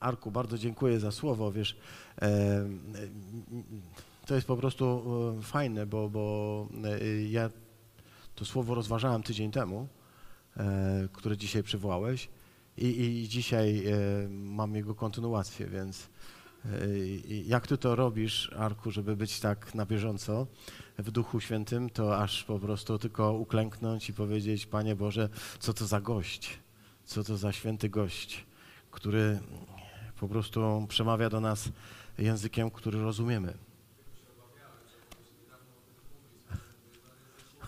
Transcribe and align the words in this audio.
Arku, 0.00 0.30
bardzo 0.30 0.58
dziękuję 0.58 1.00
za 1.00 1.10
słowo, 1.10 1.52
wiesz, 1.52 1.76
e, 2.22 2.68
to 4.26 4.34
jest 4.34 4.46
po 4.46 4.56
prostu 4.56 5.04
e, 5.38 5.42
fajne, 5.42 5.86
bo, 5.86 6.08
bo 6.08 6.66
e, 6.84 7.22
ja 7.22 7.50
to 8.34 8.44
słowo 8.44 8.74
rozważałem 8.74 9.22
tydzień 9.22 9.50
temu, 9.50 9.88
e, 10.56 11.08
które 11.12 11.36
dzisiaj 11.36 11.62
przywołałeś 11.62 12.28
i, 12.76 12.86
i 12.86 13.28
dzisiaj 13.28 13.86
e, 13.86 13.92
mam 14.28 14.74
jego 14.74 14.94
kontynuację, 14.94 15.66
więc 15.66 16.08
e, 16.64 16.68
jak 17.46 17.66
ty 17.66 17.78
to 17.78 17.96
robisz, 17.96 18.52
Arku, 18.56 18.90
żeby 18.90 19.16
być 19.16 19.40
tak 19.40 19.74
na 19.74 19.86
bieżąco 19.86 20.46
w 20.98 21.10
Duchu 21.10 21.40
Świętym, 21.40 21.90
to 21.90 22.18
aż 22.18 22.44
po 22.44 22.58
prostu 22.58 22.98
tylko 22.98 23.32
uklęknąć 23.32 24.08
i 24.08 24.12
powiedzieć, 24.12 24.66
Panie 24.66 24.96
Boże, 24.96 25.28
co 25.58 25.74
to 25.74 25.86
za 25.86 26.00
gość, 26.00 26.58
co 27.04 27.24
to 27.24 27.36
za 27.36 27.52
święty 27.52 27.88
gość, 27.88 28.46
który 28.90 29.38
po 30.20 30.28
prostu 30.28 30.86
przemawia 30.88 31.30
do 31.30 31.40
nas 31.40 31.68
językiem, 32.18 32.70
który 32.70 33.02
rozumiemy. 33.02 33.54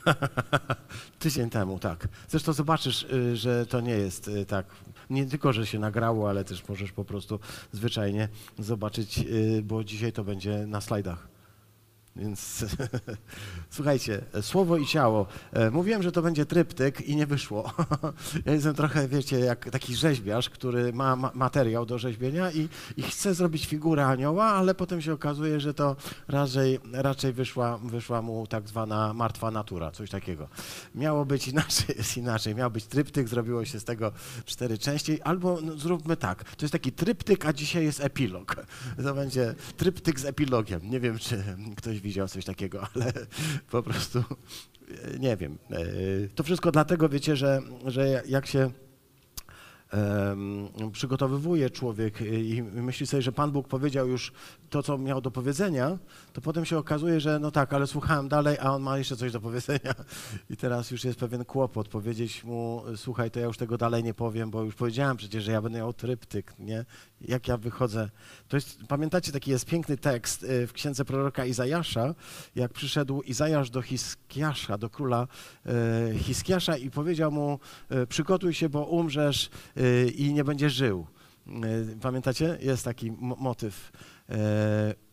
Tydzień 1.19 1.51
temu, 1.51 1.79
tak. 1.79 2.09
Zresztą 2.29 2.53
zobaczysz, 2.53 3.03
y, 3.03 3.37
że 3.37 3.67
to 3.67 3.81
nie 3.81 3.93
jest 3.93 4.29
y, 4.29 4.47
tak. 4.47 4.67
Nie 5.11 5.27
tylko, 5.27 5.53
że 5.53 5.67
się 5.67 5.79
nagrało, 5.79 6.31
ale 6.31 6.45
też 6.45 6.69
możesz 6.69 6.93
po 6.93 7.05
prostu 7.05 7.41
zwyczajnie 7.73 8.29
zobaczyć, 8.59 9.19
y, 9.19 9.63
bo 9.65 9.85
dzisiaj 9.85 10.13
to 10.13 10.25
będzie 10.25 10.67
na 10.67 10.80
slajdach. 10.80 11.29
Więc 12.20 12.65
słuchajcie, 13.70 14.20
słowo 14.41 14.77
i 14.77 14.87
ciało. 14.87 15.27
E, 15.52 15.70
mówiłem, 15.70 16.02
że 16.02 16.12
to 16.12 16.23
będzie 16.23 16.46
tryptyk 16.46 17.01
i 17.01 17.16
nie 17.16 17.27
wyszło. 17.27 17.73
Ja 18.46 18.52
jestem 18.52 18.74
trochę, 18.74 19.09
wiecie, 19.09 19.38
jak 19.38 19.70
taki 19.70 19.95
rzeźbiarz, 19.95 20.51
który 20.51 20.93
ma 20.93 21.16
materiał 21.34 21.87
do 21.87 21.98
rzeźbienia 21.98 22.51
i, 22.51 22.69
i 22.96 23.02
chce 23.02 23.34
zrobić 23.34 23.66
figurę 23.66 24.06
anioła, 24.06 24.45
ale 24.45 24.74
potem 24.74 25.02
się 25.02 25.12
okazuje, 25.12 25.60
że 25.60 25.74
to 25.74 25.96
raczej, 26.29 26.79
raczej 26.93 27.32
wyszła, 27.32 27.79
wyszła 27.79 28.23
mu 28.23 28.46
tak 28.46 28.68
zwana 28.68 29.15
martwa 29.15 29.51
natura, 29.51 29.90
coś 29.90 30.10
takiego. 30.10 30.49
Miało 30.95 31.24
być 31.24 31.49
inaczej, 31.49 31.95
jest 31.99 32.16
inaczej. 32.16 32.55
Miał 32.55 32.71
być 32.71 32.87
tryptyk, 32.87 33.29
zrobiło 33.29 33.65
się 33.65 33.80
z 33.80 33.84
tego 33.84 34.12
cztery 34.45 34.79
części, 34.79 35.23
albo 35.23 35.59
no, 35.62 35.77
zróbmy 35.77 36.16
tak, 36.16 36.45
to 36.45 36.65
jest 36.65 36.73
taki 36.73 36.93
tryptyk, 36.93 37.46
a 37.46 37.52
dzisiaj 37.52 37.84
jest 37.84 38.01
epilog. 38.01 38.57
To 39.05 39.15
będzie 39.15 39.55
tryptyk 39.77 40.21
z 40.21 40.24
epilogiem. 40.24 40.80
Nie 40.90 41.01
wiem, 41.01 41.18
czy 41.18 41.45
ktoś 41.77 42.01
widział 42.11 42.29
coś 42.29 42.45
takiego, 42.45 42.83
ale 42.95 43.13
po 43.71 43.83
prostu 43.83 44.19
e, 44.19 45.19
nie 45.19 45.37
wiem. 45.37 45.59
E, 45.71 45.79
to 46.35 46.43
wszystko 46.43 46.73
dlatego, 46.73 47.09
wiecie, 47.09 47.37
że, 47.37 47.63
że 47.87 48.23
jak 48.27 48.47
się 48.47 48.71
przygotowywuje 50.93 51.71
człowiek 51.71 52.21
i 52.21 52.63
myśli 52.63 53.07
sobie, 53.07 53.23
że 53.23 53.33
Pan 53.33 53.51
Bóg 53.51 53.69
powiedział 53.69 54.09
już 54.09 54.33
to, 54.71 54.83
co 54.83 54.99
miał 54.99 55.21
do 55.21 55.30
powiedzenia, 55.30 55.99
to 56.33 56.41
potem 56.41 56.65
się 56.65 56.79
okazuje, 56.79 57.21
że 57.21 57.39
no 57.39 57.51
tak, 57.51 57.73
ale 57.73 57.87
słuchałem 57.87 58.29
dalej, 58.29 58.57
a 58.61 58.75
on 58.75 58.83
ma 58.83 58.99
jeszcze 58.99 59.17
coś 59.17 59.33
do 59.33 59.41
powiedzenia 59.41 59.95
i 60.51 60.57
teraz 60.57 60.91
już 60.91 61.05
jest 61.05 61.19
pewien 61.19 61.45
kłopot 61.45 61.89
powiedzieć 61.89 62.45
mu, 62.45 62.83
słuchaj, 62.97 63.31
to 63.31 63.41
ja 63.41 63.47
już 63.47 63.57
tego 63.57 63.79
dalej 63.79 64.05
nie 64.05 64.15
powiem, 64.15 64.51
bo 64.51 64.62
już 64.62 64.75
powiedziałem 64.75 65.17
przecież, 65.17 65.45
że 65.45 65.53
ja 65.53 65.62
będę 65.62 65.78
miał 65.78 65.93
tryptyk, 65.93 66.55
nie? 66.59 66.84
Jak 67.21 67.49
ja 67.49 67.56
wychodzę. 67.56 68.11
To 68.49 68.56
jest, 68.56 68.78
pamiętacie, 68.89 69.33
taki 69.33 69.51
jest 69.51 69.67
piękny 69.67 69.97
tekst 69.97 70.43
y, 70.43 70.67
w 70.67 70.73
księdze 70.73 71.05
proroka 71.05 71.45
Izajasza, 71.45 72.15
jak 72.55 72.73
przyszedł 72.73 73.23
Izajasz 73.23 73.71
do 73.71 73.83
Hiskiasza, 73.83 74.78
do 74.78 74.91
króla 74.91 75.27
y, 76.15 76.19
Hiskiasza 76.19 76.77
i 76.77 76.91
powiedział 76.91 77.33
mu, 77.33 77.59
y, 77.93 78.06
przygotuj 78.06 78.55
się, 78.55 78.69
bo 78.69 78.84
umrzesz 78.84 79.51
i 80.15 80.33
nie 80.33 80.45
będziesz 80.45 80.73
żył. 80.73 81.06
Pamiętacie? 82.01 82.59
Jest 82.61 82.84
taki 82.84 83.12
motyw 83.21 83.93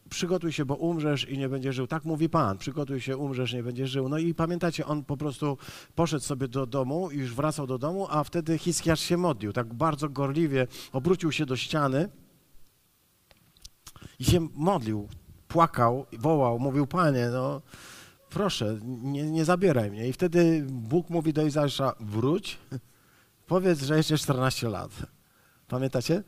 przygotuj 0.10 0.52
się, 0.52 0.66
bo 0.66 0.76
umrzesz 0.76 1.30
i 1.30 1.38
nie 1.38 1.50
będziesz 1.50 1.76
żył. 1.76 1.88
Tak 1.88 2.06
mówi 2.06 2.30
Pan, 2.30 2.58
przygotuj 2.58 3.02
się, 3.02 3.18
umrzesz, 3.18 3.54
nie 3.54 3.64
będziesz 3.64 3.90
żył. 3.90 4.10
No 4.10 4.18
i 4.18 4.34
pamiętacie, 4.34 4.86
on 4.86 5.04
po 5.04 5.18
prostu 5.18 5.58
poszedł 5.96 6.24
sobie 6.24 6.48
do 6.48 6.66
domu 6.66 7.12
już 7.12 7.34
wracał 7.34 7.68
do 7.68 7.78
domu, 7.78 8.08
a 8.10 8.24
wtedy 8.24 8.58
Hiskiarz 8.58 9.00
się 9.00 9.18
modlił, 9.18 9.54
tak 9.54 9.74
bardzo 9.74 10.10
gorliwie, 10.10 10.68
obrócił 10.94 11.32
się 11.32 11.46
do 11.46 11.56
ściany 11.56 12.10
i 14.20 14.26
się 14.26 14.48
modlił, 14.54 15.08
płakał, 15.48 16.06
wołał, 16.20 16.60
mówił, 16.60 16.88
Panie, 16.88 17.30
no 17.32 17.62
proszę, 18.30 18.80
nie, 18.84 19.32
nie 19.32 19.46
zabieraj 19.46 19.92
mnie. 19.92 20.08
I 20.08 20.14
wtedy 20.14 20.66
Bóg 20.70 21.10
mówi 21.10 21.34
do 21.34 21.46
Izajasza, 21.46 21.94
wróć, 22.00 22.58
powiedz, 23.48 23.82
że 23.82 23.98
jeszcze 23.98 24.18
14 24.18 24.70
lat. 24.70 24.92
Pamiętacie? 25.68 26.24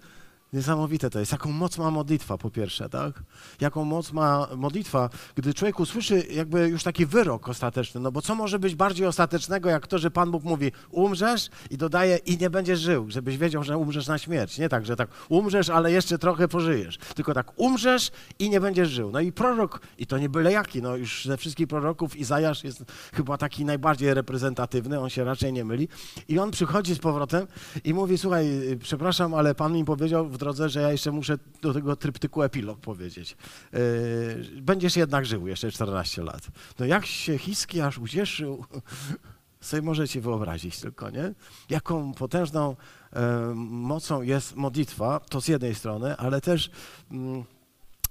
Niesamowite 0.54 1.10
to 1.10 1.20
jest. 1.20 1.32
Jaką 1.32 1.52
moc 1.52 1.78
ma 1.78 1.92
modlitwa, 1.92 2.38
po 2.38 2.50
pierwsze, 2.50 2.90
tak? 2.90 3.24
Jaką 3.62 3.86
moc 3.86 4.12
ma 4.12 4.48
modlitwa, 4.58 5.10
gdy 5.36 5.54
człowiek 5.54 5.80
usłyszy 5.80 6.28
jakby 6.32 6.70
już 6.70 6.84
taki 6.84 7.06
wyrok 7.06 7.50
ostateczny. 7.50 8.02
No 8.02 8.12
bo 8.12 8.22
co 8.22 8.36
może 8.36 8.60
być 8.60 8.76
bardziej 8.76 9.08
ostatecznego, 9.08 9.70
jak 9.70 9.88
to, 9.88 9.98
że 9.98 10.12
Pan 10.12 10.32
Bóg 10.32 10.44
mówi, 10.44 10.72
umrzesz 10.92 11.50
i 11.70 11.78
dodaje 11.78 12.18
i 12.18 12.38
nie 12.38 12.50
będziesz 12.50 12.80
żył, 12.80 13.06
żebyś 13.10 13.38
wiedział, 13.38 13.64
że 13.64 13.78
umrzesz 13.78 14.08
na 14.08 14.18
śmierć. 14.18 14.58
Nie 14.58 14.70
tak, 14.70 14.86
że 14.86 14.96
tak 14.96 15.10
umrzesz, 15.30 15.70
ale 15.70 15.92
jeszcze 15.92 16.18
trochę 16.18 16.48
pożyjesz. 16.48 16.98
Tylko 17.16 17.34
tak 17.34 17.60
umrzesz 17.60 18.12
i 18.40 18.50
nie 18.50 18.62
będziesz 18.62 18.90
żył. 18.90 19.12
No 19.12 19.20
i 19.20 19.32
prorok, 19.32 19.82
i 19.98 20.08
to 20.08 20.18
nie 20.18 20.30
byle 20.30 20.52
jaki, 20.52 20.82
no 20.82 20.96
już 20.96 21.26
ze 21.26 21.38
wszystkich 21.38 21.68
proroków 21.68 22.16
Izajasz 22.16 22.64
jest 22.64 22.84
chyba 23.14 23.38
taki 23.38 23.66
najbardziej 23.66 24.14
reprezentatywny, 24.14 25.00
on 25.00 25.10
się 25.10 25.24
raczej 25.24 25.54
nie 25.54 25.66
myli. 25.66 25.88
I 26.28 26.40
on 26.40 26.52
przychodzi 26.52 26.96
z 26.96 27.00
powrotem 27.00 27.48
i 27.84 27.94
mówi, 27.94 28.18
słuchaj, 28.18 28.78
przepraszam, 28.82 29.34
ale 29.34 29.56
Pan 29.56 29.74
mi 29.74 29.86
powiedział 29.86 30.30
drodze, 30.40 30.70
że 30.70 30.82
ja 30.82 30.92
jeszcze 30.92 31.12
muszę 31.12 31.38
do 31.62 31.74
tego 31.74 31.96
tryptyku 31.96 32.44
epilog 32.44 32.80
powiedzieć. 32.80 33.38
Yy, 33.74 34.62
będziesz 34.62 34.96
jednak 34.96 35.26
żył 35.26 35.48
jeszcze 35.48 35.72
14 35.72 36.24
lat. 36.24 36.48
No 36.80 36.86
jak 36.86 37.06
się 37.06 37.38
Hiskiasz 37.38 37.98
ucieszył, 37.98 38.66
sobie 39.62 39.82
możecie 39.82 40.22
wyobrazić 40.22 40.80
tylko, 40.80 41.10
nie? 41.10 41.34
Jaką 41.70 42.14
potężną 42.14 42.76
e, 43.14 43.54
mocą 43.56 44.22
jest 44.22 44.56
modlitwa, 44.56 45.20
to 45.20 45.42
z 45.42 45.48
jednej 45.48 45.76
strony, 45.76 46.18
ale 46.18 46.42
też 46.42 46.72
mm, 47.12 47.44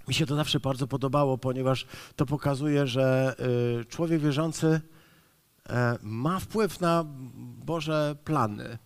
mi 0.08 0.14
się 0.14 0.26
to 0.26 0.36
zawsze 0.36 0.60
bardzo 0.60 0.86
podobało, 0.86 1.38
ponieważ 1.38 1.86
to 2.16 2.26
pokazuje, 2.26 2.86
że 2.86 3.36
y, 3.80 3.84
człowiek 3.84 4.20
wierzący 4.20 4.80
e, 5.68 5.98
ma 6.02 6.40
wpływ 6.40 6.80
na 6.80 7.04
Boże 7.64 8.16
plany 8.24 8.78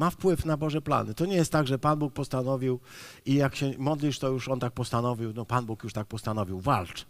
ma 0.00 0.10
wpływ 0.10 0.44
na 0.44 0.56
Boże 0.56 0.82
plany. 0.82 1.14
To 1.14 1.26
nie 1.26 1.36
jest 1.36 1.52
tak, 1.52 1.66
że 1.66 1.78
Pan 1.78 1.98
Bóg 1.98 2.12
postanowił 2.12 2.80
i 3.26 3.34
jak 3.34 3.56
się 3.56 3.72
modlisz, 3.78 4.18
to 4.18 4.28
już 4.28 4.48
On 4.48 4.60
tak 4.60 4.72
postanowił, 4.72 5.32
no 5.34 5.44
Pan 5.44 5.66
Bóg 5.66 5.84
już 5.84 5.92
tak 5.92 6.06
postanowił, 6.06 6.60
walcz. 6.60 7.06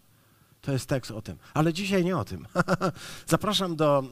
To 0.61 0.71
jest 0.71 0.85
tekst 0.85 1.11
o 1.11 1.21
tym. 1.21 1.37
Ale 1.53 1.73
dzisiaj 1.73 2.05
nie 2.05 2.17
o 2.17 2.25
tym. 2.25 2.47
Zapraszam 3.27 3.75
do 3.75 4.03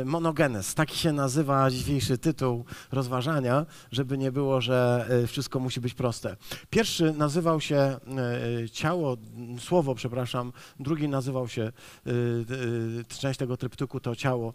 e, 0.00 0.04
Monogenes. 0.04 0.74
Taki 0.74 0.98
się 0.98 1.12
nazywa 1.12 1.70
dzisiejszy 1.70 2.18
tytuł 2.18 2.64
rozważania, 2.92 3.66
żeby 3.92 4.18
nie 4.18 4.32
było, 4.32 4.60
że 4.60 5.06
e, 5.10 5.26
wszystko 5.26 5.60
musi 5.60 5.80
być 5.80 5.94
proste. 5.94 6.36
Pierwszy 6.70 7.12
nazywał 7.12 7.60
się 7.60 7.76
e, 7.76 7.98
ciało, 8.72 9.16
słowo, 9.58 9.94
przepraszam. 9.94 10.52
Drugi 10.80 11.08
nazywał 11.08 11.48
się, 11.48 11.72
część 13.08 13.38
tego 13.38 13.56
tryptyku 13.56 14.00
to 14.00 14.16
ciało. 14.16 14.52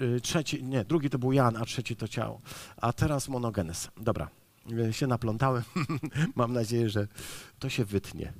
Y, 0.00 0.20
trzeci, 0.20 0.64
nie, 0.64 0.84
drugi 0.84 1.10
to 1.10 1.18
był 1.18 1.32
Jan, 1.32 1.56
a 1.56 1.64
trzeci 1.64 1.96
to 1.96 2.08
ciało. 2.08 2.40
A 2.76 2.92
teraz 2.92 3.28
monogenes. 3.28 3.90
Dobra, 3.96 4.28
y, 4.88 4.92
się 4.92 5.06
naplątałem. 5.06 5.62
Mam 6.36 6.52
nadzieję, 6.52 6.90
że 6.90 7.08
to 7.58 7.68
się 7.68 7.84
wytnie. 7.84 8.32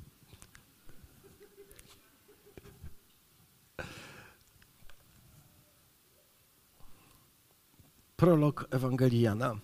Prolog 8.15 8.67
Ewangelii 8.71 9.21
Jana. 9.21 9.55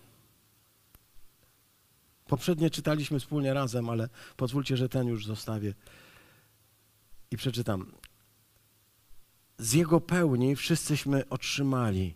Poprzednie 2.28 2.70
czytaliśmy 2.70 3.20
wspólnie 3.20 3.54
razem, 3.54 3.90
ale 3.90 4.10
pozwólcie, 4.38 4.78
że 4.78 4.90
ten 4.90 5.08
już 5.08 5.26
zostawię 5.26 5.74
i 7.32 7.38
przeczytam 7.38 7.92
z 9.62 9.74
Jego 9.74 10.02
pełni 10.02 10.56
wszyscyśmy 10.56 11.30
otrzymali 11.30 12.16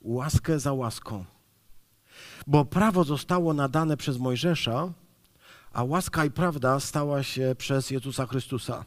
łaskę 0.00 0.58
za 0.58 0.72
łaską. 0.72 1.24
Bo 2.46 2.64
prawo 2.64 3.04
zostało 3.04 3.54
nadane 3.54 3.96
przez 3.96 4.18
Mojżesza, 4.18 4.92
a 5.72 5.84
łaska 5.84 6.24
i 6.24 6.30
prawda 6.30 6.80
stała 6.80 7.22
się 7.22 7.54
przez 7.58 7.90
Jezusa 7.90 8.26
Chrystusa. 8.26 8.84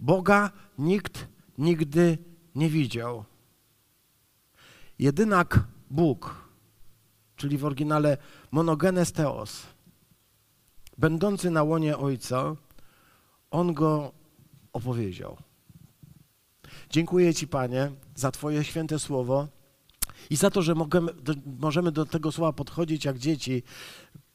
Boga 0.00 0.50
nikt 0.78 1.28
nigdy 1.58 2.18
nie 2.54 2.70
widział. 2.70 3.24
Jedynak 4.98 5.64
Bóg, 5.90 6.34
czyli 7.36 7.58
w 7.58 7.64
oryginale 7.64 8.16
monogenes 8.50 9.12
theos, 9.12 9.62
będący 10.98 11.50
na 11.50 11.62
łonie 11.62 11.98
Ojca, 11.98 12.56
On 13.50 13.74
go 13.74 14.12
opowiedział. 14.76 15.36
Dziękuję 16.90 17.34
Ci, 17.34 17.48
Panie, 17.48 17.90
za 18.14 18.30
Twoje 18.30 18.64
święte 18.64 18.98
słowo 18.98 19.48
i 20.30 20.36
za 20.36 20.50
to, 20.50 20.62
że 20.62 20.74
możemy 21.60 21.92
do, 21.92 22.06
tego 22.06 22.32
słowa 22.32 22.52
podchodzić 22.52 23.04
jak 23.04 23.18
dzieci, 23.18 23.62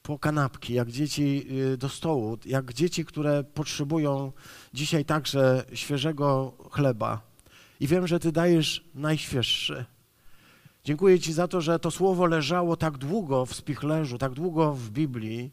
po 0.03 0.19
kanapki, 0.19 0.73
jak 0.73 0.91
dzieci 0.91 1.45
y, 1.73 1.77
do 1.77 1.89
stołu, 1.89 2.37
jak 2.45 2.73
dzieci, 2.73 3.05
które 3.05 3.43
potrzebują 3.43 4.31
dzisiaj 4.73 5.05
także 5.05 5.65
świeżego 5.73 6.53
chleba. 6.71 7.21
I 7.79 7.87
wiem, 7.87 8.07
że 8.07 8.19
Ty 8.19 8.31
dajesz 8.31 8.83
najświeższy. 8.95 9.85
Dziękuję 10.83 11.19
Ci 11.19 11.33
za 11.33 11.47
to, 11.47 11.61
że 11.61 11.79
to 11.79 11.91
słowo 11.91 12.25
leżało 12.25 12.77
tak 12.77 12.97
długo 12.97 13.45
w 13.45 13.55
spichlerzu, 13.55 14.17
tak 14.17 14.33
długo 14.33 14.73
w 14.73 14.89
Biblii, 14.89 15.51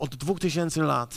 od 0.00 0.16
dwóch 0.16 0.40
tysięcy 0.40 0.82
lat. 0.82 1.14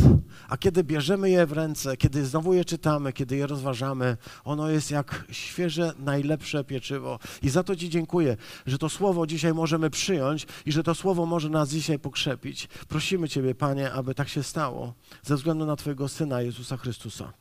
A 0.49 0.57
kiedy 0.57 0.83
bierzemy 0.83 1.29
je 1.29 1.45
w 1.45 1.51
ręce, 1.51 1.97
kiedy 1.97 2.25
znowu 2.25 2.53
je 2.53 2.65
czytamy, 2.65 3.13
kiedy 3.13 3.35
je 3.35 3.47
rozważamy, 3.47 4.17
ono 4.43 4.69
jest 4.69 4.91
jak 4.91 5.25
świeże, 5.31 5.93
najlepsze 5.99 6.63
pieczywo. 6.63 7.19
I 7.41 7.49
za 7.49 7.63
to 7.63 7.75
Ci 7.75 7.89
dziękuję, 7.89 8.37
że 8.65 8.77
to 8.77 8.89
słowo 8.89 9.27
dzisiaj 9.27 9.53
możemy 9.53 9.89
przyjąć 9.89 10.47
i 10.65 10.71
że 10.71 10.83
to 10.83 10.95
słowo 10.95 11.25
może 11.25 11.49
nas 11.49 11.69
dzisiaj 11.69 11.99
pokrzepić. 11.99 12.67
Prosimy 12.87 13.29
Ciebie, 13.29 13.55
Panie, 13.55 13.91
aby 13.91 14.15
tak 14.15 14.29
się 14.29 14.43
stało, 14.43 14.93
ze 15.23 15.35
względu 15.35 15.65
na 15.65 15.75
Twojego 15.75 16.07
Syna 16.07 16.41
Jezusa 16.41 16.77
Chrystusa. 16.77 17.33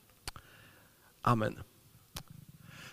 Amen. 1.23 1.72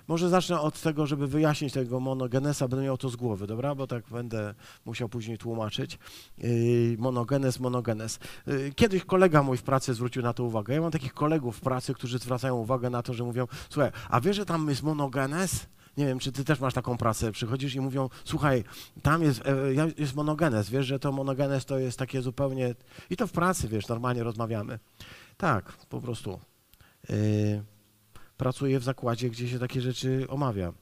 Może 0.09 0.29
zacznę 0.29 0.61
od 0.61 0.81
tego, 0.81 1.07
żeby 1.07 1.27
wyjaśnić 1.27 1.73
tego 1.73 1.99
monogenesa, 1.99 2.67
będę 2.67 2.85
miał 2.85 2.97
to 2.97 3.09
z 3.09 3.15
głowy, 3.15 3.47
dobra? 3.47 3.75
Bo 3.75 3.87
tak 3.87 4.03
będę 4.11 4.53
musiał 4.85 5.09
później 5.09 5.37
tłumaczyć. 5.37 5.99
Yy, 6.37 6.95
monogenes, 6.97 7.59
monogenes. 7.59 8.19
Yy, 8.47 8.71
kiedyś 8.75 9.05
kolega 9.05 9.43
mój 9.43 9.57
w 9.57 9.63
pracy 9.63 9.93
zwrócił 9.93 10.21
na 10.21 10.33
to 10.33 10.43
uwagę. 10.43 10.73
Ja 10.73 10.81
mam 10.81 10.91
takich 10.91 11.13
kolegów 11.13 11.57
w 11.57 11.61
pracy, 11.61 11.93
którzy 11.93 12.19
zwracają 12.19 12.55
uwagę 12.55 12.89
na 12.89 13.03
to, 13.03 13.13
że 13.13 13.23
mówią, 13.23 13.47
słuchaj, 13.69 13.91
a 14.09 14.21
wiesz, 14.21 14.35
że 14.35 14.45
tam 14.45 14.69
jest 14.69 14.83
monogenes? 14.83 15.65
Nie 15.97 16.05
wiem, 16.05 16.19
czy 16.19 16.31
ty 16.31 16.45
też 16.45 16.59
masz 16.59 16.73
taką 16.73 16.97
pracę, 16.97 17.31
przychodzisz 17.31 17.75
i 17.75 17.81
mówią, 17.81 18.09
słuchaj, 18.23 18.63
tam 19.01 19.23
jest, 19.23 19.41
e, 19.45 19.91
jest 19.97 20.15
monogenes, 20.15 20.69
wiesz, 20.69 20.85
że 20.85 20.99
to 20.99 21.11
monogenes 21.11 21.65
to 21.65 21.79
jest 21.79 21.99
takie 21.99 22.21
zupełnie... 22.21 22.75
I 23.09 23.17
to 23.17 23.27
w 23.27 23.31
pracy, 23.31 23.67
wiesz, 23.67 23.87
normalnie 23.87 24.23
rozmawiamy. 24.23 24.79
Tak, 25.37 25.71
po 25.71 26.01
prostu. 26.01 26.39
Yy 27.09 27.78
pracuję 28.39 28.79
w 28.79 28.83
zakładzie, 28.83 29.29
gdzie 29.29 29.49
się 29.49 29.59
takie 29.59 29.81
rzeczy 29.81 30.25
omawia. 30.29 30.73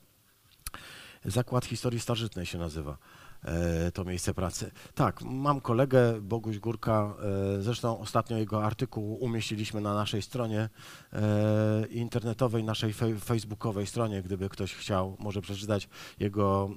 Zakład 1.25 1.65
Historii 1.65 2.00
Starożytnej 2.00 2.45
się 2.45 2.57
nazywa 2.57 2.98
e, 3.44 3.92
to 3.92 4.06
miejsce 4.06 4.33
pracy. 4.33 4.71
Tak, 4.95 5.21
mam 5.21 5.62
kolegę, 5.62 6.21
Boguś 6.21 6.59
Górka, 6.59 7.13
e, 7.57 7.62
zresztą 7.62 8.00
ostatnio 8.00 8.38
jego 8.38 8.63
artykuł 8.63 9.13
umieściliśmy 9.13 9.81
na 9.81 9.94
naszej 9.94 10.21
stronie 10.21 10.69
e, 11.13 11.88
internetowej, 11.89 12.63
naszej 12.63 12.94
facebookowej 13.19 13.88
stronie, 13.88 14.21
gdyby 14.21 14.50
ktoś 14.50 14.74
chciał, 14.74 15.18
może 15.19 15.42
przeczytać 15.42 15.89
jego, 16.19 16.69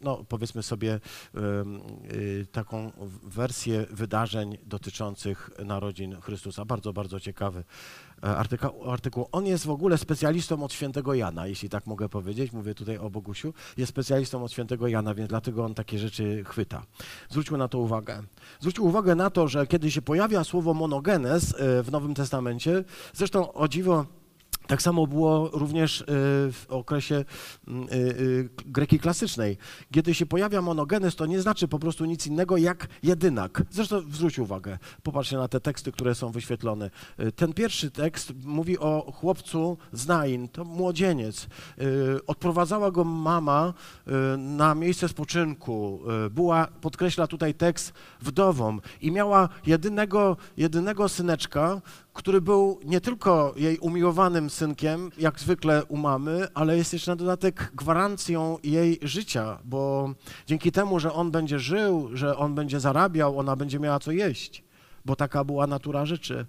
no 0.00 0.24
powiedzmy 0.28 0.62
sobie, 0.62 1.00
taką 2.52 2.92
wersję 3.22 3.86
wydarzeń 3.90 4.58
dotyczących 4.62 5.50
narodzin 5.64 6.20
Chrystusa. 6.20 6.64
Bardzo, 6.64 6.92
bardzo 6.92 7.20
ciekawy 7.20 7.64
artykuł, 8.22 8.90
artykuł. 8.90 9.28
On 9.32 9.46
jest 9.46 9.66
w 9.66 9.70
ogóle 9.70 9.98
specjalistą 9.98 10.64
od 10.64 10.72
świętego 10.72 11.14
Jana, 11.14 11.46
jeśli 11.46 11.68
tak 11.68 11.86
mogę 11.86 12.08
powiedzieć. 12.08 12.52
Mówię 12.52 12.74
tutaj 12.74 12.98
o 12.98 13.10
Bogusiu. 13.10 13.54
Jest 13.76 13.90
specjalistą 13.90 14.44
od 14.44 14.52
świętego 14.52 14.88
Jana, 14.88 15.14
więc 15.14 15.28
dlatego 15.28 15.64
on 15.64 15.74
takie 15.74 15.98
rzeczy 15.98 16.44
chwyta. 16.44 16.82
Zwróćmy 17.28 17.58
na 17.58 17.68
to 17.68 17.78
uwagę. 17.78 18.22
Zwróćmy 18.60 18.84
uwagę 18.84 19.14
na 19.14 19.30
to, 19.30 19.48
że 19.48 19.66
kiedy 19.66 19.90
się 19.90 20.02
pojawia 20.02 20.44
słowo 20.44 20.74
monogenes 20.74 21.54
e, 21.58 21.82
w 21.82 21.92
Nowym 21.92 22.14
Testamencie, 22.14 22.84
zresztą 23.14 23.52
o 23.52 23.68
dziwo 23.68 24.06
tak 24.66 24.82
samo 24.82 25.06
było 25.06 25.50
również 25.52 26.00
y, 26.00 26.04
w 26.52 26.66
okresie 26.68 27.14
y, 27.14 27.72
y, 27.94 28.48
greki 28.66 28.98
klasycznej. 28.98 29.58
Kiedy 29.92 30.14
się 30.14 30.26
pojawia 30.26 30.62
monogenes, 30.62 31.16
to 31.16 31.26
nie 31.26 31.40
znaczy 31.40 31.68
po 31.68 31.78
prostu 31.78 32.04
nic 32.04 32.26
innego 32.26 32.56
jak 32.56 32.88
jedynak. 33.02 33.62
Zresztą 33.70 34.00
zwróć 34.00 34.38
uwagę, 34.38 34.78
popatrzcie 35.02 35.36
na 35.36 35.48
te 35.48 35.60
teksty, 35.60 35.92
które 35.92 36.14
są 36.14 36.30
wyświetlone. 36.30 36.90
Ten 37.36 37.52
pierwszy 37.52 37.90
tekst 37.90 38.32
mówi 38.44 38.78
o 38.78 39.12
chłopcu 39.12 39.78
z 39.92 40.06
to 40.52 40.64
młodzieniec. 40.64 41.46
Odprowadzała 42.26 42.90
go 42.90 43.04
mama 43.04 43.74
na 44.38 44.74
miejsce 44.74 45.08
spoczynku. 45.08 46.00
Była, 46.30 46.66
podkreśla 46.80 47.26
tutaj 47.26 47.54
tekst, 47.54 47.92
wdową 48.20 48.78
i 49.00 49.12
miała 49.12 49.48
jedynego, 49.66 50.36
jedynego 50.56 51.08
syneczka, 51.08 51.80
który 52.16 52.40
był 52.40 52.80
nie 52.84 53.00
tylko 53.00 53.54
jej 53.56 53.78
umiłowanym 53.78 54.50
synkiem, 54.56 55.10
jak 55.18 55.40
zwykle 55.40 55.84
u 55.84 55.96
mamy, 55.96 56.48
ale 56.54 56.76
jest 56.76 56.92
jeszcze 56.92 57.10
na 57.10 57.16
dodatek 57.16 57.70
gwarancją 57.74 58.58
jej 58.62 58.98
życia, 59.02 59.58
bo 59.64 60.10
dzięki 60.46 60.72
temu, 60.72 61.00
że 61.00 61.12
on 61.12 61.30
będzie 61.30 61.58
żył, 61.58 62.10
że 62.12 62.36
on 62.36 62.54
będzie 62.54 62.80
zarabiał, 62.80 63.38
ona 63.38 63.56
będzie 63.56 63.80
miała 63.80 63.98
co 63.98 64.12
jeść, 64.12 64.64
bo 65.04 65.16
taka 65.16 65.44
była 65.44 65.66
natura 65.66 66.06
rzeczy. 66.06 66.46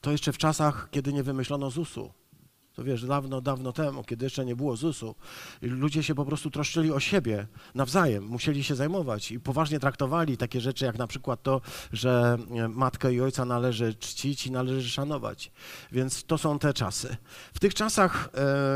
To 0.00 0.12
jeszcze 0.12 0.32
w 0.32 0.38
czasach, 0.38 0.88
kiedy 0.90 1.12
nie 1.12 1.22
wymyślono 1.22 1.70
ZUS-u 1.70 2.12
to 2.78 2.84
wiesz, 2.84 3.06
dawno, 3.06 3.40
dawno 3.40 3.72
temu, 3.72 4.04
kiedy 4.04 4.26
jeszcze 4.26 4.44
nie 4.44 4.56
było 4.56 4.76
ZUS-u, 4.76 5.14
ludzie 5.62 6.02
się 6.02 6.14
po 6.14 6.24
prostu 6.24 6.50
troszczyli 6.50 6.92
o 6.92 7.00
siebie 7.00 7.46
nawzajem, 7.74 8.26
musieli 8.26 8.64
się 8.64 8.74
zajmować 8.74 9.32
i 9.32 9.40
poważnie 9.40 9.80
traktowali 9.80 10.36
takie 10.36 10.60
rzeczy, 10.60 10.84
jak 10.84 10.98
na 10.98 11.06
przykład 11.06 11.42
to, 11.42 11.60
że 11.92 12.38
e, 12.50 12.68
matkę 12.68 13.14
i 13.14 13.20
ojca 13.20 13.44
należy 13.44 13.94
czcić 13.94 14.46
i 14.46 14.50
należy 14.50 14.90
szanować. 14.90 15.52
Więc 15.92 16.24
to 16.24 16.38
są 16.38 16.58
te 16.58 16.74
czasy. 16.74 17.16
W 17.54 17.58
tych 17.58 17.74
czasach 17.74 18.28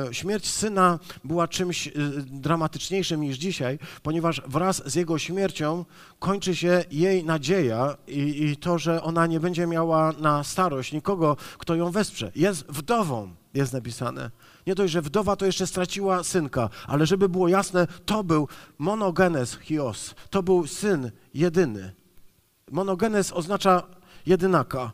e, 0.09 0.15
śmierć 0.15 0.51
syna 0.51 0.99
była 1.25 1.49
czymś 1.49 1.89
e, 1.89 1.93
dramatyczniejszym 2.27 3.21
niż 3.21 3.37
dzisiaj, 3.37 3.79
ponieważ 4.03 4.43
wraz 4.47 4.83
z 4.91 4.95
jego 4.95 5.19
śmiercią 5.19 5.85
kończy 6.19 6.57
się 6.57 6.85
jej 6.91 7.25
nadzieja 7.25 7.97
i, 8.07 8.45
i 8.45 8.57
to, 8.57 8.79
że 8.79 9.03
ona 9.03 9.27
nie 9.27 9.41
będzie 9.41 9.67
miała 9.67 10.13
na 10.13 10.45
starość 10.45 10.93
nikogo, 10.93 11.37
kto 11.59 11.75
ją 11.75 11.91
wesprze. 11.91 12.33
Jest 12.35 12.67
wdową 12.69 13.42
jest 13.55 13.73
napisane. 13.73 14.31
Nie 14.67 14.75
dość, 14.75 14.93
że 14.93 15.03
wdowa 15.03 15.37
to 15.37 15.47
jeszcze 15.47 15.67
straciła 15.67 16.25
synka, 16.25 16.69
ale 16.87 17.07
żeby 17.07 17.29
było 17.29 17.49
jasne, 17.49 17.87
to 18.07 18.25
był 18.25 18.49
monogenes 18.79 19.59
hios, 19.59 20.15
to 20.31 20.43
był 20.43 20.67
syn 20.67 21.11
jedyny. 21.35 21.93
Monogenes 22.71 23.33
oznacza 23.33 23.83
jedynaka. 24.27 24.93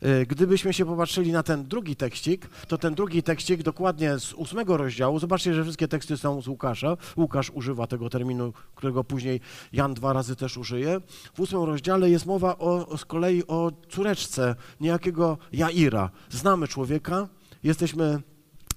E, 0.00 0.26
gdybyśmy 0.26 0.72
się 0.72 0.86
popatrzyli 0.86 1.32
na 1.32 1.42
ten 1.42 1.64
drugi 1.64 1.96
tekścik, 1.96 2.48
to 2.68 2.78
ten 2.78 2.94
drugi 2.94 3.22
tekścik 3.22 3.62
dokładnie 3.62 4.18
z 4.18 4.32
ósmego 4.32 4.76
rozdziału, 4.76 5.18
zobaczcie, 5.18 5.54
że 5.54 5.62
wszystkie 5.62 5.88
teksty 5.88 6.16
są 6.16 6.42
z 6.42 6.48
Łukasza. 6.48 6.96
Łukasz 7.16 7.50
używa 7.50 7.86
tego 7.86 8.10
terminu, 8.10 8.52
którego 8.74 9.04
później 9.04 9.40
Jan 9.72 9.94
dwa 9.94 10.12
razy 10.12 10.36
też 10.36 10.56
użyje. 10.56 11.00
W 11.34 11.40
ósmym 11.40 11.64
rozdziale 11.64 12.10
jest 12.10 12.26
mowa 12.26 12.58
o, 12.58 12.96
z 12.96 13.04
kolei 13.04 13.46
o 13.46 13.72
córeczce 13.88 14.54
niejakiego 14.80 15.38
Jaira. 15.52 16.10
Znamy 16.30 16.68
człowieka, 16.68 17.28
jesteśmy 17.66 18.22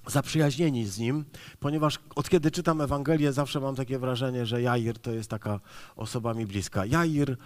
zaprzyjaźnieni 0.06 0.86
z 0.86 0.98
nim, 0.98 1.24
ponieważ 1.60 1.98
od 2.14 2.28
kiedy 2.28 2.50
czytam 2.50 2.80
Ewangelię, 2.80 3.32
zawsze 3.32 3.60
mam 3.60 3.76
takie 3.76 3.98
wrażenie, 3.98 4.46
że 4.46 4.62
Jair 4.62 4.98
to 4.98 5.10
jest 5.12 5.30
taka 5.30 5.60
osoba 5.96 6.34
mi 6.34 6.46
bliska. 6.46 6.86
Jair 6.86 7.30
e, 7.30 7.36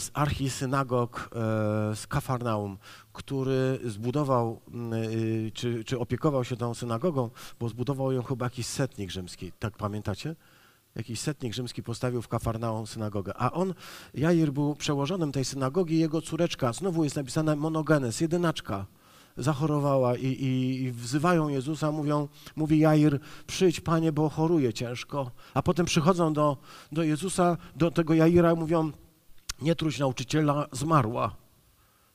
z 0.00 0.10
archisynagog 0.14 1.30
e, 1.32 1.38
z 1.96 2.06
Kafarnaum, 2.06 2.78
który 3.12 3.78
zbudował, 3.84 4.60
y, 5.04 5.50
czy, 5.54 5.84
czy 5.84 5.98
opiekował 5.98 6.44
się 6.44 6.56
tą 6.56 6.74
synagogą, 6.74 7.30
bo 7.60 7.68
zbudował 7.68 8.12
ją 8.12 8.22
chyba 8.22 8.46
jakiś 8.46 8.66
setnik 8.66 9.10
rzymski, 9.10 9.52
tak 9.58 9.76
pamiętacie? 9.76 10.36
Jakiś 10.94 11.20
setnik 11.20 11.54
rzymski 11.54 11.82
postawił 11.82 12.22
w 12.22 12.28
Kafarnaum 12.28 12.86
synagogę. 12.86 13.32
A 13.36 13.52
on, 13.52 13.74
Jair 14.14 14.52
był 14.52 14.74
przełożonym 14.74 15.32
tej 15.32 15.44
synagogi, 15.44 15.98
jego 15.98 16.22
córeczka, 16.22 16.72
znowu 16.72 17.04
jest 17.04 17.16
napisane 17.16 17.56
monogenes, 17.56 18.20
jedynaczka, 18.20 18.86
zachorowała 19.36 20.16
i, 20.16 20.26
i, 20.26 20.82
i, 20.82 20.92
wzywają 20.92 21.48
Jezusa, 21.48 21.92
mówią, 21.92 22.28
mówi 22.56 22.78
Jair, 22.78 23.20
przyjdź 23.46 23.80
Panie, 23.80 24.12
bo 24.12 24.28
choruje 24.28 24.72
ciężko. 24.72 25.30
A 25.54 25.62
potem 25.62 25.86
przychodzą 25.86 26.32
do, 26.32 26.56
do 26.92 27.02
Jezusa, 27.02 27.56
do 27.76 27.90
tego 27.90 28.14
Jaira 28.14 28.54
mówią, 28.54 28.92
nie 29.62 29.74
truć 29.74 29.98
nauczyciela, 29.98 30.66
zmarła. 30.72 31.36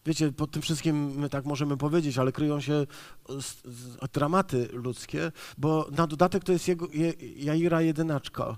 Wiecie, 0.05 0.31
pod 0.31 0.51
tym 0.51 0.61
wszystkim 0.61 1.11
my 1.19 1.29
tak 1.29 1.45
możemy 1.45 1.77
powiedzieć, 1.77 2.17
ale 2.17 2.31
kryją 2.31 2.61
się 2.61 2.85
z, 3.29 3.61
z, 3.65 3.97
dramaty 4.13 4.69
ludzkie, 4.73 5.31
bo 5.57 5.87
na 5.91 6.07
dodatek 6.07 6.43
to 6.43 6.51
jest 6.51 6.67
jego, 6.67 6.87
je, 6.93 7.13
Jaira 7.35 7.81
jedynaczka. 7.81 8.57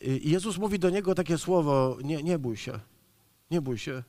I 0.00 0.30
Jezus 0.30 0.58
mówi 0.58 0.78
do 0.78 0.90
niego 0.90 1.14
takie 1.14 1.38
słowo, 1.38 1.98
nie, 2.04 2.22
nie 2.22 2.38
bój 2.38 2.56
się, 2.56 2.80
nie 3.50 3.60
bój 3.60 3.78
się. 3.78 4.02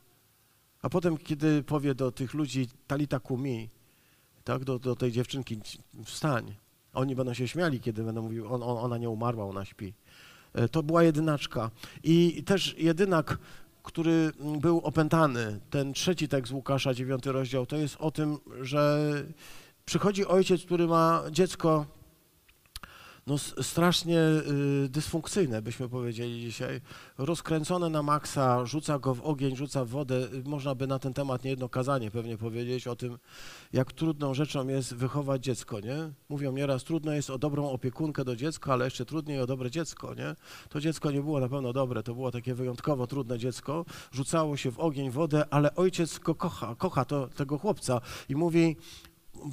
A 0.81 0.89
potem, 0.89 1.17
kiedy 1.17 1.63
powie 1.63 1.95
do 1.95 2.11
tych 2.11 2.33
ludzi 2.33 2.67
talita 2.88 3.19
kumi, 3.19 3.69
tak, 4.43 4.63
do, 4.63 4.79
do 4.79 4.95
tej 4.95 5.11
dziewczynki, 5.11 5.61
wstań. 6.05 6.55
Oni 6.93 7.15
będą 7.15 7.33
się 7.33 7.47
śmiali, 7.47 7.79
kiedy 7.79 8.03
będą 8.03 8.21
mówili, 8.21 8.41
on, 8.41 8.63
on, 8.63 8.77
ona 8.77 8.97
nie 8.97 9.09
umarła, 9.09 9.45
ona 9.45 9.65
śpi. 9.65 9.93
E, 10.53 10.69
to 10.69 10.83
była 10.83 11.03
jedynaczka. 11.03 11.71
I 12.03 12.43
też 12.43 12.75
jedynak, 12.77 13.38
który 13.83 14.31
był 14.59 14.79
opętany, 14.79 15.59
ten 15.69 15.93
trzeci 15.93 16.27
tekst 16.27 16.53
Łukasza, 16.53 16.93
dziewiąty 16.93 17.31
rozdział, 17.31 17.65
to 17.65 17.77
jest 17.77 17.95
o 18.00 18.11
tym, 18.11 18.38
że 18.61 19.11
przychodzi 19.85 20.25
ojciec, 20.25 20.65
który 20.65 20.88
ma 20.88 21.23
dziecko 21.31 21.85
no, 23.31 23.63
strasznie 23.63 24.19
y, 24.19 24.89
dysfunkcyjne, 24.89 25.61
byśmy 25.61 25.89
powiedzieli 25.89 26.41
dzisiaj. 26.41 26.81
Rozkręcone 27.17 27.89
na 27.89 28.03
maksa, 28.03 28.65
rzuca 28.65 29.00
go 29.00 29.15
w 29.15 29.21
ogień, 29.21 29.55
rzuca 29.55 29.85
w 29.85 29.89
wodę. 29.89 30.27
Można 30.45 30.75
by 30.75 30.88
na 30.88 31.00
ten 31.00 31.13
temat 31.13 31.43
niejedno 31.43 31.69
kazanie 31.69 32.11
pewnie 32.11 32.38
powiedzieć 32.38 32.88
o 32.88 32.95
tym, 32.95 33.17
jak 33.73 33.93
trudną 33.93 34.33
rzeczą 34.33 34.67
jest 34.67 34.95
wychować 34.95 35.43
dziecko, 35.43 35.79
nie? 35.79 35.95
Mówią 36.29 36.51
nieraz, 36.51 36.83
trudno 36.83 37.13
jest 37.13 37.29
o 37.29 37.38
dobrą 37.38 37.69
opiekunkę 37.69 38.25
do 38.25 38.35
dziecka, 38.35 38.73
ale 38.73 38.85
jeszcze 38.85 39.05
trudniej 39.05 39.39
o 39.39 39.47
dobre 39.47 39.71
dziecko, 39.71 40.13
nie? 40.13 40.35
To 40.69 40.79
dziecko 40.81 41.11
nie 41.11 41.21
było 41.21 41.39
na 41.39 41.50
pewno 41.50 41.73
dobre, 41.73 42.03
to 42.03 42.13
było 42.13 42.31
takie 42.31 42.55
wyjątkowo 42.55 43.07
trudne 43.07 43.39
dziecko. 43.39 43.85
Rzucało 44.11 44.57
się 44.57 44.71
w 44.71 44.79
ogień, 44.79 45.11
wodę, 45.11 45.45
ale 45.50 45.75
ojciec 45.75 46.19
go 46.19 46.35
kocha, 46.35 46.75
kocha 46.75 47.05
to, 47.05 47.27
tego 47.27 47.57
chłopca 47.57 48.01
i 48.29 48.35
mówi, 48.35 48.75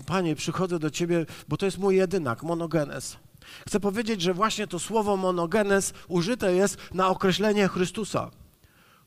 Panie, 0.06 0.36
przychodzę 0.36 0.78
do 0.78 0.90
Ciebie, 0.90 1.26
bo 1.48 1.56
to 1.56 1.66
jest 1.66 1.78
mój 1.78 1.96
jedynak, 1.96 2.42
monogenes. 2.42 3.27
Chcę 3.66 3.80
powiedzieć, 3.80 4.22
że 4.22 4.34
właśnie 4.34 4.66
to 4.66 4.78
słowo 4.78 5.16
monogenes 5.16 5.94
użyte 6.08 6.54
jest 6.54 6.78
na 6.94 7.08
określenie 7.08 7.68
Chrystusa, 7.68 8.30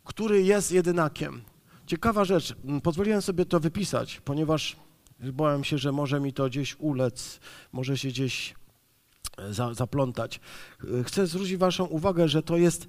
który 0.03 0.43
jest 0.43 0.71
jedynakiem. 0.71 1.41
Ciekawa 1.87 2.25
rzecz, 2.25 2.55
pozwoliłem 2.83 3.21
sobie 3.21 3.45
to 3.45 3.59
wypisać, 3.59 4.21
ponieważ 4.25 4.75
bałem 5.19 5.63
się, 5.63 5.77
że 5.77 5.91
może 5.91 6.19
mi 6.19 6.33
to 6.33 6.45
gdzieś 6.45 6.75
ulec, 6.79 7.39
może 7.71 7.97
się 7.97 8.07
gdzieś 8.07 8.55
e, 9.37 9.53
za, 9.53 9.73
zaplątać. 9.73 10.39
Chcę 11.05 11.27
zwrócić 11.27 11.57
Waszą 11.57 11.85
uwagę, 11.85 12.27
że 12.27 12.43
to 12.43 12.57
jest 12.57 12.87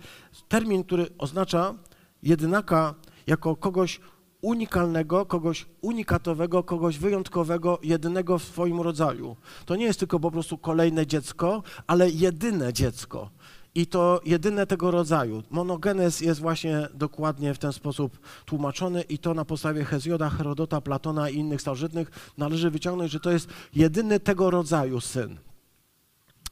termin, 0.48 0.84
który 0.84 1.06
oznacza 1.18 1.74
jedynaka 2.22 2.94
jako 3.26 3.56
kogoś 3.56 4.00
unikalnego, 4.42 5.26
kogoś 5.26 5.66
unikatowego, 5.80 6.62
kogoś 6.62 6.98
wyjątkowego, 6.98 7.78
jedynego 7.82 8.38
w 8.38 8.44
swoim 8.44 8.80
rodzaju. 8.80 9.36
To 9.66 9.76
nie 9.76 9.84
jest 9.84 9.98
tylko 9.98 10.20
po 10.20 10.30
prostu 10.30 10.58
kolejne 10.58 11.06
dziecko, 11.06 11.62
ale 11.86 12.10
jedyne 12.10 12.72
dziecko. 12.72 13.30
I 13.74 13.86
to 13.86 14.20
jedyne 14.24 14.66
tego 14.66 14.90
rodzaju. 14.90 15.42
Monogenes 15.50 16.20
jest 16.20 16.40
właśnie 16.40 16.88
dokładnie 16.94 17.54
w 17.54 17.58
ten 17.58 17.72
sposób 17.72 18.18
tłumaczony 18.44 19.02
i 19.02 19.18
to 19.18 19.34
na 19.34 19.44
podstawie 19.44 19.84
Hezjoda, 19.84 20.30
Herodota, 20.30 20.80
Platona 20.80 21.30
i 21.30 21.36
innych 21.36 21.60
starożytnych 21.60 22.32
należy 22.38 22.70
wyciągnąć, 22.70 23.12
że 23.12 23.20
to 23.20 23.30
jest 23.30 23.48
jedyny 23.74 24.20
tego 24.20 24.50
rodzaju 24.50 25.00
syn. 25.00 25.38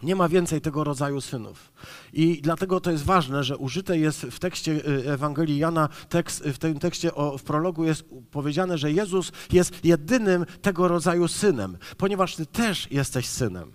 Nie 0.03 0.17
ma 0.17 0.29
więcej 0.29 0.61
tego 0.61 0.85
rodzaju 0.85 1.21
synów. 1.21 1.73
I 2.13 2.41
dlatego 2.43 2.81
to 2.81 2.91
jest 2.91 3.05
ważne, 3.05 3.45
że 3.45 3.57
użyte 3.57 3.99
jest 3.99 4.21
w 4.21 4.39
tekście 4.39 4.73
y, 4.73 5.13
Ewangelii 5.13 5.59
Jana, 5.59 5.89
tekst, 6.09 6.43
w 6.45 6.59
tym 6.59 6.79
tekście 6.79 7.15
o, 7.15 7.39
w 7.39 7.43
prologu 7.43 7.85
jest 7.85 8.05
powiedziane, 8.31 8.79
że 8.79 8.93
Jezus 8.93 9.33
jest 9.53 9.85
jedynym 9.85 10.47
tego 10.63 10.89
rodzaju 10.89 11.29
synem, 11.29 11.79
ponieważ 11.97 12.37
ty 12.37 12.47
też 12.47 12.91
jesteś 12.91 13.27
synem. 13.27 13.73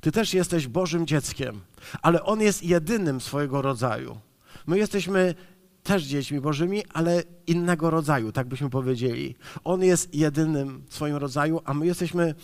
Ty 0.00 0.12
też 0.12 0.34
jesteś 0.34 0.68
Bożym 0.68 1.06
dzieckiem, 1.06 1.60
ale 2.02 2.22
On 2.22 2.40
jest 2.40 2.64
jedynym 2.64 3.20
swojego 3.20 3.62
rodzaju. 3.62 4.18
My 4.66 4.78
jesteśmy 4.78 5.34
też 5.82 6.02
dziećmi 6.02 6.40
Bożymi, 6.40 6.82
ale 6.92 7.22
innego 7.46 7.90
rodzaju, 7.90 8.32
tak 8.32 8.48
byśmy 8.48 8.70
powiedzieli. 8.70 9.36
On 9.64 9.82
jest 9.82 10.14
jedynym 10.14 10.84
w 10.88 10.94
swoim 10.94 11.16
rodzaju, 11.16 11.60
a 11.64 11.74
my 11.74 11.86
jesteśmy 11.86 12.34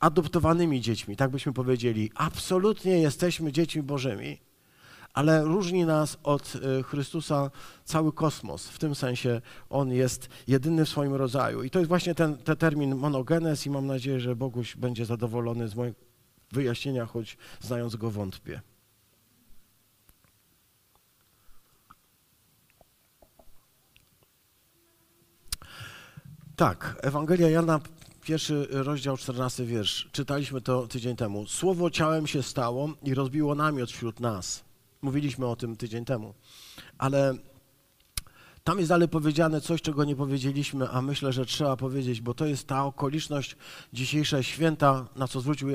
adoptowanymi 0.00 0.80
dziećmi, 0.80 1.16
tak 1.16 1.30
byśmy 1.30 1.52
powiedzieli. 1.52 2.10
Absolutnie 2.14 2.98
jesteśmy 2.98 3.52
dziećmi 3.52 3.82
Bożymi, 3.82 4.38
ale 5.14 5.44
różni 5.44 5.84
nas 5.84 6.18
od 6.22 6.52
e, 6.56 6.82
Chrystusa 6.82 7.50
cały 7.84 8.12
kosmos. 8.12 8.68
W 8.68 8.78
tym 8.78 8.94
sensie 8.94 9.40
On 9.70 9.92
jest 9.92 10.28
jedyny 10.48 10.84
w 10.84 10.88
swoim 10.88 11.14
rodzaju. 11.14 11.62
I 11.62 11.70
to 11.70 11.78
jest 11.78 11.88
właśnie 11.88 12.14
ten, 12.14 12.36
ten 12.36 12.56
termin 12.56 12.94
monogenes 12.96 13.66
i 13.66 13.70
mam 13.70 13.86
nadzieję, 13.86 14.20
że 14.20 14.36
Boguś 14.36 14.76
będzie 14.76 15.04
zadowolony 15.04 15.68
z 15.68 15.74
mojego 15.74 15.98
wyjaśnienia, 16.52 17.06
choć 17.06 17.36
znając 17.60 17.96
Go 17.96 18.10
wątpię. 18.10 18.60
Tak, 26.56 26.96
Ewangelia 27.02 27.50
Jana 27.50 27.80
Pierwszy 28.30 28.66
rozdział, 28.70 29.16
14 29.16 29.64
wiersz. 29.64 30.08
Czytaliśmy 30.12 30.60
to 30.60 30.86
tydzień 30.86 31.16
temu. 31.16 31.46
Słowo 31.46 31.90
ciałem 31.90 32.26
się 32.26 32.42
stało 32.42 32.88
i 33.02 33.14
rozbiło 33.14 33.54
namiot 33.54 33.90
wśród 33.90 34.20
nas. 34.20 34.64
Mówiliśmy 35.02 35.46
o 35.46 35.56
tym 35.56 35.76
tydzień 35.76 36.04
temu. 36.04 36.34
Ale 36.98 37.34
tam 38.64 38.78
jest 38.78 38.88
dalej 38.88 39.08
powiedziane 39.08 39.60
coś, 39.60 39.82
czego 39.82 40.04
nie 40.04 40.16
powiedzieliśmy, 40.16 40.90
a 40.90 41.02
myślę, 41.02 41.32
że 41.32 41.46
trzeba 41.46 41.76
powiedzieć, 41.76 42.20
bo 42.20 42.34
to 42.34 42.46
jest 42.46 42.66
ta 42.66 42.84
okoliczność 42.84 43.56
dzisiejsze 43.92 44.44
święta, 44.44 45.08
na 45.16 45.28
co 45.28 45.40
zwrócił 45.40 45.68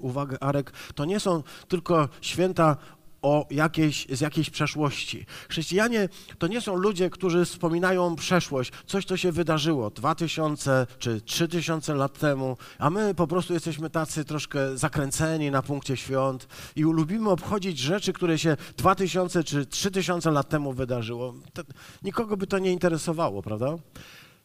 uwagę 0.00 0.42
Arek. 0.42 0.72
To 0.94 1.04
nie 1.04 1.20
są 1.20 1.42
tylko 1.68 2.08
święta 2.20 2.76
o 3.22 3.46
jakiejś, 3.50 4.06
z 4.10 4.20
jakiejś 4.20 4.50
przeszłości. 4.50 5.26
Chrześcijanie 5.48 6.08
to 6.38 6.46
nie 6.46 6.60
są 6.60 6.76
ludzie, 6.76 7.10
którzy 7.10 7.44
wspominają 7.44 8.16
przeszłość, 8.16 8.72
coś, 8.86 9.04
co 9.04 9.16
się 9.16 9.32
wydarzyło 9.32 9.90
2000 9.90 10.86
czy 10.98 11.20
3000 11.20 11.94
lat 11.94 12.18
temu, 12.18 12.56
a 12.78 12.90
my 12.90 13.14
po 13.14 13.26
prostu 13.26 13.54
jesteśmy 13.54 13.90
tacy 13.90 14.24
troszkę 14.24 14.78
zakręceni 14.78 15.50
na 15.50 15.62
punkcie 15.62 15.96
świąt 15.96 16.48
i 16.76 16.82
lubimy 16.82 17.30
obchodzić 17.30 17.78
rzeczy, 17.78 18.12
które 18.12 18.38
się 18.38 18.56
2000 18.76 19.44
czy 19.44 19.66
3000 19.66 20.30
lat 20.30 20.48
temu 20.48 20.72
wydarzyło. 20.72 21.34
To, 21.52 21.62
nikogo 22.02 22.36
by 22.36 22.46
to 22.46 22.58
nie 22.58 22.72
interesowało, 22.72 23.42
prawda? 23.42 23.76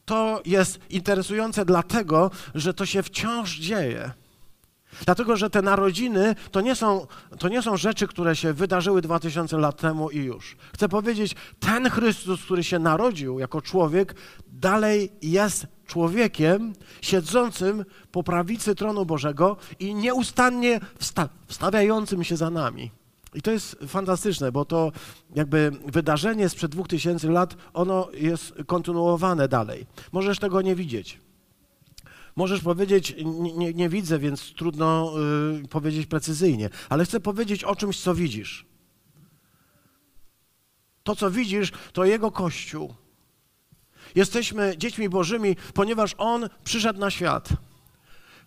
To 0.05 0.41
jest 0.45 0.79
interesujące 0.89 1.65
dlatego, 1.65 2.31
że 2.55 2.73
to 2.73 2.85
się 2.85 3.03
wciąż 3.03 3.59
dzieje. 3.59 4.11
Dlatego, 5.05 5.37
że 5.37 5.49
te 5.49 5.61
narodziny 5.61 6.35
to 6.51 6.61
nie, 6.61 6.75
są, 6.75 7.07
to 7.39 7.49
nie 7.49 7.61
są 7.61 7.77
rzeczy, 7.77 8.07
które 8.07 8.35
się 8.35 8.53
wydarzyły 8.53 9.01
2000 9.01 9.57
lat 9.57 9.81
temu 9.81 10.09
i 10.09 10.17
już. 10.17 10.57
Chcę 10.73 10.89
powiedzieć, 10.89 11.35
ten 11.59 11.89
Chrystus, 11.89 12.43
który 12.43 12.63
się 12.63 12.79
narodził 12.79 13.39
jako 13.39 13.61
człowiek, 13.61 14.15
dalej 14.47 15.11
jest 15.21 15.67
człowiekiem 15.85 16.73
siedzącym 17.01 17.85
po 18.11 18.23
prawicy 18.23 18.75
tronu 18.75 19.05
Bożego 19.05 19.57
i 19.79 19.95
nieustannie 19.95 20.79
wsta 20.99 21.29
wstawiającym 21.47 22.23
się 22.23 22.37
za 22.37 22.49
nami. 22.49 22.91
I 23.33 23.41
to 23.41 23.51
jest 23.51 23.77
fantastyczne, 23.87 24.51
bo 24.51 24.65
to 24.65 24.91
jakby 25.35 25.71
wydarzenie 25.85 26.49
sprzed 26.49 26.71
2000 26.71 27.29
lat, 27.29 27.55
ono 27.73 28.07
jest 28.13 28.53
kontynuowane 28.67 29.47
dalej. 29.47 29.85
Możesz 30.11 30.39
tego 30.39 30.61
nie 30.61 30.75
widzieć. 30.75 31.19
Możesz 32.35 32.61
powiedzieć, 32.61 33.15
nie, 33.57 33.73
nie, 33.73 33.89
widzę, 33.89 34.19
więc 34.19 34.53
trudno 34.53 35.13
y, 35.63 35.67
powiedzieć 35.67 36.07
precyzyjnie, 36.07 36.69
ale 36.89 37.05
chcę 37.05 37.19
powiedzieć 37.19 37.63
o 37.63 37.75
czymś, 37.75 37.99
co 37.99 38.15
widzisz. 38.15 38.65
To, 41.03 41.15
co 41.15 41.31
widzisz, 41.31 41.71
to 41.93 42.05
Jego 42.05 42.31
Kościół. 42.31 42.93
Jesteśmy 44.15 44.77
dziećmi 44.77 45.09
Bożymi, 45.09 45.55
ponieważ 45.73 46.15
On 46.17 46.49
przyszedł 46.63 46.99
na 46.99 47.11
świat. 47.11 47.49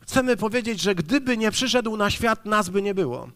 Chcemy 0.00 0.36
powiedzieć, 0.36 0.80
że 0.80 0.94
gdyby 0.94 1.36
nie 1.36 1.50
przyszedł 1.50 1.96
na 1.96 2.10
świat, 2.10 2.46
nas 2.46 2.68
by 2.68 2.82
nie 2.82 2.94
było. 2.94 3.28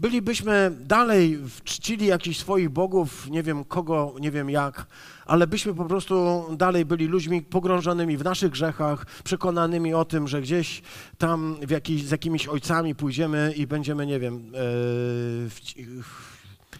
Bylibyśmy 0.00 0.72
dalej 0.80 1.38
czcili 1.64 2.06
jakichś 2.06 2.38
swoich 2.38 2.70
bogów, 2.70 3.30
nie 3.30 3.42
wiem 3.42 3.64
kogo, 3.64 4.14
nie 4.20 4.30
wiem 4.30 4.50
jak, 4.50 4.86
ale 5.26 5.46
byśmy 5.46 5.74
po 5.74 5.84
prostu 5.84 6.44
dalej 6.56 6.84
byli 6.84 7.06
ludźmi 7.06 7.42
pogrążonymi 7.42 8.16
w 8.16 8.24
naszych 8.24 8.50
grzechach, 8.50 9.06
przekonanymi 9.24 9.94
o 9.94 10.04
tym, 10.04 10.28
że 10.28 10.42
gdzieś 10.42 10.82
tam 11.18 11.56
jakiś, 11.70 12.04
z 12.04 12.10
jakimiś 12.10 12.46
ojcami 12.48 12.94
pójdziemy 12.94 13.52
i 13.56 13.66
będziemy, 13.66 14.06
nie 14.06 14.20
wiem, 14.20 14.52
e, 14.54 14.60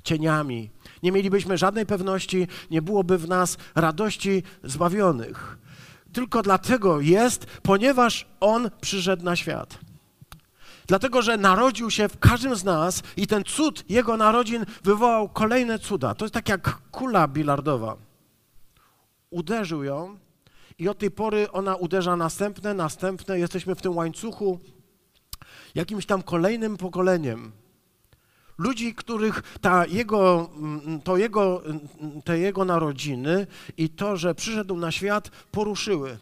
cieniami. 0.03 0.71
Nie 1.03 1.13
mielibyśmy 1.13 1.59
żadnej 1.59 1.87
pewności, 1.87 2.49
nie 2.71 2.83
byłoby 2.83 3.19
w 3.19 3.29
nas 3.29 3.57
radości 3.75 4.43
zbawionych. 4.65 5.59
Tylko 6.13 6.43
dlatego 6.43 7.01
jest, 7.01 7.47
ponieważ 7.47 8.27
On 8.41 8.71
przyszedł 8.81 9.25
na 9.25 9.37
świat. 9.37 9.79
Dlatego, 10.87 11.23
że 11.23 11.37
narodził 11.37 11.91
się 11.91 12.09
w 12.09 12.19
każdym 12.19 12.57
z 12.57 12.65
nas 12.65 13.03
i 13.17 13.27
ten 13.27 13.45
cud 13.45 13.85
Jego 13.89 14.17
narodzin 14.17 14.67
wywołał 14.85 15.29
kolejne 15.29 15.79
cuda. 15.79 16.15
To 16.15 16.25
jest 16.25 16.35
tak 16.35 16.49
jak 16.49 16.79
kula 16.91 17.29
bilardowa. 17.29 17.97
Uderzył 19.31 19.85
ją 19.85 20.19
i 20.79 20.89
od 20.89 20.99
tej 20.99 21.11
pory 21.11 21.51
ona 21.51 21.77
uderza 21.77 22.17
następne, 22.17 22.75
następne. 22.75 23.39
Jesteśmy 23.39 23.75
w 23.75 23.83
tym 23.83 23.97
łańcuchu 23.97 24.59
jakimś 25.75 26.07
tam 26.07 26.23
kolejnym 26.23 26.77
pokoleniem. 26.77 27.53
Ludzi, 28.59 28.95
których 28.95 29.43
ta 29.61 29.87
jego, 29.87 30.51
mm, 30.57 31.01
to 31.01 31.17
jego, 31.17 31.63
te 32.25 32.39
jego 32.39 32.65
narodziny 32.65 33.47
i 33.77 33.89
to, 33.89 34.17
że 34.17 34.35
przyszedł 34.35 34.77
na 34.77 34.93
świat, 34.93 35.31
poruszyły. 35.51 36.19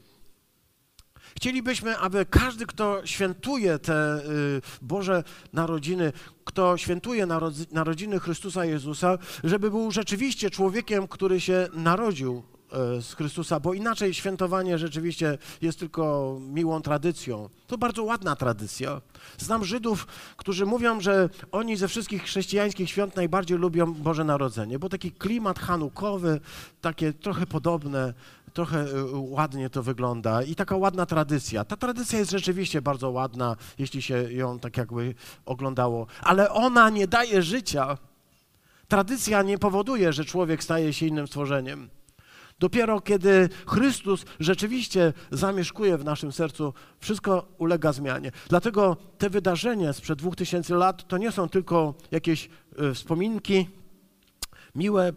Chcielibyśmy, 1.36 1.98
aby 1.98 2.26
każdy, 2.26 2.66
kto 2.66 3.06
świętuje 3.06 3.78
te 3.78 4.18
y, 4.18 4.62
Boże 4.82 5.24
narodziny, 5.52 6.12
kto 6.44 6.76
świętuje 6.76 7.26
narodziny 7.72 8.20
Chrystusa 8.20 8.64
Jezusa, 8.64 9.18
żeby 9.44 9.70
był 9.70 9.90
rzeczywiście 9.90 10.50
człowiekiem, 10.50 11.08
który 11.08 11.40
się 11.40 11.68
narodził 11.72 12.42
e, 12.72 13.02
z 13.02 13.14
Chrystusa, 13.14 13.60
bo 13.60 13.74
inaczej 13.74 14.14
świętowanie 14.14 14.78
rzeczywiście 14.78 15.38
jest 15.62 15.78
tylko 15.78 16.36
miłą 16.40 16.82
tradycją. 16.82 17.48
To 17.66 17.78
bardzo 17.78 18.04
ładna 18.04 18.36
tradycja. 18.36 19.00
Znam 19.38 19.64
Żydów, 19.64 20.06
którzy 20.36 20.66
mówią, 20.66 21.00
że 21.00 21.28
oni 21.52 21.76
ze 21.76 21.88
wszystkich 21.88 22.22
chrześcijańskich 22.22 22.90
świąt 22.90 23.16
najbardziej 23.16 23.58
lubią 23.58 23.94
Boże 23.94 24.24
Narodzenie, 24.24 24.78
bo 24.78 24.88
taki 24.88 25.12
klimat 25.12 25.58
hanukowy, 25.58 26.40
takie 26.80 27.12
trochę 27.12 27.46
podobne, 27.46 28.14
trochę 28.52 28.80
e, 28.80 28.86
ładnie 29.14 29.70
to 29.70 29.82
wygląda 29.82 30.42
i 30.42 30.54
taka 30.54 30.76
ładna 30.76 31.06
tradycja. 31.06 31.64
Ta 31.64 31.76
tradycja 31.76 32.18
jest 32.18 32.30
rzeczywiście 32.30 32.82
bardzo 32.82 33.10
ładna, 33.10 33.56
jeśli 33.78 34.02
się 34.02 34.32
ją 34.32 34.58
tak 34.58 34.76
jakby 34.76 35.14
oglądało, 35.46 36.06
ale 36.22 36.50
ona 36.50 36.90
nie 36.90 37.06
daje 37.06 37.42
życia. 37.42 37.98
Tradycja 38.88 39.42
nie 39.42 39.58
powoduje, 39.58 40.12
że 40.12 40.24
człowiek 40.24 40.64
staje 40.64 40.92
się 40.92 41.06
innym 41.06 41.26
stworzeniem. 41.26 41.88
Dopiero 42.58 43.00
kiedy 43.00 43.48
Chrystus 43.66 44.24
rzeczywiście 44.40 45.12
zamieszkuje 45.30 45.98
w 45.98 46.04
naszym 46.04 46.32
sercu, 46.32 46.74
wszystko 47.00 47.48
ulega 47.58 47.92
zmianie. 47.92 48.32
Dlatego 48.48 48.96
te 49.18 49.30
wydarzenia 49.30 49.92
sprzed 49.92 50.18
dwóch 50.18 50.36
tysięcy 50.36 50.74
lat 50.74 51.08
to 51.08 51.18
nie 51.18 51.32
są 51.32 51.48
tylko 51.48 51.94
jakieś 52.10 52.48
e, 52.78 52.94
wspominki, 52.94 53.68
miłe 54.74 55.12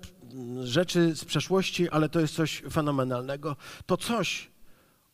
rzeczy 0.64 1.16
z 1.16 1.26
przeszłości, 1.26 1.90
ale 1.90 2.10
to 2.10 2.20
jest 2.20 2.36
coś 2.36 2.64
fenomenalnego. 2.72 3.56
To 3.86 3.98
coś, 3.98 4.50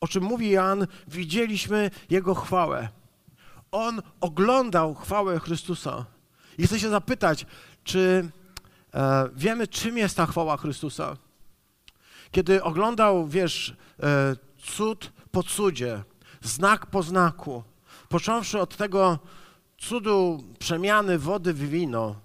o 0.00 0.08
czym 0.08 0.24
mówi 0.24 0.50
Jan, 0.50 0.86
widzieliśmy 1.08 1.90
Jego 2.10 2.34
chwałę. 2.34 2.88
On 3.72 4.02
oglądał 4.20 4.94
chwałę 4.94 5.40
Chrystusa. 5.40 6.04
I 6.58 6.66
chcę 6.66 6.80
się 6.80 6.88
zapytać, 6.88 7.46
czy 7.84 8.30
e, 8.94 9.28
wiemy, 9.36 9.66
czym 9.66 9.98
jest 9.98 10.16
ta 10.16 10.26
chwała 10.26 10.56
Chrystusa? 10.56 11.16
Kiedy 12.30 12.62
oglądał, 12.62 13.28
wiesz, 13.28 13.76
e, 14.02 14.36
cud 14.58 15.12
po 15.30 15.42
cudzie, 15.42 16.02
znak 16.42 16.86
po 16.86 17.02
znaku, 17.02 17.62
począwszy 18.08 18.60
od 18.60 18.76
tego 18.76 19.18
cudu 19.78 20.44
przemiany 20.58 21.18
wody 21.18 21.54
w 21.54 21.68
wino, 21.68 22.16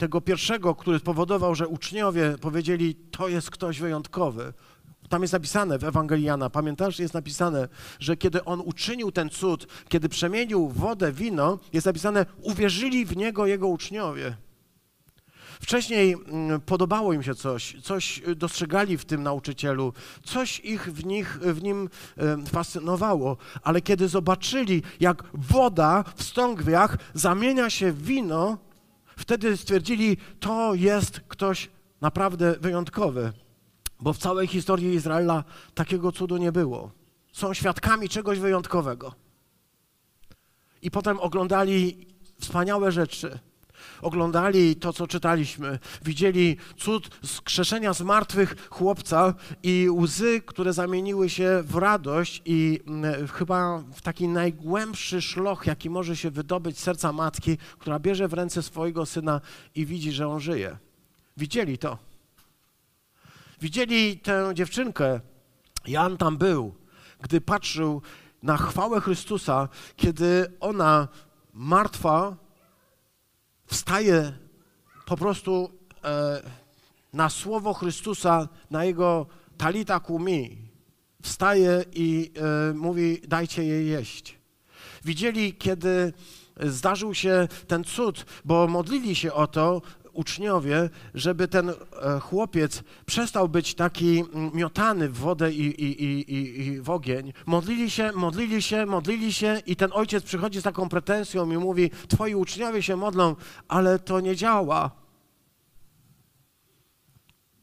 tego 0.00 0.20
pierwszego, 0.20 0.74
który 0.74 0.98
spowodował, 0.98 1.54
że 1.54 1.68
uczniowie 1.68 2.38
powiedzieli, 2.40 2.94
to 2.94 3.28
jest 3.28 3.50
ktoś 3.50 3.80
wyjątkowy. 3.80 4.52
Tam 5.08 5.22
jest 5.22 5.32
napisane 5.32 5.78
w 5.78 5.84
Ewangelii 5.84 6.24
Jana, 6.24 6.50
pamiętasz, 6.50 6.98
jest 6.98 7.14
napisane, 7.14 7.68
że 7.98 8.16
kiedy 8.16 8.44
on 8.44 8.60
uczynił 8.60 9.12
ten 9.12 9.30
cud, 9.30 9.66
kiedy 9.88 10.08
przemienił 10.08 10.68
wodę 10.68 11.12
w 11.12 11.16
wino, 11.16 11.58
jest 11.72 11.86
napisane, 11.86 12.26
uwierzyli 12.42 13.04
w 13.06 13.16
niego 13.16 13.46
jego 13.46 13.68
uczniowie. 13.68 14.36
Wcześniej 15.60 16.12
mm, 16.12 16.60
podobało 16.60 17.12
im 17.12 17.22
się 17.22 17.34
coś, 17.34 17.76
coś 17.82 18.22
dostrzegali 18.36 18.98
w 18.98 19.04
tym 19.04 19.22
nauczycielu, 19.22 19.92
coś 20.24 20.60
ich 20.60 20.92
w, 20.92 21.04
nich, 21.04 21.38
w 21.38 21.62
nim 21.62 21.88
fascynowało, 22.52 23.36
ale 23.62 23.80
kiedy 23.80 24.08
zobaczyli, 24.08 24.82
jak 25.00 25.22
woda 25.34 26.04
w 26.16 26.22
stągwiach 26.22 26.96
zamienia 27.14 27.70
się 27.70 27.92
w 27.92 28.02
wino, 28.02 28.69
wtedy 29.20 29.56
stwierdzili, 29.56 30.16
to 30.40 30.74
jest 30.74 31.20
ktoś 31.28 31.70
naprawdę 32.00 32.54
wyjątkowy, 32.60 33.32
bo 34.00 34.12
w 34.12 34.18
całej 34.18 34.46
historii 34.46 34.94
Izraela 34.94 35.44
takiego 35.74 36.12
cudu 36.12 36.36
nie 36.36 36.52
było. 36.52 36.90
Są 37.32 37.54
świadkami 37.54 38.08
czegoś 38.08 38.38
wyjątkowego. 38.38 39.14
I 40.82 40.90
potem 40.90 41.20
oglądali 41.20 42.06
wspaniałe 42.40 42.92
rzeczy 42.92 43.38
oglądali 44.02 44.76
to, 44.76 44.92
co 44.92 45.06
czytaliśmy, 45.06 45.78
widzieli 46.04 46.56
cud 46.76 47.10
skrzeszenia 47.24 47.94
z 47.94 48.00
martwych 48.00 48.68
chłopca 48.70 49.34
i 49.62 49.88
łzy, 49.90 50.42
które 50.46 50.72
zamieniły 50.72 51.30
się 51.30 51.62
w 51.64 51.76
radość 51.76 52.42
i 52.44 52.80
mm, 52.86 53.28
chyba 53.28 53.78
w 53.78 54.02
taki 54.02 54.28
najgłębszy 54.28 55.22
szloch, 55.22 55.66
jaki 55.66 55.90
może 55.90 56.16
się 56.16 56.30
wydobyć 56.30 56.78
serca 56.78 57.12
matki, 57.12 57.58
która 57.78 57.98
bierze 57.98 58.28
w 58.28 58.32
ręce 58.32 58.62
swojego 58.62 59.06
syna 59.06 59.40
i 59.74 59.86
widzi, 59.86 60.12
że 60.12 60.28
on 60.28 60.40
żyje. 60.40 60.76
Widzieli 61.36 61.78
to. 61.78 61.98
Widzieli 63.60 64.18
tę 64.18 64.50
dziewczynkę. 64.54 65.20
Jan 65.86 66.16
tam 66.16 66.36
był, 66.36 66.74
gdy 67.22 67.40
patrzył 67.40 68.02
na 68.42 68.56
chwałę 68.56 69.00
Chrystusa, 69.00 69.68
kiedy 69.96 70.52
ona 70.60 71.08
martwa 71.52 72.36
wstaje 73.70 74.32
po 75.06 75.16
prostu 75.16 75.70
e, 76.04 76.42
na 77.12 77.30
słowo 77.30 77.74
Chrystusa, 77.74 78.48
na 78.70 78.84
jego 78.84 79.26
talita 79.58 80.00
kumi, 80.00 80.58
wstaje 81.22 81.84
i 81.92 82.32
e, 82.70 82.74
mówi, 82.74 83.20
dajcie 83.28 83.64
jej 83.64 83.86
jeść. 83.86 84.38
Widzieli, 85.04 85.54
kiedy 85.54 86.12
zdarzył 86.60 87.14
się 87.14 87.48
ten 87.66 87.84
cud, 87.84 88.26
bo 88.44 88.66
modlili 88.66 89.14
się 89.14 89.32
o 89.32 89.46
to, 89.46 89.82
uczniowie, 90.12 90.90
żeby 91.14 91.48
ten 91.48 91.70
e, 91.70 91.74
chłopiec 92.20 92.82
przestał 93.06 93.48
być 93.48 93.74
taki 93.74 94.24
miotany 94.54 95.08
w 95.08 95.18
wodę 95.18 95.52
i, 95.52 95.82
i, 95.84 96.04
i, 96.04 96.66
i, 96.66 96.80
w 96.80 96.90
ogień. 96.90 97.32
Modlili 97.46 97.90
się, 97.90 98.12
modlili 98.12 98.62
się, 98.62 98.86
modlili 98.86 99.32
się 99.32 99.62
i 99.66 99.76
ten 99.76 99.90
ojciec 99.92 100.24
przychodzi 100.24 100.60
z 100.60 100.62
taką 100.62 100.88
pretensją 100.88 101.50
i 101.50 101.56
mówi, 101.56 101.90
twoi 102.08 102.34
uczniowie 102.34 102.82
się 102.82 102.96
modlą, 102.96 103.36
ale 103.68 103.98
to 103.98 104.20
nie 104.20 104.36
działa. 104.36 104.90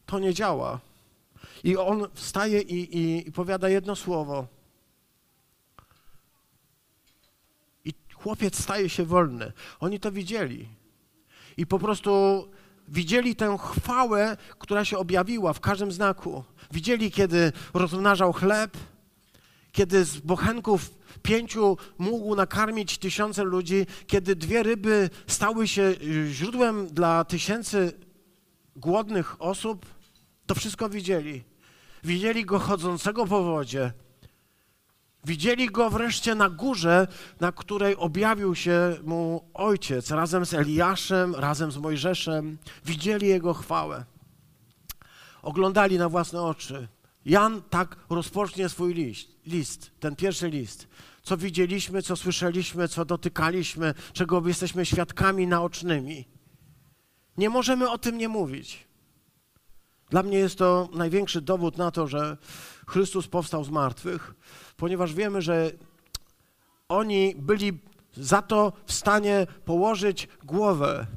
To 0.05 0.19
nie 0.19 0.33
działa. 0.33 0.79
I 1.63 1.77
on 1.77 2.07
wstaje 2.13 2.62
i, 2.62 2.97
i, 2.97 3.27
i 3.27 3.31
powiada 3.31 3.69
jedno 3.69 3.95
słowo. 3.95 4.47
I 7.86 7.93
chłopiec 8.13 8.60
staje 8.63 8.89
się 8.89 9.05
wolny. 9.05 9.51
Oni 9.79 9.99
to 9.99 10.12
widzieli 10.12 10.77
i 11.58 11.65
po 11.65 11.80
prostu 11.80 12.43
widzieli 12.88 13.36
tę 13.36 13.58
chwałę, 13.60 14.38
która 14.60 14.86
się 14.86 14.98
objawiła 14.98 15.54
w 15.54 15.60
każdym 15.60 15.91
znaku. 15.91 16.43
Widzieli, 16.72 17.12
kiedy 17.12 17.52
rozmnażał 17.74 18.34
chleb, 18.34 18.78
kiedy 19.72 20.06
z 20.06 20.20
bochenków 20.20 20.93
pięciu 21.24 21.78
mógł 21.98 22.36
nakarmić 22.36 22.98
tysiące 22.98 23.43
ludzi, 23.43 23.86
kiedy 24.08 24.36
dwie 24.36 24.63
ryby 24.63 25.10
stały 25.28 25.67
się 25.67 25.93
źródłem 26.30 26.88
dla 26.88 27.26
tysięcy 27.26 27.93
głodnych 28.76 29.41
osób, 29.41 29.86
to 30.46 30.56
wszystko 30.56 30.89
widzieli. 30.89 31.43
Widzieli 32.04 32.46
go 32.46 32.60
chodzącego 32.60 33.26
po 33.26 33.43
wodzie, 33.43 33.91
Widzieli 35.25 35.67
go 35.67 35.89
wreszcie 35.89 36.36
na 36.36 36.49
górze, 36.49 37.08
na 37.39 37.51
której 37.51 37.95
objawił 37.95 38.56
się 38.56 38.97
mu 39.03 39.49
ojciec 39.53 40.12
razem 40.12 40.45
z 40.45 40.53
Eliaszem, 40.53 41.36
razem 41.36 41.71
z 41.71 41.77
Mojżeszem. 41.77 42.58
Widzieli 42.86 43.27
jego 43.27 43.53
chwałę. 43.53 44.06
Oglądali 45.41 45.97
na 45.97 46.10
własne 46.10 46.41
oczy. 46.41 46.88
Jan 47.25 47.62
tak 47.69 47.95
rozpocznie 48.10 48.69
swój 48.69 48.93
list, 48.93 49.27
list, 49.45 49.91
ten 49.99 50.15
pierwszy 50.15 50.49
list. 50.49 50.88
Co 51.23 51.38
widzieliśmy, 51.38 52.01
co 52.01 52.15
słyszeliśmy, 52.15 52.88
co 52.88 53.06
dotykaliśmy, 53.06 53.93
czego 54.13 54.47
jesteśmy 54.47 54.86
świadkami 54.86 55.47
naocznymi. 55.47 56.25
Nie 57.38 57.49
możemy 57.49 57.89
o 57.89 57.97
tym 57.97 58.17
nie 58.17 58.27
mówić. 58.27 58.88
Dla 60.10 60.23
mnie 60.23 60.38
jest 60.38 60.58
to 60.58 60.89
największy 60.93 61.41
dowód 61.41 61.77
na 61.77 61.91
to, 61.91 62.08
że 62.08 62.38
Chrystus 62.88 63.27
powstał 63.27 63.63
z 63.63 63.69
martwych, 63.69 64.34
ponieważ 64.78 65.13
wiemy, 65.13 65.42
że 65.42 65.72
oni 66.90 67.36
byli 67.36 67.80
za 68.13 68.42
to 68.42 68.74
w 68.86 68.94
stanie 68.94 69.48
położyć 69.66 70.28
głowę, 70.44 71.08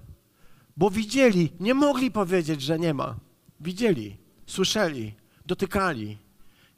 bo 0.77 0.90
widzieli, 0.90 1.53
nie 1.61 1.75
mogli 1.75 2.11
powiedzieć, 2.11 2.62
że 2.62 2.79
nie 2.79 2.94
ma. 2.94 3.16
Widzieli, 3.61 4.16
słyszeli, 4.46 5.14
dotykali, 5.46 6.18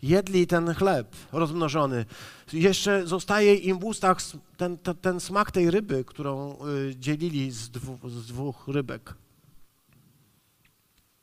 jedli 0.03 0.47
ten 0.47 0.75
chleb 0.75 1.17
rozmnożony. 1.33 2.05
Jeszcze 2.53 3.07
zostaje 3.07 3.55
im 3.55 3.79
w 3.79 3.85
ustach 3.85 4.19
ten, 4.57 4.79
ten, 4.79 4.97
ten 4.97 5.21
smak 5.21 5.51
tej 5.51 5.71
ryby, 5.71 6.05
którą 6.05 6.57
y, 6.91 6.97
dzielili 6.97 7.51
z, 7.51 7.71
dwu, 7.71 8.09
z 8.09 8.27
dwóch 8.27 8.69
rybek. 8.69 9.15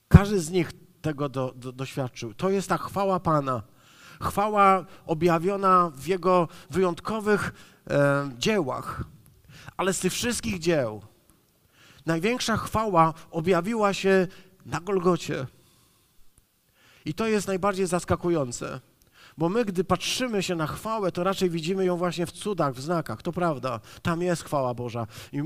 Każdy 0.08 0.40
z 0.40 0.50
nich 0.50 0.72
tego 1.02 1.30
do, 1.30 1.54
do, 1.56 1.72
doświadczył. 1.72 2.34
To 2.34 2.50
jest 2.50 2.70
ta 2.70 2.78
chwała 2.78 3.20
Pana 3.20 3.64
chwała 4.22 4.86
objawiona 5.06 5.92
w 5.96 6.08
Jego 6.08 6.48
wyjątkowych 6.70 7.54
e, 7.90 8.32
dziełach. 8.38 9.04
Ale 9.78 9.94
z 9.94 10.00
tych 10.00 10.14
wszystkich 10.14 10.60
dzieł 10.60 11.02
największa 12.06 12.58
chwała 12.58 13.14
objawiła 13.32 13.94
się 13.94 14.28
na 14.66 14.80
Golgocie. 14.80 15.48
I 17.06 17.14
to 17.14 17.28
jest 17.28 17.48
najbardziej 17.48 17.88
zaskakujące. 17.88 18.80
Bo 19.38 19.50
my, 19.50 19.66
gdy 19.66 19.84
patrzymy 19.84 20.44
się 20.44 20.56
na 20.56 20.68
chwałę, 20.68 21.12
to 21.12 21.24
raczej 21.24 21.50
widzimy 21.50 21.86
ją 21.86 21.98
właśnie 21.98 22.26
w 22.26 22.32
cudach, 22.32 22.74
w 22.74 22.82
znakach. 22.82 23.22
To 23.22 23.32
prawda, 23.32 23.80
tam 24.02 24.22
jest 24.22 24.44
chwała 24.44 24.74
Boża. 24.74 25.08
I 25.34 25.42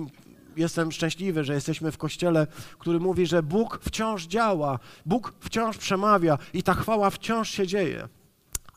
jestem 0.56 0.92
szczęśliwy, 0.92 1.44
że 1.44 1.54
jesteśmy 1.54 1.92
w 1.92 1.98
kościele, 1.98 2.48
który 2.80 3.00
mówi, 3.00 3.26
że 3.26 3.44
Bóg 3.44 3.80
wciąż 3.84 4.26
działa, 4.26 4.80
Bóg 5.06 5.34
wciąż 5.40 5.78
przemawia 5.78 6.38
i 6.54 6.64
ta 6.64 6.74
chwała 6.74 7.10
wciąż 7.10 7.50
się 7.50 7.68
dzieje. 7.68 8.08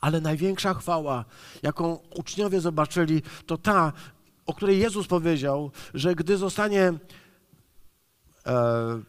Ale 0.00 0.20
największa 0.20 0.74
chwała, 0.74 1.24
jaką 1.62 1.98
uczniowie 2.14 2.60
zobaczyli, 2.60 3.22
to 3.46 3.58
ta, 3.58 3.92
o 4.46 4.54
której 4.54 4.78
Jezus 4.78 5.06
powiedział, 5.06 5.70
że 5.94 6.14
gdy 6.14 6.36
zostanie 6.36 6.82
e, 6.82 6.94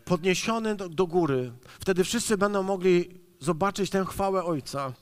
podniesiony 0.05 0.75
do, 0.75 0.89
do 0.89 1.07
góry, 1.07 1.51
wtedy 1.79 2.03
wszyscy 2.03 2.37
będą 2.37 2.63
mogli 2.63 3.19
zobaczyć 3.39 3.89
tę 3.89 4.05
chwałę 4.05 4.43
Ojca. 4.43 4.93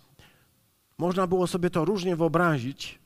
Można 0.97 1.27
było 1.27 1.47
sobie 1.47 1.69
to 1.69 1.85
różnie 1.85 2.15
wyobrazić. 2.15 2.99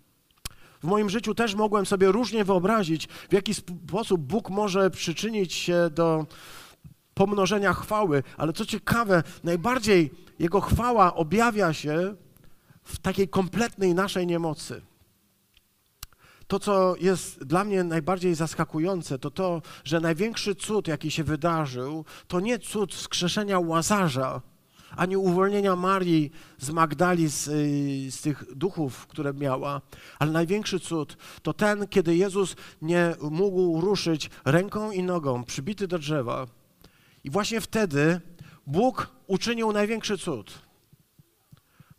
W 0.80 0.84
moim 0.84 1.10
życiu 1.10 1.36
też 1.36 1.56
mogłem 1.56 1.86
sobie 1.86 2.12
różnie 2.12 2.44
wyobrazić, 2.44 3.08
w 3.08 3.34
jaki 3.34 3.54
sposób 3.54 4.22
Bóg 4.22 4.50
może 4.50 4.90
przyczynić 4.90 5.54
się 5.54 5.90
do 5.92 6.26
pomnożenia 7.14 7.74
chwały, 7.74 8.24
ale 8.38 8.54
co 8.54 8.66
ciekawe, 8.66 9.24
najbardziej 9.44 10.12
Jego 10.40 10.62
chwała 10.62 11.16
objawia 11.16 11.74
się 11.74 12.16
w 12.90 13.00
takiej 13.00 13.28
kompletnej 13.28 13.94
naszej 13.94 14.28
niemocy. 14.28 14.82
To, 16.48 16.60
co 16.60 16.96
jest 17.00 17.44
dla 17.44 17.64
mnie 17.64 17.84
najbardziej 17.84 18.36
zaskakujące, 18.36 19.20
to 19.20 19.32
to, 19.32 19.62
że 19.84 20.00
największy 20.00 20.56
cud, 20.56 20.88
jaki 20.88 21.12
się 21.12 21.24
wydarzył, 21.24 22.06
to 22.28 22.40
nie 22.40 22.60
cud 22.60 22.94
skrzeszenia 22.94 23.60
łazarza, 23.60 24.42
ani 24.96 25.18
uwolnienia 25.18 25.76
Marii 25.76 26.32
z 26.58 26.70
Magdali, 26.70 27.28
z, 27.28 27.48
y, 27.48 28.12
z, 28.12 28.22
tych 28.22 28.56
duchów, 28.56 29.08
które 29.08 29.34
miała. 29.34 29.82
Ale 30.20 30.32
największy 30.32 30.80
cud 30.80 31.18
to 31.42 31.54
ten, 31.54 31.88
kiedy 31.88 32.16
Jezus 32.16 32.56
nie 32.82 33.16
mógł 33.32 33.82
ruszyć 33.82 34.30
ręką 34.46 34.92
i 34.92 35.04
nogą, 35.04 35.44
przybity 35.44 35.88
do 35.88 36.00
drzewa. 36.00 36.48
I 37.24 37.30
właśnie 37.30 37.62
wtedy 37.62 38.22
Bóg 38.68 39.10
uczynił 39.28 39.72
największy 39.72 40.18
cud. 40.18 40.69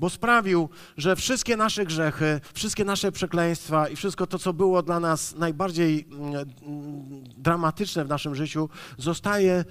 Bo 0.01 0.11
sprawił, 0.11 0.69
że 0.97 1.17
wszystkie 1.17 1.57
nasze 1.57 1.87
grzechy, 1.87 2.41
wszystkie 2.55 2.85
nasze 2.85 3.13
przekleństwa 3.13 3.89
i 3.89 3.97
wszystko 3.97 4.27
to, 4.27 4.39
co 4.39 4.53
było 4.53 4.83
dla 4.83 5.01
nas 5.01 5.35
najbardziej 5.35 6.07
mm, 6.11 6.35
mm, 6.35 7.25
dramatyczne 7.37 8.05
w 8.05 8.09
naszym 8.09 8.35
życiu, 8.35 8.69
zostaje 8.99 9.65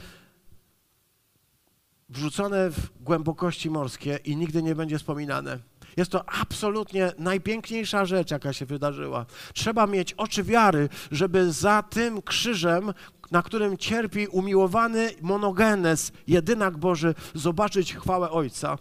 wrzucone 2.09 2.69
w 2.69 2.89
głębokości 3.01 3.69
morskie 3.69 4.19
i 4.25 4.35
nigdy 4.35 4.63
nie 4.63 4.75
będzie 4.75 4.97
wspominane. 4.97 5.59
Jest 5.97 6.11
to 6.11 6.29
absolutnie 6.29 7.11
najpiękniejsza 7.17 8.05
rzecz, 8.05 8.31
jaka 8.31 8.53
się 8.53 8.65
wydarzyła. 8.65 9.25
Trzeba 9.53 9.87
mieć 9.87 10.13
oczy 10.13 10.43
wiary, 10.43 10.89
żeby 11.11 11.51
za 11.51 11.83
tym 11.83 12.21
krzyżem, 12.21 12.93
na 13.31 13.41
którym 13.41 13.77
cierpi 13.77 14.27
umiłowany 14.27 15.11
monogenes, 15.21 16.11
jedynak 16.27 16.77
Boży, 16.77 17.15
zobaczyć 17.35 17.95
chwałę 17.95 18.29
Ojca. 18.29 18.77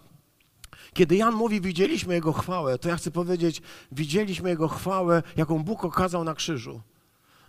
Kiedy 0.99 1.17
Jan 1.17 1.35
mówi, 1.35 1.61
widzieliśmy 1.61 2.15
Jego 2.15 2.33
chwałę, 2.33 2.79
to 2.79 2.89
ja 2.89 2.97
chcę 2.97 3.11
powiedzieć, 3.11 3.63
widzieliśmy 3.93 4.51
Jego 4.51 4.69
chwałę, 4.69 5.23
jaką 5.37 5.65
Bóg 5.65 5.85
okazał 5.85 6.25
na 6.25 6.35
krzyżu. 6.35 6.81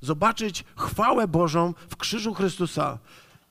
Zobaczyć 0.02 0.64
chwałę 0.76 1.28
Bożą 1.28 1.74
w 1.90 1.98
krzyżu 1.98 2.34
Chrystusa. 2.34 2.98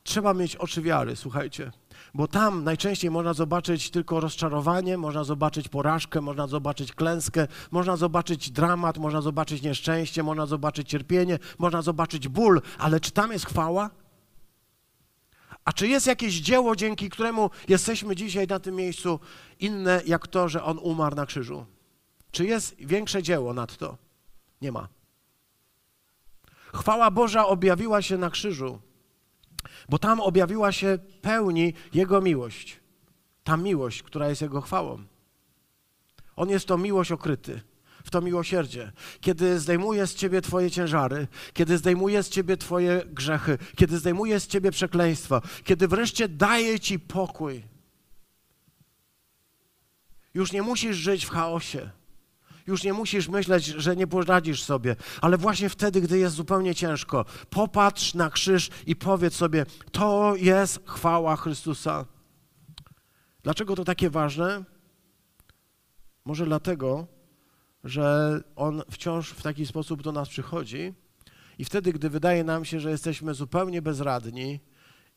Trzeba 0.04 0.34
mieć 0.34 0.56
oczy 0.56 0.82
wiary, 0.82 1.16
słuchajcie 1.16 1.72
bo 2.14 2.28
tam 2.28 2.64
najczęściej 2.64 3.10
można 3.10 3.34
zobaczyć 3.34 3.90
tylko 3.90 4.20
rozczarowanie, 4.20 4.98
można 4.98 5.24
zobaczyć 5.24 5.68
porażkę, 5.68 6.20
można 6.20 6.46
zobaczyć 6.46 6.92
klęskę, 6.92 7.46
można 7.70 7.96
zobaczyć 7.96 8.50
dramat, 8.50 8.98
można 8.98 9.20
zobaczyć 9.20 9.62
nieszczęście, 9.62 10.22
można 10.22 10.46
zobaczyć 10.46 10.88
cierpienie, 10.88 11.38
można 11.58 11.82
zobaczyć 11.82 12.28
ból, 12.28 12.62
ale 12.78 13.00
czy 13.00 13.10
tam 13.10 13.32
jest 13.32 13.46
chwała? 13.46 13.90
A 15.68 15.72
czy 15.72 15.88
jest 15.88 16.06
jakieś 16.06 16.34
dzieło, 16.34 16.76
dzięki 16.76 17.10
któremu 17.10 17.50
jesteśmy 17.68 18.16
dzisiaj 18.16 18.46
na 18.46 18.60
tym 18.60 18.74
miejscu, 18.74 19.20
inne 19.60 20.02
jak 20.06 20.26
to, 20.26 20.48
że 20.48 20.64
On 20.64 20.78
umarł 20.78 21.16
na 21.16 21.26
krzyżu? 21.26 21.66
Czy 22.30 22.44
jest 22.46 22.76
większe 22.78 23.22
dzieło 23.22 23.54
nad 23.54 23.76
to? 23.76 23.96
Nie 24.62 24.72
ma. 24.72 24.88
Chwała 26.74 27.10
Boża 27.10 27.46
objawiła 27.46 28.02
się 28.02 28.18
na 28.18 28.30
krzyżu 28.30 28.78
bo 29.88 29.98
tam 29.98 30.20
objawiła 30.20 30.72
się 30.72 30.98
pełni 31.22 31.74
Jego 31.94 32.20
miłość. 32.20 32.80
Ta 33.44 33.56
miłość, 33.56 34.02
która 34.02 34.28
jest 34.28 34.42
Jego 34.42 34.60
chwałą. 34.60 35.04
On 36.36 36.48
jest 36.48 36.66
to 36.66 36.78
miłość 36.78 37.12
okryty, 37.12 37.60
w 38.04 38.10
to 38.10 38.20
miłosierdzie. 38.20 38.92
Kiedy 39.20 39.58
zdejmuje 39.58 40.06
z 40.06 40.14
ciebie 40.14 40.40
Twoje 40.40 40.70
ciężary, 40.70 41.28
kiedy 41.52 41.78
zdejmuje 41.78 42.22
z 42.22 42.28
ciebie 42.28 42.56
Twoje 42.56 43.02
grzechy, 43.06 43.58
kiedy 43.76 43.98
zdejmuje 43.98 44.40
z 44.40 44.46
ciebie 44.46 44.70
przekleństwa, 44.70 45.42
kiedy 45.64 45.88
wreszcie 45.88 46.28
daje 46.28 46.80
Ci 46.80 46.98
pokój. 46.98 47.64
Już 50.34 50.52
nie 50.52 50.62
musisz 50.62 50.96
żyć 50.96 51.24
w 51.24 51.30
chaosie. 51.30 51.90
Już 52.66 52.84
nie 52.84 52.92
musisz 52.92 53.28
myśleć, 53.28 53.64
że 53.64 53.96
nie 53.96 54.06
poradzisz 54.06 54.62
sobie, 54.62 54.96
ale 55.20 55.38
właśnie 55.38 55.68
wtedy, 55.68 56.00
gdy 56.00 56.18
jest 56.18 56.34
zupełnie 56.34 56.74
ciężko, 56.74 57.24
popatrz 57.50 58.14
na 58.14 58.30
krzyż 58.30 58.70
i 58.86 58.96
powiedz 58.96 59.34
sobie: 59.34 59.66
To 59.92 60.36
jest 60.36 60.80
chwała 60.86 61.36
Chrystusa. 61.36 62.06
Dlaczego 63.42 63.76
to 63.76 63.84
takie 63.84 64.10
ważne? 64.10 64.64
Może 66.24 66.46
dlatego, 66.46 67.06
że 67.84 68.40
On 68.56 68.82
wciąż 68.90 69.30
w 69.30 69.42
taki 69.42 69.66
sposób 69.66 70.02
do 70.02 70.12
nas 70.12 70.28
przychodzi 70.28 70.94
i 71.58 71.64
wtedy, 71.64 71.92
gdy 71.92 72.10
wydaje 72.10 72.44
nam 72.44 72.64
się, 72.64 72.80
że 72.80 72.90
jesteśmy 72.90 73.34
zupełnie 73.34 73.82
bezradni 73.82 74.60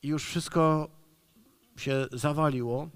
i 0.04 0.08
już 0.08 0.26
wszystko 0.26 0.90
się 1.78 2.08
zawaliło, 2.12 2.90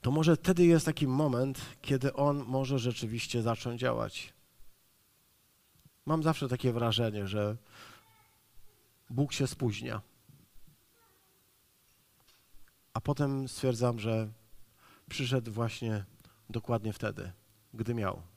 to 0.00 0.10
może 0.10 0.36
wtedy 0.36 0.66
jest 0.66 0.86
taki 0.86 1.06
moment, 1.06 1.60
kiedy 1.82 2.12
on 2.12 2.44
może 2.46 2.78
rzeczywiście 2.78 3.42
zacząć 3.42 3.80
działać. 3.80 4.34
Mam 6.06 6.22
zawsze 6.22 6.48
takie 6.48 6.72
wrażenie, 6.72 7.26
że 7.26 7.56
Bóg 9.10 9.32
się 9.32 9.46
spóźnia. 9.46 10.00
A 12.94 13.00
potem 13.00 13.48
stwierdzam, 13.48 13.98
że 13.98 14.32
przyszedł 15.08 15.52
właśnie 15.52 16.04
dokładnie 16.50 16.92
wtedy, 16.92 17.32
gdy 17.74 17.94
miał. 17.94 18.31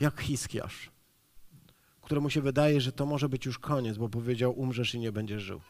Jak 0.00 0.20
Hiskiasz, 0.20 0.90
któremu 2.00 2.30
się 2.30 2.40
wydaje, 2.40 2.80
że 2.80 2.92
to 2.92 3.06
może 3.06 3.28
być 3.28 3.46
już 3.46 3.58
koniec, 3.58 3.98
bo 3.98 4.08
powiedział: 4.08 4.52
Umrzesz 4.52 4.94
i 4.94 4.98
nie 4.98 5.12
będziesz 5.12 5.42
żył. 5.42 5.60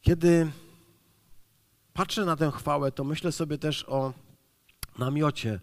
Kiedy 0.00 0.50
patrzę 1.92 2.24
na 2.24 2.36
tę 2.36 2.50
chwałę, 2.50 2.92
to 2.92 3.04
myślę 3.04 3.32
sobie 3.32 3.58
też 3.58 3.84
o 3.88 4.12
namiocie. 4.98 5.60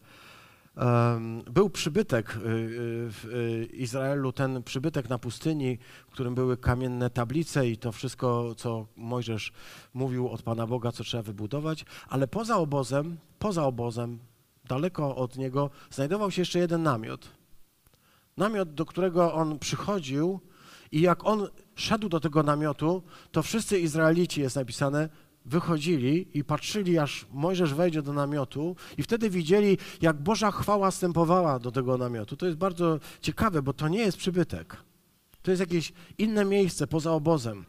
Był 1.52 1.69
przybytek 1.69 2.36
y, 2.36 2.39
y, 2.39 2.41
w 3.12 3.26
y, 3.26 3.65
Izraelu, 3.65 4.32
ten 4.32 4.63
przybytek 4.63 5.10
na 5.10 5.17
pustyni, 5.17 5.78
w 6.08 6.12
którym 6.12 6.36
były 6.36 6.58
kamienne 6.58 7.10
tablice 7.10 7.67
i 7.67 7.78
to 7.78 7.91
wszystko, 7.91 8.56
co 8.56 8.88
Mojżesz 8.95 9.52
mówił 9.93 10.30
od 10.30 10.41
Pana 10.41 10.67
Boga, 10.67 10.91
co 10.91 11.04
trzeba 11.04 11.23
wybudować, 11.23 11.86
ale 12.10 12.28
poza 12.28 12.58
obozem, 12.58 13.17
poza 13.39 13.63
obozem, 13.63 14.19
daleko 14.70 15.16
od 15.16 15.38
niego, 15.38 15.70
znajdował 15.92 16.32
się 16.32 16.42
jeszcze 16.42 16.60
jeden 16.60 16.84
namiot. 16.84 17.28
Namiot, 18.38 18.74
do 18.74 18.86
którego 18.86 19.34
on 19.34 19.60
przychodził 19.60 20.40
i 20.92 21.02
jak 21.02 21.26
on 21.26 21.48
szedł 21.76 22.10
do 22.10 22.20
tego 22.20 22.44
namiotu, 22.44 23.04
to 23.32 23.44
wszyscy 23.44 23.80
Izraelici, 23.80 24.42
jest 24.42 24.56
napisane, 24.56 25.10
wychodzili 25.46 26.28
i 26.34 26.44
patrzyli, 26.44 26.98
aż 26.98 27.26
Mojżesz 27.34 27.74
wejdzie 27.74 28.02
do 28.02 28.14
namiotu 28.14 28.76
i 28.98 29.04
wtedy 29.04 29.30
widzieli, 29.30 29.78
jak 30.02 30.18
Boża 30.22 30.52
chwała 30.52 30.92
stępowała 30.92 31.60
do 31.60 31.72
tego 31.72 31.98
namiotu. 31.98 32.38
To 32.38 32.46
jest 32.46 32.58
bardzo 32.58 33.00
ciekawe, 33.22 33.62
bo 33.62 33.74
to 33.74 33.88
nie 33.88 34.00
jest 34.00 34.18
przybytek. 34.18 34.78
To 35.42 35.52
jest 35.52 35.60
jakieś 35.60 35.94
inne 36.18 36.46
miejsce 36.46 36.88
poza 36.88 37.12
obozem. 37.12 37.66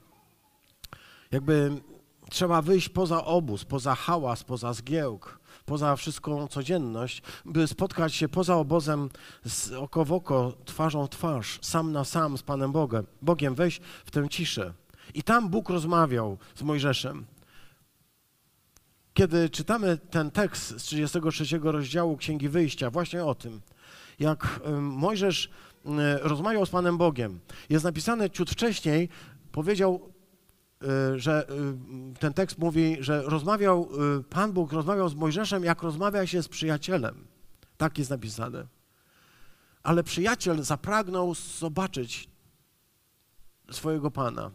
Jakby 1.30 1.80
trzeba 2.30 2.62
wyjść 2.62 2.88
poza 2.88 3.24
obóz, 3.24 3.64
poza 3.64 3.94
hałas, 3.94 4.44
poza 4.44 4.72
zgiełk, 4.72 5.40
poza 5.66 5.96
wszystką 5.96 6.48
codzienność, 6.48 7.22
by 7.44 7.66
spotkać 7.66 8.14
się 8.14 8.28
poza 8.28 8.56
obozem 8.56 9.10
z 9.44 9.72
oko 9.72 10.04
w 10.04 10.12
oko, 10.12 10.52
twarzą 10.64 11.06
w 11.06 11.10
twarz, 11.10 11.58
sam 11.62 11.92
na 11.92 12.04
sam 12.04 12.38
z 12.38 12.42
Panem 12.42 12.72
Bogiem, 12.72 13.06
Bogiem 13.22 13.54
wejść 13.54 13.80
w 14.04 14.10
tę 14.10 14.28
ciszę. 14.28 14.72
I 15.14 15.22
tam 15.22 15.48
Bóg 15.48 15.68
rozmawiał 15.68 16.38
z 16.56 16.62
Mojżeszem. 16.62 17.26
Kiedy 19.14 19.50
czytamy 19.50 19.98
ten 20.10 20.30
tekst 20.30 20.68
z 20.68 20.82
33 20.82 21.58
rozdziału 21.62 22.16
Księgi 22.16 22.48
Wyjścia, 22.48 22.90
właśnie 22.90 23.24
o 23.24 23.34
tym, 23.34 23.60
jak 24.18 24.60
Mojżesz 24.80 25.50
rozmawiał 26.22 26.66
z 26.66 26.70
Panem 26.70 26.98
Bogiem, 26.98 27.40
jest 27.70 27.84
napisane 27.84 28.30
ciut 28.30 28.50
wcześniej, 28.50 29.08
powiedział, 29.52 30.12
że 31.16 31.46
y, 31.50 32.18
ten 32.18 32.32
tekst 32.32 32.58
mówi, 32.58 32.96
że 33.00 33.22
rozmawiał, 33.22 33.88
y, 34.18 34.22
Pan 34.22 34.52
Bóg 34.52 34.72
rozmawiał 34.72 35.08
z 35.08 35.14
Mojżeszem, 35.14 35.64
jak 35.64 35.82
rozmawia 35.82 36.26
się 36.26 36.42
z 36.42 36.48
przyjacielem. 36.48 37.26
Tak 37.76 37.98
jest 37.98 38.10
napisane. 38.10 38.66
Ale 39.82 40.02
przyjaciel 40.02 40.62
zapragnął 40.62 41.34
zobaczyć 41.34 42.28
swojego 43.70 44.10
Pana, 44.10 44.50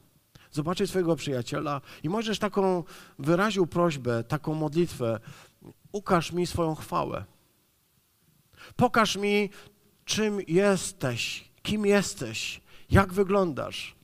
zobaczyć 0.52 0.90
swojego 0.90 1.16
przyjaciela 1.16 1.82
i 2.04 2.10
możesz 2.10 2.40
taką 2.40 2.84
wyraził 3.20 3.68
prośbę, 3.68 4.24
taką 4.24 4.54
modlitwę, 4.54 5.20
ukaż 5.92 6.32
mi 6.32 6.48
swoją 6.48 6.76
chwałę. 6.76 7.26
Pokaż 8.76 9.18
mi, 9.18 9.50
czym 10.06 10.40
jesteś, 10.48 11.52
kim 11.62 11.86
jesteś, 11.86 12.62
jak 12.90 13.14
wyglądasz. 13.14 13.96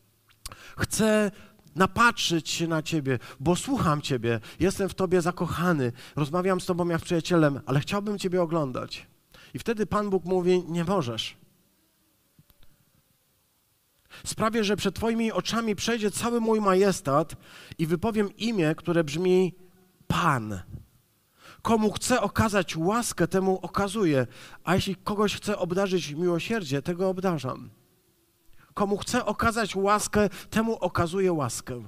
Chcę 0.77 1.31
napatrzyć 1.75 2.49
się 2.49 2.67
na 2.67 2.81
Ciebie, 2.83 3.19
bo 3.39 3.55
słucham 3.55 4.01
Ciebie, 4.01 4.39
jestem 4.59 4.89
w 4.89 4.93
Tobie 4.93 5.21
zakochany, 5.21 5.91
rozmawiam 6.15 6.61
z 6.61 6.65
Tobą 6.65 6.87
jak 6.87 7.01
przyjacielem, 7.01 7.59
ale 7.65 7.79
chciałbym 7.79 8.19
Ciebie 8.19 8.41
oglądać. 8.41 9.07
I 9.53 9.59
wtedy 9.59 9.85
Pan 9.85 10.09
Bóg 10.09 10.25
mówi: 10.25 10.63
Nie 10.67 10.83
możesz. 10.83 11.37
Sprawię, 14.25 14.63
że 14.63 14.77
przed 14.77 14.95
Twoimi 14.95 15.31
oczami 15.31 15.75
przejdzie 15.75 16.11
cały 16.11 16.41
mój 16.41 16.61
majestat 16.61 17.35
i 17.77 17.87
wypowiem 17.87 18.37
imię, 18.37 18.75
które 18.77 19.03
brzmi 19.03 19.55
Pan. 20.07 20.59
Komu 21.61 21.91
chcę 21.91 22.21
okazać 22.21 22.77
łaskę, 22.77 23.27
temu 23.27 23.59
okazuję, 23.61 24.27
a 24.63 24.75
jeśli 24.75 24.95
kogoś 24.95 25.35
chcę 25.35 25.57
obdarzyć 25.57 26.11
miłosierdzie, 26.11 26.81
tego 26.81 27.09
obdarzam. 27.09 27.69
Komu 28.79 28.97
chcę 28.97 29.25
okazać 29.25 29.75
łaskę, 29.75 30.29
temu 30.49 30.75
okazuję 30.75 31.33
łaskę. 31.33 31.83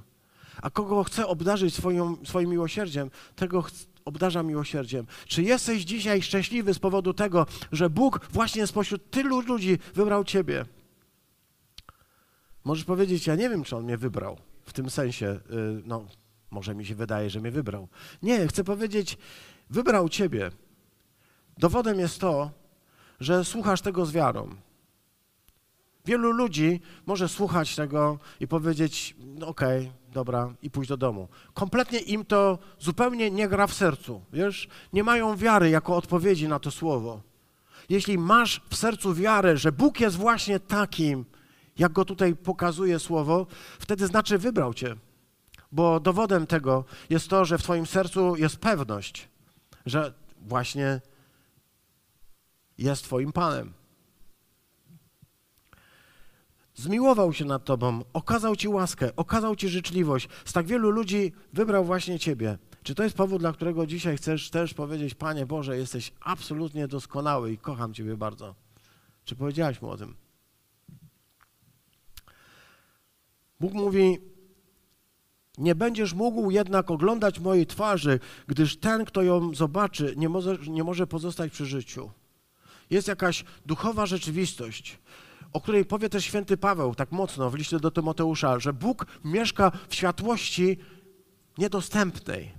A 0.62 0.70
kogo 0.70 1.04
chcę 1.04 1.26
obdarzyć 1.26 1.74
swoją, 1.74 2.16
swoim 2.24 2.50
miłosierdziem, 2.50 3.10
tego 3.36 3.64
obdarza 4.04 4.42
miłosierdziem. 4.42 5.06
Czy 5.26 5.42
jesteś 5.42 5.82
dzisiaj 5.82 6.22
szczęśliwy 6.22 6.74
z 6.74 6.78
powodu 6.78 7.14
tego, 7.14 7.46
że 7.72 7.90
Bóg 7.90 8.20
właśnie 8.30 8.66
spośród 8.66 9.10
tylu 9.10 9.40
ludzi 9.40 9.78
wybrał 9.94 10.24
Ciebie? 10.24 10.64
Możesz 12.64 12.84
powiedzieć, 12.84 13.26
ja 13.26 13.34
nie 13.34 13.48
wiem, 13.48 13.64
czy 13.64 13.76
On 13.76 13.84
mnie 13.84 13.96
wybrał. 13.96 14.36
W 14.66 14.72
tym 14.72 14.90
sensie, 14.90 15.26
y, 15.26 15.82
no, 15.84 16.06
może 16.50 16.74
mi 16.74 16.86
się 16.86 16.94
wydaje, 16.94 17.30
że 17.30 17.40
mnie 17.40 17.50
wybrał. 17.50 17.88
Nie, 18.22 18.46
chcę 18.48 18.64
powiedzieć, 18.64 19.18
wybrał 19.70 20.08
Ciebie. 20.08 20.50
Dowodem 21.58 22.00
jest 22.00 22.20
to, 22.20 22.50
że 23.20 23.44
słuchasz 23.44 23.80
tego 23.80 24.06
z 24.06 24.12
wiarą. 24.12 24.56
Wielu 26.04 26.32
ludzi 26.32 26.80
może 27.06 27.28
słuchać 27.28 27.76
tego 27.76 28.18
i 28.40 28.48
powiedzieć, 28.48 29.16
no 29.18 29.46
okej, 29.46 29.80
okay, 29.80 29.92
dobra, 30.12 30.54
i 30.62 30.70
pójść 30.70 30.88
do 30.88 30.96
domu. 30.96 31.28
Kompletnie 31.54 31.98
im 31.98 32.24
to 32.24 32.58
zupełnie 32.78 33.30
nie 33.30 33.48
gra 33.48 33.66
w 33.66 33.74
sercu, 33.74 34.22
wiesz? 34.32 34.68
Nie 34.92 35.04
mają 35.04 35.36
wiary 35.36 35.70
jako 35.70 35.96
odpowiedzi 35.96 36.48
na 36.48 36.58
to 36.58 36.70
słowo. 36.70 37.20
Jeśli 37.88 38.18
masz 38.18 38.60
w 38.70 38.76
sercu 38.76 39.14
wiarę, 39.14 39.56
że 39.56 39.72
Bóg 39.72 40.00
jest 40.00 40.16
właśnie 40.16 40.60
takim, 40.60 41.24
jak 41.78 41.92
go 41.92 42.04
tutaj 42.04 42.36
pokazuje 42.36 42.98
słowo, 42.98 43.46
wtedy 43.78 44.06
znaczy 44.06 44.38
wybrał 44.38 44.74
cię. 44.74 44.96
Bo 45.72 46.00
dowodem 46.00 46.46
tego 46.46 46.84
jest 47.10 47.28
to, 47.28 47.44
że 47.44 47.58
w 47.58 47.62
twoim 47.62 47.86
sercu 47.86 48.36
jest 48.36 48.56
pewność, 48.56 49.28
że 49.86 50.14
właśnie 50.40 51.00
jest 52.78 53.04
twoim 53.04 53.32
Panem. 53.32 53.72
Zmiłował 56.82 57.32
się 57.32 57.44
nad 57.44 57.64
tobą, 57.64 58.04
okazał 58.12 58.56
ci 58.56 58.68
łaskę, 58.68 59.16
okazał 59.16 59.56
ci 59.56 59.68
życzliwość. 59.68 60.28
Z 60.44 60.52
tak 60.52 60.66
wielu 60.66 60.90
ludzi 60.90 61.32
wybrał 61.52 61.84
właśnie 61.84 62.18
ciebie. 62.18 62.58
Czy 62.82 62.94
to 62.94 63.02
jest 63.02 63.16
powód, 63.16 63.40
dla 63.40 63.52
którego 63.52 63.86
dzisiaj 63.86 64.16
chcesz 64.16 64.50
też 64.50 64.74
powiedzieć, 64.74 65.14
Panie 65.14 65.46
Boże, 65.46 65.78
jesteś 65.78 66.12
absolutnie 66.20 66.88
doskonały 66.88 67.52
i 67.52 67.58
kocham 67.58 67.94
Ciebie 67.94 68.16
bardzo? 68.16 68.54
Czy 69.24 69.36
powiedziałaś 69.36 69.82
mu 69.82 69.90
o 69.90 69.96
tym? 69.96 70.14
Bóg 73.60 73.72
mówi, 73.72 74.18
nie 75.58 75.74
będziesz 75.74 76.14
mógł 76.14 76.50
jednak 76.50 76.90
oglądać 76.90 77.38
mojej 77.38 77.66
twarzy, 77.66 78.20
gdyż 78.46 78.76
ten, 78.76 79.04
kto 79.04 79.22
ją 79.22 79.54
zobaczy, 79.54 80.14
nie 80.16 80.28
może, 80.28 80.58
nie 80.68 80.84
może 80.84 81.06
pozostać 81.06 81.52
przy 81.52 81.66
życiu. 81.66 82.10
Jest 82.90 83.08
jakaś 83.08 83.44
duchowa 83.66 84.06
rzeczywistość, 84.06 84.98
o 85.52 85.60
której 85.60 85.84
powie 85.84 86.08
też 86.08 86.24
święty 86.24 86.56
Paweł 86.56 86.94
tak 86.94 87.12
mocno 87.12 87.50
w 87.50 87.54
liście 87.54 87.80
do 87.80 87.90
Tymoteusza, 87.90 88.58
że 88.58 88.72
Bóg 88.72 89.06
mieszka 89.24 89.72
w 89.88 89.94
światłości 89.94 90.78
niedostępnej. 91.58 92.52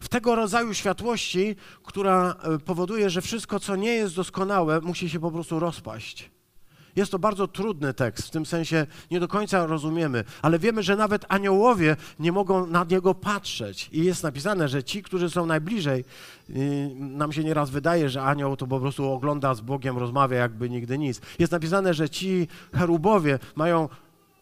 W 0.00 0.08
tego 0.08 0.34
rodzaju 0.34 0.74
światłości, 0.74 1.56
która 1.84 2.36
e, 2.42 2.58
powoduje, 2.58 3.10
że 3.10 3.20
wszystko, 3.20 3.60
co 3.60 3.76
nie 3.76 3.92
jest 3.92 4.16
doskonałe, 4.16 4.80
musi 4.80 5.10
się 5.10 5.20
po 5.20 5.30
prostu 5.30 5.58
rozpaść. 5.58 6.30
Jest 6.96 7.12
to 7.12 7.18
bardzo 7.18 7.48
trudny 7.48 7.94
tekst, 7.94 8.26
w 8.26 8.30
tym 8.30 8.46
sensie 8.46 8.86
nie 9.10 9.20
do 9.20 9.28
końca 9.28 9.66
rozumiemy, 9.66 10.24
ale 10.42 10.58
wiemy, 10.58 10.82
że 10.82 10.96
nawet 10.96 11.24
aniołowie 11.28 11.96
nie 12.20 12.32
mogą 12.32 12.66
na 12.66 12.84
niego 12.84 13.14
patrzeć. 13.14 13.88
I 13.92 14.04
jest 14.04 14.22
napisane, 14.22 14.68
że 14.68 14.84
ci, 14.84 15.02
którzy 15.02 15.30
są 15.30 15.46
najbliżej, 15.46 16.04
y, 16.50 16.90
nam 16.94 17.32
się 17.32 17.44
nieraz 17.44 17.70
wydaje, 17.70 18.08
że 18.08 18.22
anioł 18.22 18.56
to 18.56 18.66
po 18.66 18.80
prostu 18.80 19.12
ogląda 19.12 19.54
z 19.54 19.60
Bogiem, 19.60 19.98
rozmawia 19.98 20.38
jakby 20.38 20.70
nigdy 20.70 20.98
nic. 20.98 21.20
Jest 21.38 21.52
napisane, 21.52 21.94
że 21.94 22.10
ci 22.10 22.48
cherubowie 22.74 23.38
mają 23.54 23.88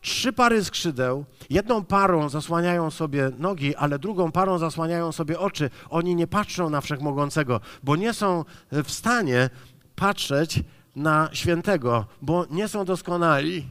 trzy 0.00 0.32
pary 0.32 0.64
skrzydeł, 0.64 1.24
jedną 1.50 1.84
parą 1.84 2.28
zasłaniają 2.28 2.90
sobie 2.90 3.30
nogi, 3.38 3.76
ale 3.76 3.98
drugą 3.98 4.32
parą 4.32 4.58
zasłaniają 4.58 5.12
sobie 5.12 5.38
oczy. 5.38 5.70
Oni 5.90 6.14
nie 6.14 6.26
patrzą 6.26 6.70
na 6.70 6.80
Wszechmogącego, 6.80 7.60
bo 7.82 7.96
nie 7.96 8.12
są 8.12 8.44
w 8.72 8.90
stanie 8.90 9.50
patrzeć 9.96 10.62
na 10.98 11.30
świętego, 11.32 12.06
bo 12.22 12.46
nie 12.50 12.68
są 12.68 12.84
doskonali. 12.84 13.68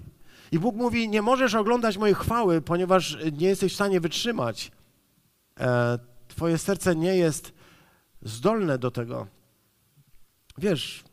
I 0.52 0.60
Bóg 0.60 0.76
mówi: 0.76 1.10
Nie 1.10 1.22
możesz 1.22 1.56
oglądać 1.56 1.98
mojej 1.98 2.16
chwały, 2.16 2.62
ponieważ 2.62 3.18
nie 3.40 3.48
jesteś 3.48 3.72
w 3.72 3.76
stanie 3.76 4.00
wytrzymać. 4.00 4.72
E, 5.60 6.00
twoje 6.28 6.58
serce 6.58 6.96
nie 6.96 7.16
jest 7.16 7.54
zdolne 8.22 8.78
do 8.78 8.92
tego. 8.92 9.28
Wiesz, 10.58 11.04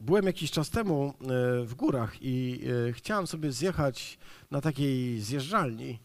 byłem 0.00 0.26
jakiś 0.26 0.50
czas 0.50 0.70
temu 0.70 1.14
e, 1.20 1.64
w 1.64 1.74
górach 1.74 2.22
i 2.22 2.60
e, 2.88 2.92
chciałem 2.92 3.26
sobie 3.26 3.52
zjechać 3.52 4.18
na 4.50 4.60
takiej 4.60 5.20
zjeżdżalni. 5.20 5.98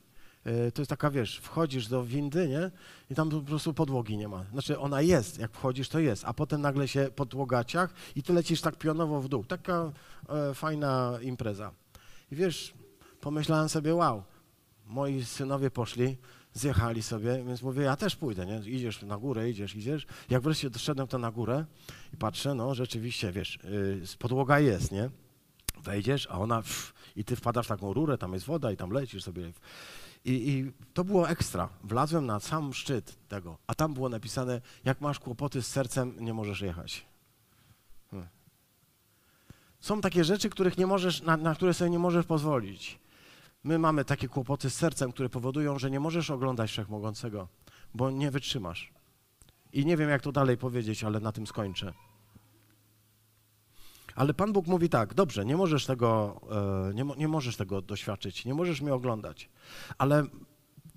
E, 0.48 0.72
to 0.72 0.82
jest 0.82 0.90
taka, 0.90 1.12
wiesz, 1.12 1.38
wchodzisz 1.38 1.88
do 1.88 2.04
windy, 2.04 2.48
nie? 2.48 2.72
I 3.10 3.16
tam 3.16 3.30
po 3.30 3.42
prostu 3.42 3.74
podłogi 3.74 4.18
nie 4.18 4.28
ma. 4.28 4.46
Znaczy 4.52 4.80
ona 4.80 5.02
jest, 5.02 5.40
jak 5.40 5.52
wchodzisz, 5.52 5.90
to 5.90 6.00
jest, 6.00 6.26
a 6.26 6.34
potem 6.34 6.62
nagle 6.62 6.88
się 6.88 7.10
podłoga 7.16 7.64
ciach 7.64 7.94
i 8.16 8.24
ty 8.24 8.34
lecisz 8.34 8.62
tak 8.62 8.78
pionowo 8.78 9.22
w 9.22 9.28
dół. 9.30 9.44
Taka 9.44 9.92
e, 10.30 10.54
fajna 10.54 11.20
impreza. 11.22 11.72
I 12.32 12.36
wiesz, 12.36 12.74
pomyślałem 13.22 13.70
sobie, 13.70 13.96
wow, 13.96 14.24
moi 14.86 15.24
synowie 15.24 15.72
poszli, 15.72 16.18
zjechali 16.54 17.04
sobie, 17.04 17.44
więc 17.48 17.62
mówię, 17.62 17.84
ja 17.84 17.96
też 17.96 18.16
pójdę, 18.16 18.46
nie? 18.46 18.72
Idziesz 18.72 19.02
na 19.02 19.18
górę, 19.18 19.50
idziesz, 19.50 19.76
idziesz. 19.76 20.08
Jak 20.30 20.42
wreszcie 20.42 20.70
doszedłem 20.70 21.08
to 21.08 21.18
na 21.18 21.32
górę 21.32 21.66
i 22.14 22.18
patrzę, 22.18 22.56
no 22.56 22.76
rzeczywiście, 22.76 23.32
wiesz, 23.32 23.60
yy, 23.64 24.02
podłoga 24.20 24.60
jest, 24.60 24.92
nie? 24.92 25.10
Wejdziesz, 25.84 26.28
a 26.32 26.40
ona, 26.40 26.62
pff, 26.62 26.94
i 27.16 27.24
ty 27.24 27.36
wpadasz 27.36 27.66
w 27.66 27.70
taką 27.70 27.94
rurę, 27.94 28.18
tam 28.18 28.34
jest 28.34 28.46
woda 28.46 28.72
i 28.72 28.78
tam 28.78 28.92
lecisz 28.92 29.24
sobie. 29.24 29.52
I, 30.28 30.50
I, 30.50 30.72
to 30.94 31.04
było 31.04 31.30
ekstra. 31.30 31.70
Wlazłem 31.84 32.26
na 32.26 32.40
sam 32.40 32.74
szczyt 32.74 33.28
tego, 33.28 33.58
a 33.68 33.76
tam 33.76 33.94
było 33.94 34.10
napisane, 34.10 34.62
jak 34.86 35.02
masz 35.02 35.20
kłopoty 35.20 35.62
z 35.62 35.68
sercem, 35.68 36.16
nie 36.20 36.34
możesz 36.34 36.62
jechać. 36.62 37.06
Hmm. 38.12 38.30
Są 39.80 40.02
takie 40.02 40.24
rzeczy, 40.24 40.50
których 40.50 40.78
nie 40.78 40.88
możesz, 40.88 41.22
na, 41.22 41.38
na 41.38 41.56
które 41.56 41.74
sobie 41.74 41.90
nie 41.90 42.00
możesz 42.00 42.26
pozwolić. 42.26 43.00
My 43.63 43.80
mamy 43.80 44.06
takie 44.06 44.28
kłopoty 44.28 44.70
z 44.70 44.74
sercem, 44.74 45.12
które 45.12 45.30
powodują, 45.30 45.80
że 45.80 45.92
nie 45.92 46.00
możesz 46.00 46.32
oglądać 46.32 46.72
Wszechmogącego, 46.72 47.48
bo 47.94 48.12
nie 48.12 48.32
wytrzymasz. 48.32 48.94
I 49.74 49.86
nie 49.86 49.98
wiem, 49.98 50.10
jak 50.10 50.22
to 50.22 50.32
dalej 50.32 50.58
powiedzieć, 50.58 51.04
ale 51.04 51.20
na 51.20 51.32
tym 51.32 51.48
skończę. 51.48 51.94
Ale 54.18 54.34
Pan 54.34 54.54
Bóg 54.54 54.68
mówi 54.68 54.90
tak, 54.90 55.14
dobrze, 55.14 55.46
nie 55.46 55.58
możesz 55.58 55.86
tego, 55.86 56.42
e, 56.90 56.94
nie, 56.94 57.06
nie 57.18 57.28
możesz 57.28 57.58
tego 57.58 57.82
doświadczyć, 57.82 58.46
nie 58.46 58.54
możesz 58.54 58.82
mnie 58.82 58.94
oglądać, 58.94 59.50
ale 59.98 60.24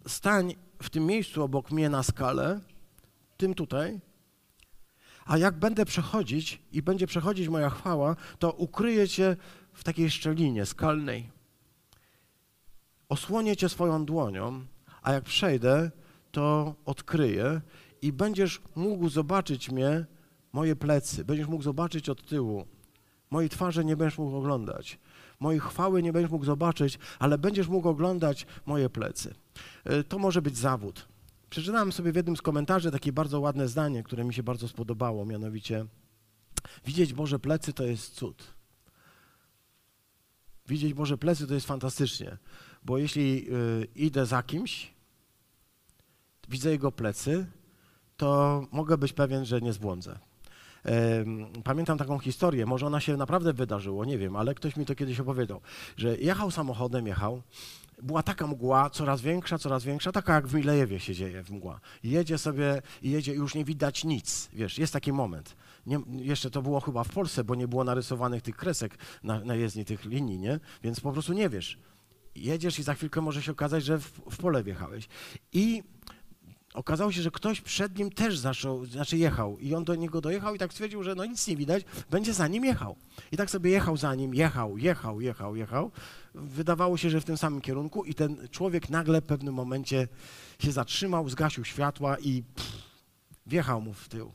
stań 0.07 0.55
w 0.83 0.91
tym 0.91 1.07
miejscu 1.07 1.43
obok 1.43 1.71
mnie 1.71 1.89
na 1.89 2.03
skalę, 2.03 2.61
tym 3.37 3.55
tutaj, 3.55 4.01
a 5.25 5.39
jak 5.39 5.59
będę 5.59 5.85
przechodzić 5.85 6.63
i 6.73 6.83
będzie 6.83 7.07
przechodzić 7.07 7.49
moja 7.49 7.71
chwała, 7.71 8.17
to 8.39 8.53
ukryję 8.53 9.09
cię 9.09 9.37
w 9.73 9.85
takiej 9.85 10.11
szczelinie 10.11 10.67
skalnej. 10.67 11.31
Osłonię 13.09 13.57
cię 13.57 13.69
swoją 13.69 14.05
dłonią, 14.05 14.67
a 15.03 15.13
jak 15.13 15.25
przejdę, 15.25 15.91
to 16.31 16.75
odkryję 16.85 17.61
i 18.03 18.13
będziesz 18.13 18.63
mógł 18.77 19.09
zobaczyć 19.09 19.71
mnie, 19.71 20.07
moje 20.53 20.77
plecy, 20.77 21.25
będziesz 21.25 21.47
mógł 21.47 21.63
zobaczyć 21.63 22.09
od 22.09 22.27
tyłu 22.29 22.67
Mojej 23.31 23.51
twarzy 23.51 23.85
nie 23.85 23.97
będziesz 23.97 24.19
mógł 24.19 24.37
oglądać. 24.37 24.99
Mojej 25.40 25.61
chwały 25.61 26.03
nie 26.03 26.12
będziesz 26.12 26.31
mógł 26.31 26.45
zobaczyć, 26.45 26.99
ale 27.19 27.38
będziesz 27.38 27.69
mógł 27.69 27.88
oglądać 27.88 28.47
moje 28.66 28.90
plecy. 28.90 29.35
E, 29.85 30.05
to 30.05 30.19
może 30.19 30.43
być 30.43 30.57
zawód. 30.57 31.09
Przeczytałem 31.51 31.93
sobie 31.93 32.12
w 32.12 32.16
jednym 32.16 32.37
z 32.37 32.43
komentarzy 32.43 32.90
takie 32.90 33.12
bardzo 33.12 33.40
ładne 33.40 33.69
zdanie, 33.69 34.03
które 34.03 34.25
mi 34.25 34.35
się 34.35 34.43
bardzo 34.43 34.69
spodobało, 34.69 35.27
mianowicie 35.27 35.87
widzieć 36.85 37.14
Boże 37.14 37.38
plecy 37.38 37.73
to 37.73 37.85
jest 37.85 38.14
cud. 38.14 38.55
Widzieć 40.66 40.95
Boże 40.95 41.19
plecy 41.19 41.47
to 41.47 41.55
jest 41.55 41.66
fantastycznie, 41.66 42.37
bo 42.83 42.99
jeśli 42.99 43.47
y, 43.53 43.87
idę 43.95 44.27
za 44.27 44.43
kimś, 44.43 44.95
widzę 46.49 46.71
jego 46.71 46.93
plecy, 46.93 47.47
to 48.16 48.62
mogę 48.73 48.99
być 48.99 49.12
pewien, 49.12 49.45
że 49.45 49.61
nie 49.61 49.73
zbłądzę. 49.73 50.19
Pamiętam 51.64 51.99
taką 51.99 52.19
historię, 52.19 52.66
może 52.66 52.87
ona 52.87 53.01
się 53.01 53.16
naprawdę 53.16 53.53
wydarzyło, 53.53 54.05
nie 54.05 54.19
wiem, 54.19 54.37
ale 54.37 54.55
ktoś 54.55 54.77
mi 54.77 54.87
to 54.87 54.95
kiedyś 54.95 55.21
opowiedział, 55.21 55.61
że 55.97 56.16
jechał 56.16 56.51
samochodem, 56.51 57.07
jechał, 57.07 57.43
była 58.03 58.23
taka 58.23 58.47
mgła, 58.47 58.90
coraz 58.90 59.21
większa, 59.21 59.59
coraz 59.59 59.85
większa, 59.85 60.12
taka 60.12 60.35
jak 60.35 60.47
w 60.47 60.55
Milejewie 60.55 61.01
się 61.01 61.14
dzieje 61.14 61.43
w 61.43 61.51
mgła. 61.51 61.81
Jedzie 62.05 62.38
sobie 62.38 62.83
jedzie 63.03 63.33
i 63.35 63.37
już 63.37 63.55
nie 63.55 63.64
widać 63.64 64.05
nic, 64.05 64.49
wiesz, 64.53 64.79
jest 64.79 64.93
taki 64.93 65.12
moment. 65.12 65.57
Nie, 65.87 66.01
jeszcze 66.16 66.51
to 66.51 66.62
było 66.62 66.81
chyba 66.81 67.05
w 67.05 67.09
Polsce, 67.09 67.45
bo 67.45 67.55
nie 67.55 67.69
było 67.69 67.85
narysowanych 67.85 68.43
tych 68.43 68.57
kresek 68.57 68.99
na, 69.23 69.40
na 69.40 69.55
jezdni, 69.55 69.85
tych 69.85 70.05
linii, 70.05 70.38
nie? 70.38 70.61
Więc 70.83 71.01
po 71.01 71.12
prostu 71.12 71.33
nie 71.33 71.49
wiesz. 71.49 71.79
Jedziesz 72.35 72.79
i 72.79 72.83
za 72.83 72.95
chwilkę 72.95 73.21
może 73.21 73.43
się 73.43 73.53
okazać, 73.53 73.85
że 73.85 73.99
w, 73.99 74.05
w 74.31 74.37
pole 74.37 74.62
wjechałeś. 74.62 75.09
I 75.53 75.83
okazało 76.75 77.13
się, 77.13 77.23
że 77.23 77.31
ktoś 77.31 77.61
przed 77.61 77.99
nim 77.99 78.11
też 78.11 78.39
zaczął, 78.39 78.87
znaczy 78.87 79.19
jechał 79.19 79.59
i 79.59 79.75
on 79.75 79.85
do 79.85 79.95
niego 79.95 80.21
dojechał 80.21 80.55
i 80.55 80.59
tak 80.59 80.73
stwierdził, 80.73 81.03
że 81.03 81.15
no 81.15 81.25
nic 81.25 81.47
nie 81.47 81.57
widać, 81.57 81.85
będzie 82.11 82.35
za 82.35 82.49
nim 82.49 82.65
jechał. 82.65 82.97
I 83.33 83.37
tak 83.37 83.51
sobie 83.51 83.71
jechał 83.71 83.97
za 83.97 84.15
nim, 84.15 84.35
jechał, 84.35 84.79
jechał, 84.79 85.21
jechał, 85.21 85.57
jechał. 85.57 85.91
Wydawało 86.35 86.97
się, 86.97 87.11
że 87.11 87.21
w 87.21 87.25
tym 87.25 87.37
samym 87.37 87.61
kierunku 87.61 88.05
i 88.05 88.15
ten 88.15 88.49
człowiek 88.51 88.91
nagle 88.91 89.21
w 89.21 89.25
pewnym 89.25 89.55
momencie 89.55 90.09
się 90.59 90.73
zatrzymał, 90.73 91.29
zgasił 91.29 91.65
światła 91.65 92.19
i 92.19 92.43
pff, 92.43 92.73
wjechał 93.47 93.81
mu 93.81 93.95
w 93.95 94.09
tył. 94.09 94.33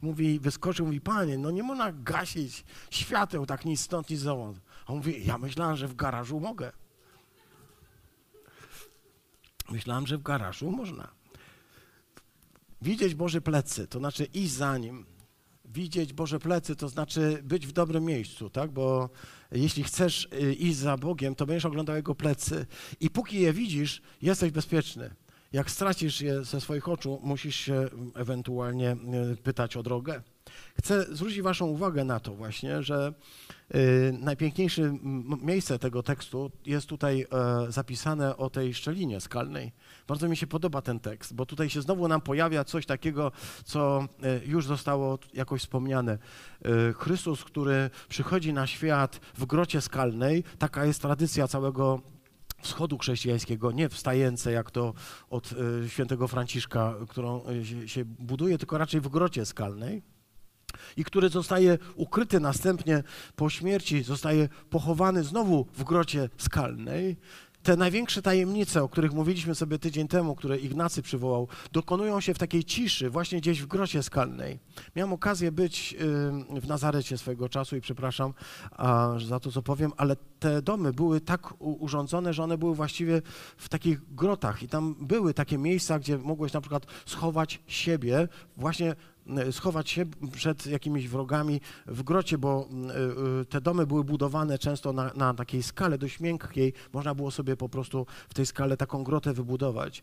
Mówi, 0.00 0.40
wyskoczył, 0.40 0.86
mówi, 0.86 1.00
panie, 1.00 1.38
no 1.38 1.50
nie 1.50 1.62
można 1.62 1.92
gasić 1.92 2.64
świateł 2.90 3.46
tak 3.46 3.64
nic 3.64 3.80
stąd, 3.80 4.10
nic 4.10 4.20
zowąd. 4.20 4.60
A 4.86 4.92
on 4.92 4.96
mówi, 4.96 5.26
ja 5.26 5.38
myślałem, 5.38 5.76
że 5.76 5.88
w 5.88 5.96
garażu 5.96 6.40
mogę. 6.40 6.72
Myślałem, 9.70 10.06
że 10.06 10.18
w 10.18 10.22
garażu 10.22 10.70
można. 10.70 11.19
Widzieć 12.82 13.14
Boże 13.14 13.40
plecy, 13.40 13.86
to 13.86 13.98
znaczy 13.98 14.24
iść 14.24 14.52
za 14.52 14.78
Nim. 14.78 15.06
Widzieć 15.64 16.12
Boże 16.12 16.38
plecy, 16.38 16.76
to 16.76 16.88
znaczy 16.88 17.40
być 17.42 17.66
w 17.66 17.72
dobrym 17.72 18.04
miejscu, 18.04 18.50
tak? 18.50 18.70
Bo 18.70 19.10
jeśli 19.52 19.84
chcesz 19.84 20.28
y, 20.42 20.54
iść 20.54 20.76
za 20.76 20.96
Bogiem, 20.96 21.34
to 21.34 21.46
będziesz 21.46 21.64
oglądał 21.64 21.96
Jego 21.96 22.14
plecy. 22.14 22.66
I 23.00 23.10
póki 23.10 23.40
je 23.40 23.52
widzisz, 23.52 24.02
jesteś 24.22 24.50
bezpieczny. 24.50 25.14
Jak 25.52 25.70
stracisz 25.70 26.20
je 26.20 26.44
ze 26.44 26.60
swoich 26.60 26.88
oczu, 26.88 27.20
musisz 27.22 27.56
się 27.56 27.88
ewentualnie 28.14 28.96
y, 29.32 29.36
pytać 29.36 29.76
o 29.76 29.82
drogę. 29.82 30.22
Chcę 30.78 31.16
zwrócić 31.16 31.42
Waszą 31.42 31.66
uwagę 31.66 32.04
na 32.04 32.20
to 32.20 32.34
właśnie, 32.34 32.82
że 32.82 33.12
y, 33.74 34.18
najpiękniejsze 34.20 34.96
miejsce 35.42 35.78
tego 35.78 36.02
tekstu 36.02 36.50
jest 36.66 36.86
tutaj 36.86 37.26
e, 37.32 37.72
zapisane 37.72 38.36
o 38.36 38.50
tej 38.50 38.74
szczelinie 38.74 39.20
skalnej. 39.20 39.72
Bardzo 40.08 40.28
mi 40.28 40.36
się 40.36 40.46
podoba 40.46 40.82
ten 40.82 41.00
tekst, 41.00 41.34
bo 41.34 41.46
tutaj 41.46 41.70
się 41.70 41.82
znowu 41.82 42.08
nam 42.08 42.20
pojawia 42.20 42.64
coś 42.64 42.86
takiego, 42.86 43.32
co 43.64 44.08
e, 44.22 44.46
już 44.46 44.66
zostało 44.66 45.18
jakoś 45.34 45.60
wspomniane. 45.60 46.12
E, 46.12 46.92
Chrystus, 46.92 47.44
który 47.44 47.90
przychodzi 48.08 48.52
na 48.52 48.66
świat 48.66 49.20
w 49.34 49.46
grocie 49.46 49.80
skalnej, 49.80 50.44
taka 50.58 50.84
jest 50.84 51.02
tradycja 51.02 51.48
całego 51.48 52.00
wschodu 52.62 52.98
chrześcijańskiego, 52.98 53.72
nie 53.72 53.88
wstające 53.88 54.52
jak 54.52 54.70
to 54.70 54.94
od 55.30 55.54
świętego 55.88 56.28
Franciszka, 56.28 56.94
którą 57.08 57.44
się 57.86 58.04
buduje, 58.04 58.58
tylko 58.58 58.78
raczej 58.78 59.00
w 59.00 59.08
grocie 59.08 59.46
skalnej 59.46 60.02
i 60.96 61.04
który 61.04 61.28
zostaje 61.28 61.78
ukryty 61.94 62.40
następnie 62.40 63.02
po 63.36 63.50
śmierci, 63.50 64.02
zostaje 64.02 64.48
pochowany 64.70 65.24
znowu 65.24 65.66
w 65.74 65.84
grocie 65.84 66.28
skalnej. 66.38 67.16
Te 67.62 67.76
największe 67.76 68.22
tajemnice, 68.22 68.82
o 68.82 68.88
których 68.88 69.12
mówiliśmy 69.12 69.54
sobie 69.54 69.78
tydzień 69.78 70.08
temu, 70.08 70.34
które 70.34 70.58
Ignacy 70.58 71.02
przywołał, 71.02 71.48
dokonują 71.72 72.20
się 72.20 72.34
w 72.34 72.38
takiej 72.38 72.64
ciszy, 72.64 73.10
właśnie 73.10 73.40
gdzieś 73.40 73.62
w 73.62 73.66
grocie 73.66 74.02
skalnej. 74.02 74.58
Miałem 74.96 75.12
okazję 75.12 75.52
być 75.52 75.96
w 76.62 76.68
Nazarecie 76.68 77.18
swojego 77.18 77.48
czasu 77.48 77.76
i 77.76 77.80
przepraszam 77.80 78.34
za 79.26 79.40
to, 79.40 79.52
co 79.52 79.62
powiem, 79.62 79.92
ale 79.96 80.16
te 80.38 80.62
domy 80.62 80.92
były 80.92 81.20
tak 81.20 81.54
urządzone, 81.58 82.34
że 82.34 82.44
one 82.44 82.58
były 82.58 82.74
właściwie 82.74 83.22
w 83.56 83.68
takich 83.68 84.14
grotach 84.14 84.62
i 84.62 84.68
tam 84.68 84.94
były 85.00 85.34
takie 85.34 85.58
miejsca, 85.58 85.98
gdzie 85.98 86.18
mogłeś 86.18 86.52
na 86.52 86.60
przykład 86.60 86.86
schować 87.06 87.60
siebie 87.66 88.28
właśnie 88.56 88.94
schować 89.50 89.90
się 89.90 90.04
przed 90.32 90.66
jakimiś 90.66 91.08
wrogami 91.08 91.60
w 91.86 92.02
grocie, 92.02 92.38
bo 92.38 92.68
e, 92.68 93.40
e, 93.40 93.44
te 93.44 93.60
domy 93.60 93.86
były 93.86 94.04
budowane 94.04 94.58
często 94.58 94.92
na, 94.92 95.10
na 95.14 95.34
takiej 95.34 95.62
skale 95.62 95.98
dość 95.98 96.20
miękkiej. 96.20 96.72
Można 96.92 97.14
było 97.14 97.30
sobie 97.30 97.56
po 97.56 97.68
prostu 97.68 98.06
w 98.28 98.34
tej 98.34 98.46
skale 98.46 98.76
taką 98.76 99.04
grotę 99.04 99.32
wybudować. 99.32 100.02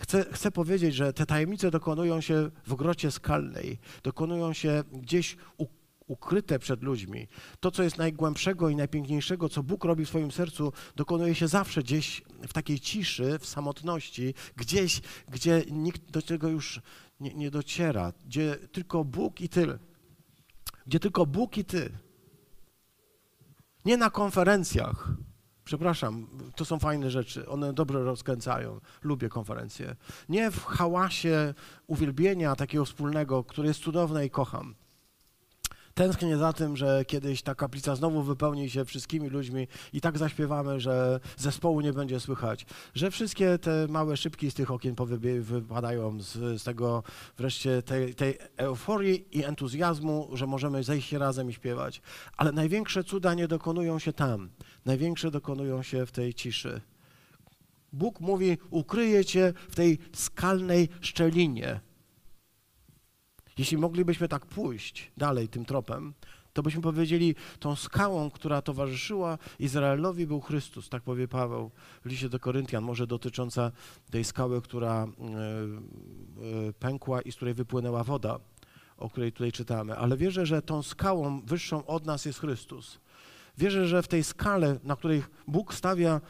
Chcę, 0.00 0.24
chcę 0.32 0.50
powiedzieć, 0.50 0.94
że 0.94 1.12
te 1.12 1.26
tajemnice 1.26 1.70
dokonują 1.70 2.20
się 2.20 2.50
w 2.66 2.74
grocie 2.74 3.10
skalnej, 3.10 3.78
dokonują 4.02 4.52
się 4.52 4.84
gdzieś 4.92 5.36
u 5.58 5.66
ukryte 6.12 6.58
przed 6.58 6.82
ludźmi. 6.82 7.28
To, 7.60 7.70
co 7.70 7.82
jest 7.82 7.98
najgłębszego 7.98 8.68
i 8.68 8.76
najpiękniejszego, 8.76 9.48
co 9.48 9.62
Bóg 9.62 9.84
robi 9.84 10.04
w 10.04 10.08
swoim 10.08 10.30
sercu, 10.30 10.72
dokonuje 10.96 11.34
się 11.34 11.48
zawsze 11.48 11.82
gdzieś 11.82 12.22
w 12.48 12.52
takiej 12.52 12.80
ciszy, 12.80 13.38
w 13.38 13.46
samotności, 13.46 14.34
gdzieś, 14.56 15.00
gdzie 15.28 15.62
nikt 15.70 16.10
do 16.10 16.22
tego 16.22 16.48
już 16.48 16.80
nie, 17.20 17.34
nie 17.34 17.50
dociera, 17.50 18.12
gdzie 18.26 18.56
tylko 18.72 19.04
Bóg 19.04 19.40
i 19.40 19.48
Ty. 19.48 19.78
Gdzie 20.86 21.00
tylko 21.00 21.26
Bóg 21.26 21.58
i 21.58 21.64
Ty. 21.64 21.90
Nie 23.84 23.96
na 23.96 24.10
konferencjach. 24.10 25.08
Przepraszam, 25.64 26.26
to 26.56 26.64
są 26.64 26.78
fajne 26.78 27.10
rzeczy, 27.10 27.48
one 27.48 27.72
dobrze 27.72 28.04
rozkręcają. 28.04 28.80
Lubię 29.02 29.28
konferencje. 29.28 29.96
Nie 30.28 30.50
w 30.50 30.64
hałasie 30.64 31.54
uwielbienia 31.86 32.56
takiego 32.56 32.84
wspólnego, 32.84 33.44
które 33.44 33.68
jest 33.68 33.80
cudowne 33.80 34.26
i 34.26 34.30
kocham. 34.30 34.74
Tęsknię 35.94 36.36
za 36.36 36.52
tym, 36.52 36.76
że 36.76 37.04
kiedyś 37.04 37.42
ta 37.42 37.54
kaplica 37.54 37.96
znowu 37.96 38.22
wypełni 38.22 38.70
się 38.70 38.84
wszystkimi 38.84 39.28
ludźmi 39.28 39.68
i 39.92 40.00
tak 40.00 40.18
zaśpiewamy, 40.18 40.80
że 40.80 41.20
zespołu 41.36 41.80
nie 41.80 41.92
będzie 41.92 42.20
słychać. 42.20 42.66
Że 42.94 43.10
wszystkie 43.10 43.58
te 43.58 43.86
małe 43.88 44.16
szybki 44.16 44.50
z 44.50 44.54
tych 44.54 44.70
okien 44.70 44.94
wypadają 45.40 46.20
z, 46.20 46.60
z 46.60 46.64
tego 46.64 47.02
wreszcie 47.36 47.82
tej, 47.82 48.14
tej 48.14 48.38
euforii 48.56 49.38
i 49.38 49.44
entuzjazmu, 49.44 50.30
że 50.32 50.46
możemy 50.46 50.82
zejść 50.82 51.12
razem 51.12 51.50
i 51.50 51.52
śpiewać. 51.52 52.02
Ale 52.36 52.52
największe 52.52 53.04
cuda 53.04 53.34
nie 53.34 53.48
dokonują 53.48 53.98
się 53.98 54.12
tam. 54.12 54.50
Największe 54.84 55.30
dokonują 55.30 55.82
się 55.82 56.06
w 56.06 56.12
tej 56.12 56.34
ciszy. 56.34 56.80
Bóg 57.92 58.20
mówi, 58.20 58.58
ukryje 58.70 59.24
cię 59.24 59.52
w 59.68 59.74
tej 59.74 59.98
skalnej 60.12 60.88
szczelinie 61.00 61.80
jeśli 63.58 63.76
moglibyśmy 63.76 64.28
tak 64.28 64.46
pójść 64.46 65.12
dalej 65.16 65.48
tym 65.48 65.64
tropem, 65.64 66.14
to 66.52 66.62
byśmy 66.62 66.82
powiedzieli, 66.82 67.34
tą 67.58 67.76
skałą, 67.76 68.30
która 68.30 68.62
towarzyszyła 68.62 69.38
Izraelowi 69.58 70.26
był 70.26 70.40
Chrystus, 70.40 70.88
tak 70.88 71.02
powie 71.02 71.28
Paweł 71.28 71.70
w 72.04 72.08
liście 72.08 72.28
do 72.28 72.40
Koryntian, 72.40 72.84
może 72.84 73.06
dotycząca 73.06 73.72
tej 74.10 74.24
skały, 74.24 74.62
która 74.62 75.04
e, 75.04 75.06
e, 75.08 76.72
pękła 76.72 77.22
i 77.22 77.32
z 77.32 77.36
której 77.36 77.54
wypłynęła 77.54 78.04
woda, 78.04 78.38
o 78.96 79.10
której 79.10 79.32
tutaj 79.32 79.52
czytamy. 79.52 79.96
Ale 79.96 80.16
wierzę, 80.16 80.46
że 80.46 80.62
tą 80.62 80.82
skałą 80.82 81.40
wyższą 81.40 81.86
od 81.86 82.06
nas 82.06 82.24
jest 82.24 82.40
Chrystus. 82.40 83.00
Wierzę, 83.58 83.86
że 83.86 84.02
w 84.02 84.08
tej 84.08 84.24
skale, 84.24 84.78
na 84.84 84.96
której 84.96 85.22
Bóg 85.46 85.74
stawia 85.74 86.20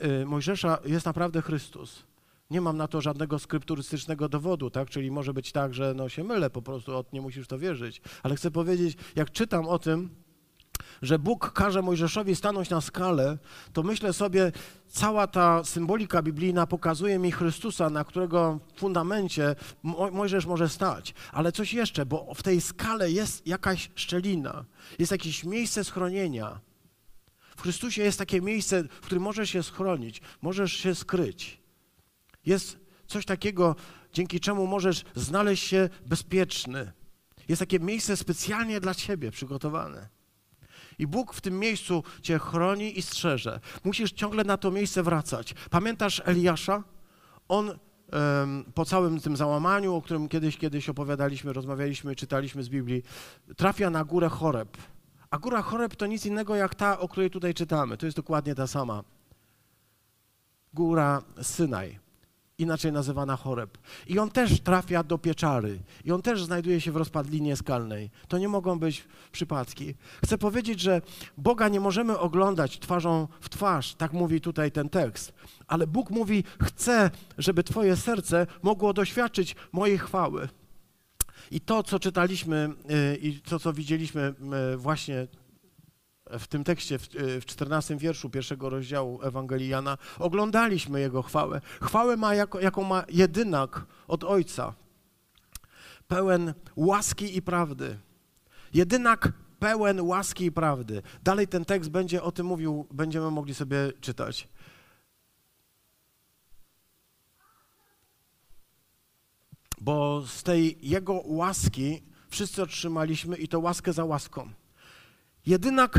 e, 0.00 0.26
Mojżesza, 0.26 0.78
jest 0.84 1.06
naprawdę 1.06 1.42
Chrystus. 1.42 2.04
Nie 2.52 2.60
mam 2.60 2.76
na 2.76 2.88
to 2.88 3.00
żadnego 3.00 3.38
skrypturystycznego 3.38 4.28
dowodu, 4.28 4.70
tak? 4.70 4.90
Czyli 4.90 5.10
może 5.10 5.34
być 5.34 5.52
tak, 5.52 5.74
że 5.74 5.94
no 5.94 6.08
się 6.08 6.24
mylę 6.24 6.50
po 6.50 6.62
prostu, 6.62 6.96
od 6.96 7.12
nie 7.12 7.20
musisz 7.20 7.46
to 7.46 7.58
wierzyć. 7.58 8.00
Ale 8.22 8.36
chcę 8.36 8.50
powiedzieć, 8.50 8.96
jak 9.16 9.30
czytam 9.30 9.68
o 9.68 9.78
tym, 9.78 10.10
że 11.02 11.18
Bóg 11.18 11.52
każe 11.52 11.82
Mojżeszowi 11.82 12.36
stanąć 12.36 12.70
na 12.70 12.80
skalę, 12.80 13.38
to 13.72 13.82
myślę 13.82 14.12
sobie, 14.12 14.52
cała 14.88 15.26
ta 15.26 15.64
symbolika 15.64 16.22
biblijna 16.22 16.66
pokazuje 16.66 17.18
mi 17.18 17.32
Chrystusa, 17.32 17.90
na 17.90 18.04
którego 18.04 18.60
fundamencie 18.76 19.56
Mojżesz 20.12 20.46
może 20.46 20.68
stać. 20.68 21.14
Ale 21.32 21.52
coś 21.52 21.74
jeszcze, 21.74 22.06
bo 22.06 22.34
w 22.34 22.42
tej 22.42 22.60
skale 22.60 23.10
jest 23.10 23.46
jakaś 23.46 23.90
szczelina, 23.94 24.64
jest 24.98 25.12
jakieś 25.12 25.44
miejsce 25.44 25.84
schronienia. 25.84 26.60
W 27.56 27.62
Chrystusie 27.62 28.02
jest 28.02 28.18
takie 28.18 28.40
miejsce, 28.40 28.84
w 28.84 29.00
którym 29.00 29.22
możesz 29.22 29.50
się 29.50 29.62
schronić, 29.62 30.20
możesz 30.42 30.72
się 30.72 30.94
skryć. 30.94 31.61
Jest 32.46 32.78
coś 33.06 33.24
takiego, 33.24 33.76
dzięki 34.12 34.40
czemu 34.40 34.66
możesz 34.66 35.04
znaleźć 35.14 35.68
się 35.68 35.88
bezpieczny. 36.06 36.92
Jest 37.48 37.60
takie 37.60 37.80
miejsce 37.80 38.16
specjalnie 38.16 38.80
dla 38.80 38.94
ciebie 38.94 39.30
przygotowane. 39.30 40.08
I 40.98 41.06
Bóg 41.06 41.34
w 41.34 41.40
tym 41.40 41.58
miejscu 41.58 42.04
cię 42.22 42.38
chroni 42.38 42.98
i 42.98 43.02
strzeże. 43.02 43.60
Musisz 43.84 44.12
ciągle 44.12 44.44
na 44.44 44.56
to 44.56 44.70
miejsce 44.70 45.02
wracać. 45.02 45.54
Pamiętasz 45.70 46.22
Eliasza? 46.24 46.84
On 47.48 47.78
po 48.74 48.84
całym 48.84 49.20
tym 49.20 49.36
załamaniu, 49.36 49.94
o 49.94 50.02
którym 50.02 50.28
kiedyś, 50.28 50.56
kiedyś 50.56 50.88
opowiadaliśmy, 50.88 51.52
rozmawialiśmy, 51.52 52.16
czytaliśmy 52.16 52.62
z 52.62 52.68
Biblii, 52.68 53.02
trafia 53.56 53.90
na 53.90 54.04
górę 54.04 54.28
Choreb 54.28 54.76
A 55.30 55.38
góra 55.38 55.62
Choreb 55.62 55.96
to 55.96 56.06
nic 56.06 56.26
innego 56.26 56.54
jak 56.54 56.74
ta, 56.74 56.98
o 56.98 57.08
której 57.08 57.30
tutaj 57.30 57.54
czytamy. 57.54 57.96
To 57.96 58.06
jest 58.06 58.16
dokładnie 58.16 58.54
ta 58.54 58.66
sama. 58.66 59.04
Góra 60.74 61.22
Synaj, 61.42 61.98
inaczej 62.62 62.92
nazywana 62.92 63.36
Choreb. 63.36 63.78
I 64.06 64.18
on 64.18 64.30
też 64.30 64.60
trafia 64.60 65.02
do 65.02 65.18
pieczary. 65.18 65.78
I 66.04 66.12
on 66.12 66.22
też 66.22 66.44
znajduje 66.44 66.80
się 66.80 66.92
w 66.92 66.96
rozpadlinie 66.96 67.56
skalnej. 67.56 68.10
To 68.28 68.38
nie 68.38 68.48
mogą 68.48 68.78
być 68.78 69.04
przypadki. 69.32 69.94
Chcę 70.24 70.38
powiedzieć, 70.38 70.80
że 70.80 71.02
Boga 71.36 71.68
nie 71.68 71.80
możemy 71.80 72.18
oglądać 72.18 72.78
twarzą 72.78 73.28
w 73.40 73.48
twarz, 73.48 73.94
tak 73.94 74.12
mówi 74.12 74.40
tutaj 74.40 74.72
ten 74.72 74.88
tekst. 74.88 75.32
Ale 75.66 75.86
Bóg 75.86 76.10
mówi, 76.10 76.44
chcę, 76.62 77.10
żeby 77.38 77.64
twoje 77.64 77.96
serce 77.96 78.46
mogło 78.62 78.92
doświadczyć 78.92 79.56
mojej 79.72 79.98
chwały. 79.98 80.48
I 81.50 81.60
to, 81.60 81.82
co 81.82 81.98
czytaliśmy 81.98 82.70
y, 83.12 83.16
i 83.16 83.40
to, 83.40 83.58
co 83.58 83.72
widzieliśmy 83.72 84.34
y, 84.74 84.76
właśnie 84.76 85.26
w 86.38 86.46
tym 86.46 86.64
tekście, 86.64 86.98
w 87.40 87.44
14 87.46 87.96
wierszu 87.96 88.30
pierwszego 88.30 88.70
rozdziału 88.70 89.22
Ewangelii 89.22 89.68
Jana, 89.68 89.98
oglądaliśmy 90.18 91.00
Jego 91.00 91.22
chwałę. 91.22 91.60
Chwałę 91.82 92.16
ma, 92.16 92.34
jako, 92.34 92.60
jaką 92.60 92.84
ma 92.84 93.04
jedynak 93.08 93.84
od 94.08 94.24
Ojca, 94.24 94.74
pełen 96.08 96.54
łaski 96.76 97.36
i 97.36 97.42
prawdy. 97.42 97.98
Jedynak 98.74 99.32
pełen 99.58 100.00
łaski 100.00 100.44
i 100.44 100.52
prawdy. 100.52 101.02
Dalej 101.22 101.48
ten 101.48 101.64
tekst 101.64 101.90
będzie 101.90 102.22
o 102.22 102.32
tym 102.32 102.46
mówił, 102.46 102.86
będziemy 102.90 103.30
mogli 103.30 103.54
sobie 103.54 103.92
czytać. 104.00 104.48
Bo 109.80 110.22
z 110.26 110.42
tej 110.42 110.78
Jego 110.82 111.22
łaski 111.24 112.02
wszyscy 112.28 112.62
otrzymaliśmy 112.62 113.36
i 113.36 113.48
to 113.48 113.60
łaskę 113.60 113.92
za 113.92 114.04
łaską. 114.04 114.50
Jedynak 115.46 115.98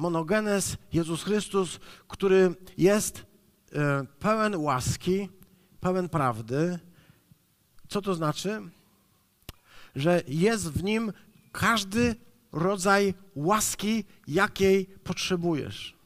monogenes 0.00 0.76
Jezus 0.92 1.22
Chrystus, 1.22 1.80
który 2.08 2.54
jest 2.78 3.26
e, 3.72 4.06
pełen 4.18 4.56
łaski, 4.56 5.28
pełen 5.80 6.08
prawdy. 6.08 6.78
Co 7.88 8.02
to 8.02 8.14
znaczy? 8.14 8.62
Że 9.96 10.22
jest 10.28 10.72
w 10.72 10.84
nim 10.84 11.12
każdy 11.52 12.16
rodzaj 12.52 13.14
łaski, 13.34 14.04
jakiej 14.28 14.86
potrzebujesz. 14.86 15.96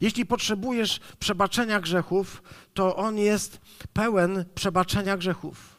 Jeśli 0.00 0.26
potrzebujesz 0.26 1.00
przebaczenia 1.18 1.80
grzechów, 1.80 2.42
to 2.74 2.96
on 2.96 3.18
jest 3.18 3.60
pełen 3.92 4.44
przebaczenia 4.54 5.16
grzechów. 5.16 5.71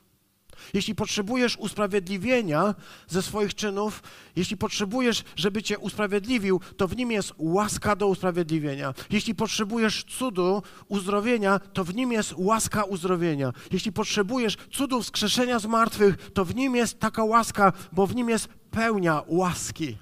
Jeśli 0.73 0.95
potrzebujesz 0.95 1.57
usprawiedliwienia 1.57 2.75
ze 3.07 3.21
swoich 3.21 3.55
czynów, 3.55 4.03
jeśli 4.35 4.57
potrzebujesz, 4.57 5.23
żeby 5.35 5.63
cię 5.63 5.79
usprawiedliwił, 5.79 6.61
to 6.77 6.87
w 6.87 6.97
nim 6.97 7.11
jest 7.11 7.33
łaska 7.37 7.95
do 7.95 8.07
usprawiedliwienia. 8.07 8.93
Jeśli 9.09 9.35
potrzebujesz 9.35 10.03
cudu, 10.03 10.63
uzdrowienia, 10.87 11.59
to 11.59 11.83
w 11.83 11.95
nim 11.95 12.11
jest 12.11 12.33
łaska 12.37 12.83
uzdrowienia. 12.83 13.53
Jeśli 13.71 13.91
potrzebujesz 13.91 14.57
cudu 14.71 15.01
wskrzeszenia 15.01 15.59
z 15.59 15.65
martwych, 15.65 16.31
to 16.33 16.45
w 16.45 16.55
nim 16.55 16.75
jest 16.75 16.99
taka 16.99 17.23
łaska, 17.23 17.73
bo 17.91 18.07
w 18.07 18.15
nim 18.15 18.29
jest 18.29 18.47
pełnia 18.71 19.21
łaski. 19.27 19.97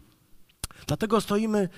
Dlatego 0.87 1.21
stoimy 1.21 1.69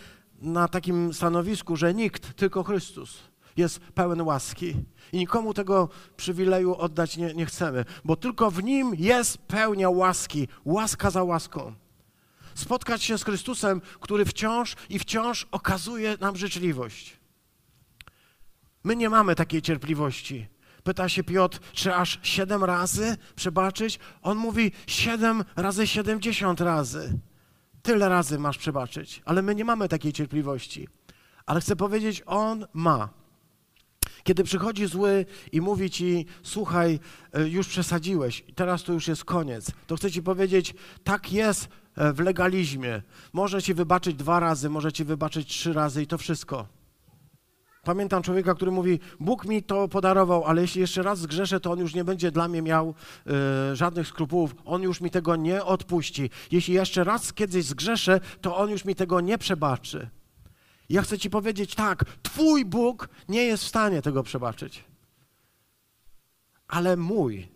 na 0.41 0.67
takim 0.67 1.13
stanowisku, 1.13 1.75
że 1.75 1.93
nikt, 1.93 2.33
tylko 2.33 2.63
Chrystus 2.63 3.32
jest 3.57 3.79
pełen 3.79 4.21
łaski. 4.21 4.75
I 5.11 5.17
nikomu 5.17 5.53
tego 5.53 5.89
przywileju 6.17 6.75
oddać 6.75 7.17
nie, 7.17 7.33
nie 7.33 7.45
chcemy, 7.45 7.85
bo 8.05 8.15
tylko 8.15 8.51
w 8.51 8.63
nim 8.63 8.95
jest 8.97 9.37
pełnia 9.37 9.89
łaski, 9.89 10.47
łaska 10.65 11.09
za 11.09 11.23
łaską. 11.23 11.73
Spotkać 12.55 13.03
się 13.03 13.17
z 13.17 13.23
Chrystusem, 13.23 13.81
który 13.99 14.25
wciąż 14.25 14.75
i 14.89 14.99
wciąż 14.99 15.47
okazuje 15.51 16.17
nam 16.21 16.35
życzliwość. 16.35 17.19
My 18.83 18.95
nie 18.95 19.09
mamy 19.09 19.35
takiej 19.35 19.61
cierpliwości. 19.61 20.47
Pyta 20.83 21.09
się 21.09 21.23
Piotr, 21.23 21.59
czy 21.73 21.95
aż 21.95 22.19
siedem 22.23 22.63
razy 22.63 23.17
przebaczyć? 23.35 23.99
On 24.21 24.37
mówi 24.37 24.71
siedem 24.87 25.43
razy 25.55 25.87
siedemdziesiąt 25.87 26.61
razy. 26.61 27.19
Tyle 27.81 28.09
razy 28.09 28.39
masz 28.39 28.57
przebaczyć, 28.57 29.21
ale 29.25 29.41
my 29.41 29.55
nie 29.55 29.65
mamy 29.65 29.89
takiej 29.89 30.13
cierpliwości. 30.13 30.87
Ale 31.45 31.61
chcę 31.61 31.75
powiedzieć, 31.75 32.23
On 32.25 32.65
ma. 32.73 33.09
Kiedy 34.23 34.43
przychodzi 34.43 34.87
zły 34.87 35.25
i 35.51 35.61
mówi 35.61 35.89
ci, 35.89 36.25
słuchaj, 36.43 36.99
e, 37.33 37.49
już 37.49 37.67
przesadziłeś, 37.67 38.43
teraz 38.55 38.83
to 38.83 38.93
już 38.93 39.07
jest 39.07 39.25
koniec, 39.25 39.71
to 39.87 39.95
chcę 39.95 40.11
ci 40.11 40.23
powiedzieć, 40.23 40.73
tak 41.03 41.33
jest 41.33 41.67
e, 41.95 42.13
w 42.13 42.19
legalizmie. 42.19 43.01
Może 43.33 43.61
ci 43.61 43.73
wybaczyć 43.73 44.15
dwa 44.15 44.39
razy, 44.39 44.69
może 44.69 44.91
ci 44.91 45.03
wybaczyć 45.03 45.47
trzy 45.47 45.73
razy 45.73 46.03
i 46.03 46.07
to 46.07 46.17
wszystko. 46.17 46.67
Pamiętam 47.83 48.23
człowieka, 48.23 48.55
który 48.55 48.71
mówi: 48.71 48.99
Bóg 49.19 49.45
mi 49.45 49.63
to 49.63 49.87
podarował, 49.87 50.43
ale 50.45 50.61
jeśli 50.61 50.81
jeszcze 50.81 51.03
raz 51.03 51.19
zgrzeszę, 51.19 51.59
to 51.59 51.71
on 51.71 51.79
już 51.79 51.93
nie 51.93 52.03
będzie 52.03 52.31
dla 52.31 52.47
mnie 52.47 52.61
miał 52.61 52.93
y, 53.71 53.75
żadnych 53.75 54.07
skrupułów, 54.07 54.55
on 54.65 54.81
już 54.81 55.01
mi 55.01 55.09
tego 55.09 55.35
nie 55.35 55.63
odpuści. 55.63 56.29
Jeśli 56.51 56.73
jeszcze 56.73 57.03
raz 57.03 57.33
kiedyś 57.33 57.65
zgrzeszę, 57.65 58.19
to 58.41 58.57
on 58.57 58.69
już 58.69 58.85
mi 58.85 58.95
tego 58.95 59.21
nie 59.21 59.37
przebaczy. 59.37 60.09
Ja 60.93 61.01
chcę 61.01 61.19
Ci 61.19 61.29
powiedzieć 61.29 61.75
tak, 61.75 62.05
Twój 62.23 62.65
Bóg 62.65 63.09
nie 63.29 63.43
jest 63.43 63.63
w 63.63 63.67
stanie 63.67 64.01
tego 64.01 64.23
przebaczyć. 64.23 64.83
Ale 66.67 66.97
mój, 66.97 67.47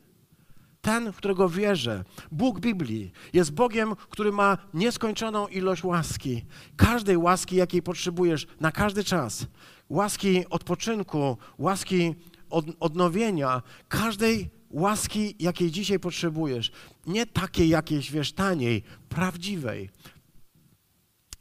ten, 0.82 1.12
w 1.12 1.16
którego 1.16 1.50
wierzę, 1.50 2.04
Bóg 2.32 2.60
Biblii, 2.60 3.12
jest 3.34 3.52
Bogiem, 3.52 3.96
który 4.10 4.32
ma 4.32 4.58
nieskończoną 4.74 5.48
ilość 5.48 5.84
łaski. 5.84 6.46
Każdej 6.76 7.18
łaski, 7.18 7.56
jakiej 7.56 7.82
potrzebujesz 7.82 8.48
na 8.60 8.72
każdy 8.72 9.04
czas. 9.04 9.46
Łaski 9.90 10.50
odpoczynku, 10.50 11.38
łaski 11.58 12.16
od, 12.50 12.66
odnowienia, 12.80 13.62
każdej 13.88 14.50
łaski, 14.70 15.36
jakiej 15.40 15.72
dzisiaj 15.72 16.00
potrzebujesz. 16.00 16.72
Nie 17.08 17.26
takiej 17.26 17.70
jakiejś, 17.70 18.12
wiesz, 18.12 18.34
taniej, 18.34 18.84
prawdziwej. 19.10 19.90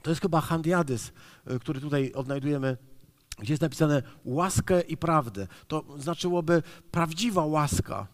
To 0.02 0.10
jest 0.10 0.22
chyba 0.22 0.40
Handiadys, 0.40 1.12
który 1.60 1.80
tutaj 1.80 2.12
odnajdujemy, 2.12 2.76
gdzie 3.38 3.52
jest 3.52 3.62
napisane 3.62 4.02
łaskę 4.24 4.80
i 4.80 4.96
prawdę. 4.96 5.46
To 5.68 5.84
znaczyłoby 5.98 6.62
prawdziwa 6.90 7.44
łaska. 7.44 8.06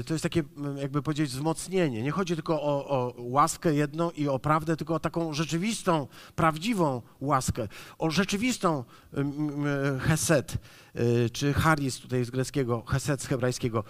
Y, 0.00 0.04
to 0.04 0.14
jest 0.14 0.22
takie, 0.22 0.42
jakby 0.76 1.02
powiedzieć, 1.02 1.30
wzmocnienie. 1.30 2.02
Nie 2.02 2.10
chodzi 2.10 2.34
tylko 2.34 2.62
o, 2.62 2.88
o, 2.88 3.14
łaskę 3.18 3.74
jedną 3.74 4.10
i 4.10 4.28
o 4.28 4.38
prawdę, 4.38 4.76
tylko 4.76 4.94
o 4.94 5.00
taką 5.00 5.32
rzeczywistą, 5.32 6.06
prawdziwą 6.34 7.02
łaskę. 7.20 7.68
O 7.98 8.10
rzeczywistą 8.10 8.84
heset, 10.00 10.58
y, 10.96 11.30
czy 11.30 11.52
charis 11.52 11.98
tutaj 11.98 12.24
z 12.24 12.30
greckiego, 12.30 12.82
heset 12.86 13.22
z 13.22 13.26
hebrajskiego. 13.26 13.84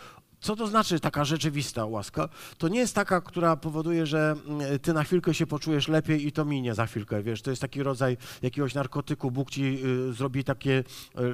Co 0.47 0.57
to 0.57 0.67
znaczy 0.67 1.01
taka 1.01 1.25
rzeczywista 1.25 1.87
łaska? 1.87 2.29
To 2.59 2.69
nie 2.69 2.79
jest 2.79 2.95
taka, 2.95 3.21
która 3.21 3.57
powoduje, 3.57 4.07
że 4.07 4.37
mm, 4.47 4.79
ty 4.79 4.93
na 4.93 5.05
chwilkę 5.05 5.35
się 5.35 5.47
poczujesz 5.47 5.89
lepiej 5.89 6.27
i 6.27 6.33
to 6.33 6.45
minie 6.45 6.75
za 6.75 6.87
chwilkę, 6.87 7.23
wiesz, 7.23 7.43
to 7.43 7.51
jest 7.51 7.63
taki 7.63 7.83
rodzaj 7.83 8.17
jakiegoś 8.43 8.75
narkotyku, 8.75 9.31
Bóg 9.31 9.51
ci 9.51 9.79
y, 9.85 10.13
zrobi 10.13 10.45
takie 10.45 10.79
y, 10.79 10.85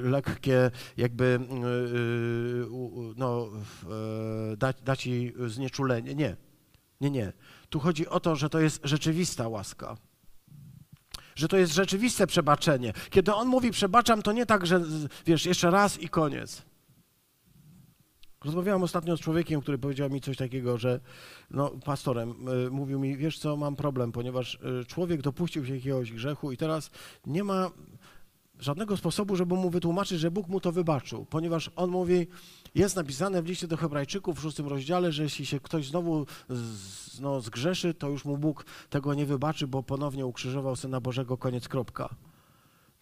lekkie, 0.01 0.71
jakby, 0.97 1.25
y, 1.25 2.67
no, 3.17 3.49
da, 4.57 4.73
da 4.73 4.97
ci 4.97 5.33
znieczulenie. 5.47 6.15
Nie, 6.15 6.37
nie, 7.01 7.11
nie. 7.11 7.33
Tu 7.69 7.81
chodzi 7.81 8.09
o 8.09 8.21
to, 8.21 8.37
że 8.37 8.49
to 8.49 8.61
jest 8.61 8.81
rzeczywista 8.85 9.49
łaska 9.49 9.97
że 11.35 11.49
to 11.49 11.57
jest 11.57 11.73
rzeczywiste 11.73 12.27
przebaczenie. 12.27 12.93
Kiedy 13.11 13.35
on 13.35 13.49
mówi 13.49 13.71
przebaczam, 13.71 14.23
to 14.23 14.33
nie 14.33 14.47
tak, 14.47 14.67
że 14.67 14.81
wiesz, 15.27 15.47
jeszcze 15.47 15.71
raz 15.71 16.01
i 16.01 16.09
koniec. 16.09 16.72
Rozmawiałem 18.45 18.83
ostatnio 18.83 19.17
z 19.17 19.21
człowiekiem, 19.21 19.61
który 19.61 19.79
powiedział 19.79 20.11
mi 20.11 20.21
coś 20.21 20.37
takiego, 20.37 20.79
że 20.79 21.01
no, 21.51 21.71
pastorem 21.85 22.49
y, 22.67 22.71
mówił 22.71 23.01
mi, 23.01 23.17
wiesz 23.17 23.39
co, 23.39 23.57
mam 23.57 23.77
problem, 23.77 24.13
ponieważ 24.13 24.55
y, 24.55 24.85
człowiek 24.85 25.23
dopuścił 25.23 25.67
się 25.67 25.75
jakiegoś 25.75 26.13
grzechu 26.13 26.53
i 26.53 26.57
teraz 26.57 26.91
nie 27.27 27.45
ma 27.45 27.71
żadnego 28.61 28.97
sposobu, 28.97 29.37
żeby 29.37 29.55
mu 29.55 29.71
wytłumaczyć, 29.71 30.21
że 30.21 30.31
Bóg 30.31 30.49
mu 30.49 30.61
to 30.61 30.73
wybaczył, 30.73 31.25
ponieważ 31.31 31.71
on 31.77 31.91
mówi, 31.91 32.27
jest 32.75 32.97
napisane 32.97 33.43
w 33.43 33.47
liście 33.47 33.69
do 33.69 33.77
Hebrajczyków 33.77 34.39
w 34.39 34.43
szóstym 34.43 34.67
rozdziale, 34.67 35.13
że 35.13 35.23
jeśli 35.23 35.47
się 35.47 35.61
ktoś 35.61 35.89
znowu 35.89 36.27
z, 36.49 37.21
no, 37.21 37.41
zgrzeszy, 37.41 37.95
to 37.95 38.09
już 38.09 38.25
mu 38.25 38.39
Bóg 38.39 38.65
tego 38.91 39.15
nie 39.15 39.27
wybaczy, 39.27 39.67
bo 39.67 39.83
ponownie 39.83 40.27
ukrzyżował 40.27 40.77
Syna 40.77 41.01
Bożego, 41.01 41.37
koniec, 41.37 41.69
kropka. 41.69 42.15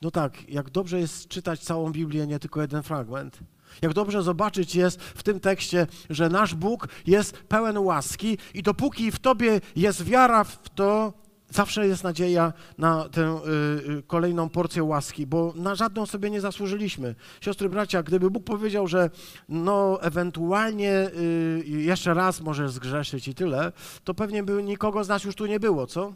No 0.03 0.11
tak, 0.11 0.49
jak 0.49 0.71
dobrze 0.71 0.99
jest 0.99 1.29
czytać 1.29 1.61
całą 1.61 1.93
Biblię, 1.93 2.27
nie 2.27 2.39
tylko 2.39 2.61
jeden 2.61 2.83
fragment. 2.83 3.39
Jak 3.83 3.93
dobrze 3.93 4.23
zobaczyć 4.23 4.75
jest 4.75 5.03
w 5.03 5.23
tym 5.23 5.41
tekście, 5.41 5.87
że 6.11 6.29
nasz 6.29 6.55
Bóg 6.55 6.89
jest 7.07 7.33
pełen 7.33 7.79
łaski 7.79 8.39
i 8.55 8.63
dopóki 8.63 9.11
w 9.11 9.19
Tobie 9.19 9.61
jest 9.77 10.05
wiara 10.05 10.45
w 10.45 10.69
to, 10.75 11.13
zawsze 11.51 11.87
jest 11.87 12.05
nadzieja 12.05 12.53
na 12.79 13.09
tę 13.09 13.41
y, 13.87 13.91
y, 13.91 14.03
kolejną 14.03 14.49
porcję 14.49 14.85
łaski, 14.85 15.27
bo 15.27 15.53
na 15.57 15.75
żadną 15.75 16.07
sobie 16.07 16.31
nie 16.31 16.41
zasłużyliśmy. 16.41 17.15
Siostry, 17.41 17.69
bracia, 17.69 18.03
gdyby 18.03 18.31
Bóg 18.31 18.45
powiedział, 18.45 18.87
że 18.87 19.11
no 19.49 20.03
ewentualnie 20.03 20.93
y, 20.93 21.63
jeszcze 21.67 22.15
raz 22.15 22.41
możesz 22.41 22.71
zgrzeszyć 22.71 23.29
i 23.29 23.35
tyle, 23.35 23.73
to 24.05 24.15
pewnie 24.15 24.43
by 24.43 24.63
nikogo 24.63 25.05
z 25.05 25.09
nas 25.09 25.25
już 25.25 25.35
tu 25.35 25.47
nie 25.47 25.61
było, 25.61 25.87
co? 25.87 26.13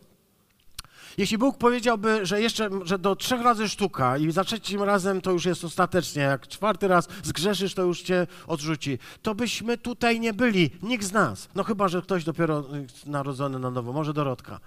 Jeśli 1.18 1.38
Bóg 1.38 1.58
powiedziałby, 1.58 2.26
że 2.26 2.40
jeszcze 2.40 2.70
że 2.84 2.98
do 2.98 3.16
trzech 3.16 3.42
razy 3.42 3.68
sztuka 3.68 4.18
i 4.18 4.32
za 4.32 4.44
trzecim 4.44 4.82
razem 4.82 5.20
to 5.20 5.30
już 5.30 5.44
jest 5.44 5.64
ostatecznie, 5.64 6.22
jak 6.22 6.48
czwarty 6.48 6.88
raz 6.88 7.08
zgrzeszysz, 7.22 7.74
to 7.74 7.82
już 7.82 8.02
cię 8.02 8.26
odrzuci, 8.46 8.98
to 9.22 9.34
byśmy 9.34 9.78
tutaj 9.78 10.20
nie 10.20 10.34
byli, 10.34 10.70
nikt 10.82 11.04
z 11.04 11.12
nas. 11.12 11.48
No 11.54 11.64
chyba, 11.64 11.88
że 11.88 12.02
ktoś 12.02 12.24
dopiero 12.24 12.60
y, 13.06 13.10
narodzony 13.10 13.58
na 13.58 13.70
nowo, 13.70 13.92
może 13.92 14.12
Dorotka. 14.12 14.60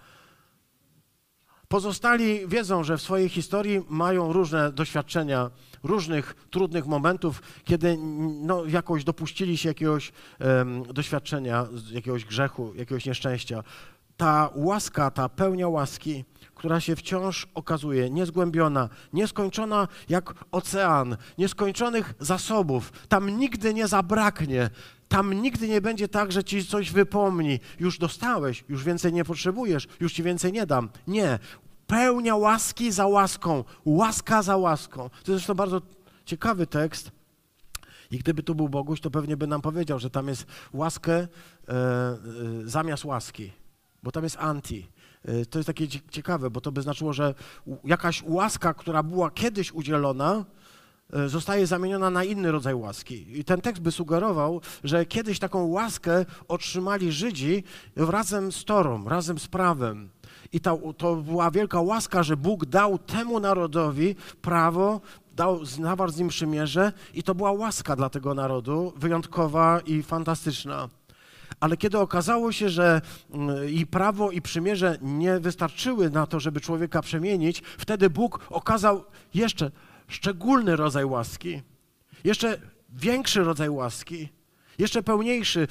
Pozostali 1.68 2.48
wiedzą, 2.48 2.84
że 2.84 2.98
w 2.98 3.02
swojej 3.02 3.30
historii 3.30 3.82
mają 3.89 4.34
różne 4.34 4.72
doświadczenia, 4.72 5.50
różnych 5.84 6.36
trudnych 6.50 6.86
momentów, 6.86 7.41
kiedy 7.64 7.98
no, 8.41 8.66
jakoś 8.66 9.04
dopuścili 9.04 9.58
się 9.58 9.70
jakiegoś 9.70 10.12
um, 10.39 10.84
doświadczenia, 10.84 11.68
jakiegoś 11.91 12.26
grzechu, 12.26 12.74
jakiegoś 12.76 13.06
nieszczęścia. 13.06 13.64
Ta 14.18 14.49
łaska, 14.55 15.11
ta 15.11 15.30
pełnia 15.30 15.68
łaski, 15.68 16.26
która 16.55 16.80
się 16.80 16.95
wciąż 16.95 17.47
okazuje 17.53 18.09
niezgłębiona, 18.09 18.89
nieskończona 19.13 19.88
jak 20.09 20.34
ocean, 20.51 21.18
nieskończonych 21.38 22.13
zasobów. 22.20 22.91
Tam 23.09 23.39
nigdy 23.39 23.74
nie 23.74 23.88
zabraknie. 23.88 24.70
Tam 25.07 25.34
nigdy 25.34 25.68
nie 25.68 25.82
będzie 25.82 26.07
tak, 26.07 26.32
że 26.32 26.43
ci 26.43 26.65
coś 26.65 26.91
wypomni. 26.91 27.59
Już 27.80 27.97
dostałeś, 27.97 28.63
już 28.70 28.84
więcej 28.84 29.13
nie 29.13 29.24
potrzebujesz, 29.24 29.88
już 29.99 30.13
ci 30.13 30.24
więcej 30.24 30.51
nie 30.51 30.65
dam. 30.65 30.89
Nie. 31.07 31.39
Pełnia 31.88 32.36
łaski 32.36 32.91
za 32.91 33.07
łaską, 33.07 33.63
łaska 33.86 34.41
za 34.41 34.57
łaską. 34.57 35.09
To 35.09 35.15
jest 35.15 35.26
zresztą 35.26 35.53
bardzo 35.53 35.82
ciekawy 36.26 36.68
tekst. 36.68 37.11
I 38.11 38.18
gdyby 38.18 38.43
tu 38.43 38.55
był 38.55 38.70
Boguś, 38.70 39.01
to 39.01 39.11
pewnie 39.11 39.38
by 39.38 39.47
nam 39.47 39.61
powiedział, 39.61 39.99
że 39.99 40.09
tam 40.09 40.28
jest 40.28 40.45
łaskę 40.74 41.13
e, 41.13 41.28
e, 41.70 42.18
zamiast 42.65 43.05
łaski, 43.05 43.51
bo 44.04 44.12
tam 44.12 44.24
jest 44.24 44.38
anti. 44.39 44.88
E, 45.26 45.45
to 45.45 45.60
jest 45.60 45.68
takie 45.68 45.88
ciekawe, 45.88 46.50
bo 46.50 46.62
to 46.62 46.72
by 46.72 46.82
znaczyło, 46.82 47.14
że 47.14 47.34
jakaś 47.84 48.24
łaska, 48.24 48.74
która 48.74 49.04
była 49.04 49.32
kiedyś 49.32 49.72
udzielona, 49.72 50.45
e, 51.14 51.30
zostaje 51.30 51.68
zamieniona 51.68 52.10
na 52.10 52.24
inny 52.24 52.52
rodzaj 52.52 52.76
łaski. 52.76 53.39
I 53.39 53.43
ten 53.43 53.62
tekst 53.62 53.82
by 53.82 53.91
sugerował, 53.91 54.62
że 54.84 55.06
kiedyś 55.06 55.39
taką 55.39 55.66
łaskę 55.66 56.26
otrzymali 56.48 57.12
Żydzi 57.12 57.64
razem 57.95 58.52
z 58.52 58.66
Torą, 58.66 59.10
razem 59.10 59.39
z 59.39 59.48
prawem. 59.48 60.10
I 60.54 60.60
to 60.98 61.16
była 61.16 61.52
wielka 61.52 61.82
łaska, 61.82 62.24
że 62.24 62.38
Bóg 62.38 62.66
dał 62.66 62.98
temu 62.98 63.39
narodowi 63.39 64.16
prawo, 64.41 65.02
dał, 65.36 65.66
zawarł 65.66 66.12
z 66.12 66.18
nim 66.18 66.28
przymierze 66.28 66.93
i 67.14 67.24
to 67.24 67.36
była 67.36 67.52
łaska 67.52 67.95
dla 67.95 68.10
tego 68.10 68.34
narodu, 68.34 68.93
wyjątkowa 68.95 69.80
i 69.86 70.04
fantastyczna. 70.04 70.89
Ale 71.60 71.78
kiedy 71.78 71.97
okazało 71.99 72.51
się, 72.51 72.70
że 72.70 73.01
mm, 73.32 73.70
i 73.70 73.86
prawo, 73.86 74.32
i 74.32 74.41
przymierze 74.41 74.97
nie 75.01 75.39
wystarczyły 75.39 76.10
na 76.10 76.28
to, 76.28 76.39
żeby 76.39 76.62
człowieka 76.62 77.01
przemienić, 77.01 77.62
wtedy 77.78 78.10
Bóg 78.10 78.39
okazał 78.49 79.03
jeszcze 79.34 79.72
szczególny 80.08 80.76
rodzaj 80.76 81.05
łaski, 81.05 81.62
jeszcze 82.24 82.58
większy 82.89 83.43
rodzaj 83.43 83.70
łaski, 83.70 84.30
jeszcze 84.78 85.03
pełniejszy, 85.03 85.68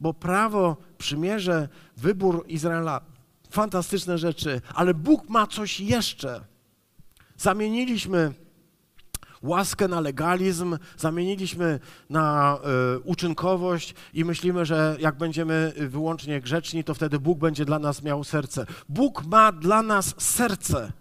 bo 0.00 0.14
prawo, 0.14 0.76
przymierze, 0.98 1.68
wybór 1.96 2.44
Izraela, 2.48 3.00
fantastyczne 3.50 4.18
rzeczy, 4.18 4.60
ale 4.74 4.94
Bóg 4.94 5.28
ma 5.28 5.46
coś 5.46 5.80
jeszcze. 5.80 6.44
Zamieniliśmy 7.36 8.32
łaskę 9.42 9.88
na 9.88 10.00
legalizm, 10.00 10.78
zamieniliśmy 10.96 11.80
na 12.10 12.58
y, 12.96 13.00
uczynkowość 13.00 13.94
i 14.14 14.24
myślimy, 14.24 14.66
że 14.66 14.96
jak 15.00 15.18
będziemy 15.18 15.72
wyłącznie 15.76 16.40
grzeczni, 16.40 16.84
to 16.84 16.94
wtedy 16.94 17.18
Bóg 17.18 17.38
będzie 17.38 17.64
dla 17.64 17.78
nas 17.78 18.02
miał 18.02 18.24
serce. 18.24 18.66
Bóg 18.88 19.24
ma 19.24 19.52
dla 19.52 19.82
nas 19.82 20.14
serce, 20.18 20.92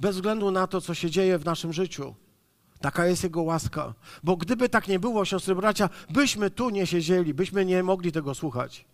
bez 0.00 0.16
względu 0.16 0.50
na 0.50 0.66
to, 0.66 0.80
co 0.80 0.94
się 0.94 1.10
dzieje 1.10 1.38
w 1.38 1.44
naszym 1.44 1.72
życiu. 1.72 2.14
Taka 2.80 3.06
jest 3.06 3.24
Jego 3.24 3.42
łaska. 3.42 3.94
Bo 4.22 4.36
gdyby 4.36 4.68
tak 4.68 4.88
nie 4.88 4.98
było, 4.98 5.24
siostry 5.24 5.54
bracia, 5.54 5.88
byśmy 6.10 6.50
tu 6.50 6.70
nie 6.70 6.86
siedzieli, 6.86 7.34
byśmy 7.34 7.64
nie 7.64 7.82
mogli 7.82 8.12
tego 8.12 8.34
słuchać. 8.34 8.84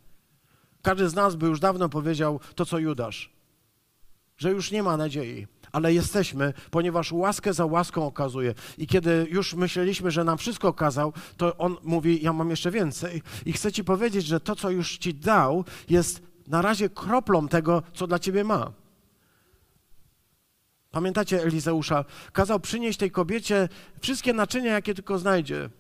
Każdy 0.83 1.09
z 1.09 1.15
nas 1.15 1.37
by 1.37 1.47
już 1.47 1.61
dawno 1.61 1.89
powiedział 1.89 2.41
to, 2.55 2.67
co 2.67 2.79
Judasz, 2.79 3.31
że 4.37 4.51
już 4.51 4.71
nie 4.71 4.83
ma 4.83 4.97
nadziei 4.97 5.47
ale 5.77 5.95
jesteśmy, 5.95 6.53
ponieważ 6.71 7.13
łaskę 7.13 7.53
za 7.53 7.67
łaską 7.67 8.07
okazuje. 8.07 8.55
I 8.79 8.87
kiedy 8.87 9.27
już 9.31 9.55
myśleliśmy, 9.55 10.11
że 10.11 10.25
nam 10.25 10.39
wszystko 10.39 10.69
okazał, 10.69 11.13
to 11.37 11.57
on 11.57 11.77
mówi: 11.83 12.23
Ja 12.23 12.33
mam 12.33 12.51
jeszcze 12.51 12.71
więcej. 12.71 13.23
I 13.47 13.53
chcę 13.53 13.73
ci 13.73 13.85
powiedzieć, 13.85 14.27
że 14.27 14.41
to, 14.41 14.57
co 14.57 14.71
już 14.71 14.99
ci 14.99 15.15
dał, 15.15 15.65
jest 15.89 16.23
na 16.47 16.63
razie 16.63 16.89
kroplą 16.89 17.49
tego, 17.49 17.83
co 17.95 18.07
dla 18.07 18.19
ciebie 18.19 18.45
ma. 18.45 18.73
Pamiętacie 20.91 21.43
Elizeusza? 21.43 22.05
Kazał 22.33 22.61
przynieść 22.61 22.99
tej 22.99 23.11
kobiecie 23.11 23.69
wszystkie 24.01 24.33
naczynia, 24.33 24.73
jakie 24.73 24.95
tylko 24.95 25.19
znajdzie. 25.19 25.71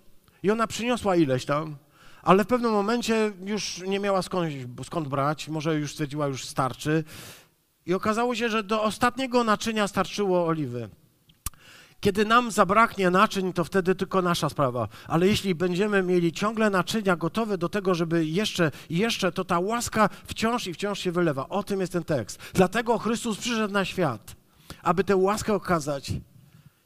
I 0.42 0.50
ona 0.50 0.66
przyniosła 0.66 1.16
ileś 1.16 1.44
tam, 1.44 1.76
ale 2.22 2.44
w 2.44 2.46
pewnym 2.46 2.72
momencie 2.72 3.32
już 3.44 3.82
nie 3.86 4.00
miała 4.00 4.22
skąd, 4.22 4.52
skąd 4.84 5.08
brać, 5.08 5.48
może 5.48 5.74
już 5.74 5.92
stwierdziła, 5.92 6.26
już 6.26 6.44
starczy. 6.44 7.04
I 7.86 7.94
okazało 7.94 8.34
się, 8.34 8.48
że 8.48 8.62
do 8.62 8.82
ostatniego 8.82 9.44
naczynia 9.44 9.88
starczyło 9.88 10.46
oliwy. 10.46 10.88
Kiedy 12.00 12.24
nam 12.24 12.50
zabraknie 12.50 13.10
naczyń, 13.10 13.52
to 13.52 13.64
wtedy 13.64 13.94
tylko 13.94 14.22
nasza 14.22 14.48
sprawa. 14.48 14.88
Ale 15.08 15.26
jeśli 15.26 15.54
będziemy 15.54 16.02
mieli 16.02 16.32
ciągle 16.32 16.70
naczynia 16.70 17.16
gotowe 17.16 17.58
do 17.58 17.68
tego, 17.68 17.94
żeby 17.94 18.26
jeszcze 18.26 18.70
i 18.90 18.98
jeszcze, 18.98 19.32
to 19.32 19.44
ta 19.44 19.58
łaska 19.58 20.08
wciąż 20.26 20.66
i 20.66 20.74
wciąż 20.74 20.98
się 20.98 21.12
wylewa. 21.12 21.48
O 21.48 21.62
tym 21.62 21.80
jest 21.80 21.92
ten 21.92 22.04
tekst. 22.04 22.38
Dlatego 22.54 22.98
Chrystus 22.98 23.38
przyszedł 23.38 23.74
na 23.74 23.84
świat, 23.84 24.36
aby 24.82 25.04
tę 25.04 25.16
łaskę 25.16 25.54
okazać. 25.54 26.12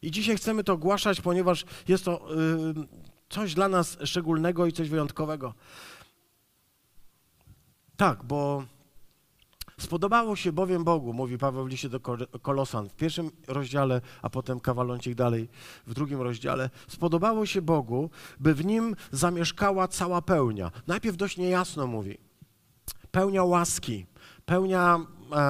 I 0.03 0.11
dzisiaj 0.11 0.37
chcemy 0.37 0.65
to 0.65 0.73
ogłaszać, 0.73 1.21
ponieważ 1.21 1.65
jest 1.89 2.05
to 2.05 2.29
yy, 2.77 2.87
coś 3.29 3.55
dla 3.55 3.69
nas 3.69 3.99
szczególnego 4.05 4.67
i 4.67 4.73
coś 4.73 4.89
wyjątkowego. 4.89 5.55
Tak, 7.97 8.25
bo 8.25 8.65
Spodobało 9.81 10.37
się 10.37 10.53
bowiem 10.53 10.85
Bogu, 10.85 11.13
mówi 11.13 11.39
Paweł 11.39 11.65
w 11.65 11.69
liście 11.69 11.89
do 11.89 12.01
Kolosan 12.43 12.89
w 12.89 12.95
pierwszym 12.95 13.31
rozdziale, 13.49 14.01
a 14.23 14.31
potem 14.31 14.61
kawaloncik 14.61 15.15
dalej 15.15 15.49
w 15.87 15.95
drugim 15.95 16.21
rozdziale. 16.21 16.71
Spodobało 16.89 17.47
się 17.47 17.63
Bogu, 17.63 18.11
by 18.41 18.55
w 18.55 18.65
nim 18.65 18.97
zamieszkała 19.13 19.89
cała 19.89 20.23
pełnia. 20.23 20.71
Najpierw 20.87 21.17
dość 21.17 21.37
niejasno 21.37 21.87
mówi. 21.87 22.19
Pełnia 23.11 23.45
łaski, 23.45 24.07
pełnia 24.47 24.99
e, 25.33 25.41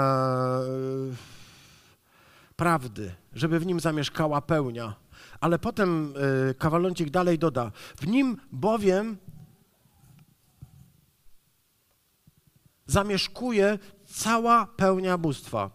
prawdy, 2.57 3.15
żeby 3.33 3.61
w 3.61 3.67
nim 3.67 3.81
zamieszkała 3.81 4.41
pełnia. 4.41 4.95
Ale 5.41 5.59
potem 5.59 6.15
e, 7.01 7.11
dalej 7.11 7.39
doda. 7.39 7.73
W 7.97 8.07
nim 8.07 8.37
bowiem 8.53 9.17
zamieszkuje 12.87 13.79
cała 14.11 14.67
pełnia 14.67 15.19
bóstwa. 15.19 15.71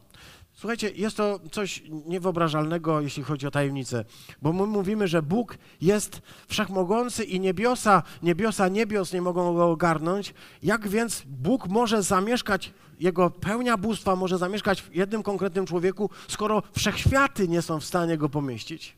Słuchajcie, 0.53 0.89
jest 0.89 1.17
to 1.17 1.39
coś 1.51 1.83
niewyobrażalnego, 2.05 3.01
jeśli 3.01 3.23
chodzi 3.23 3.47
o 3.47 3.51
tajemnicę, 3.51 4.05
bo 4.41 4.53
my 4.53 4.65
mówimy, 4.65 5.07
że 5.07 5.21
Bóg 5.21 5.57
jest 5.81 6.21
wszechmogący 6.47 7.23
i 7.23 7.39
niebiosa, 7.39 8.03
niebiosa 8.23 8.67
niebios 8.67 9.13
nie 9.13 9.21
mogą 9.21 9.53
go 9.53 9.69
ogarnąć. 9.71 10.33
Jak 10.63 10.87
więc 10.87 11.23
Bóg 11.25 11.67
może 11.67 12.03
zamieszkać, 12.03 12.73
Jego 12.99 13.29
pełnia 13.29 13.77
bóstwa 13.77 14.15
może 14.15 14.37
zamieszkać 14.37 14.81
w 14.81 14.95
jednym 14.95 15.23
konkretnym 15.23 15.65
człowieku, 15.65 16.09
skoro 16.27 16.63
wszechświaty 16.77 17.47
nie 17.47 17.61
są 17.61 17.79
w 17.79 17.85
stanie 17.85 18.17
go 18.17 18.29
pomieścić? 18.29 18.95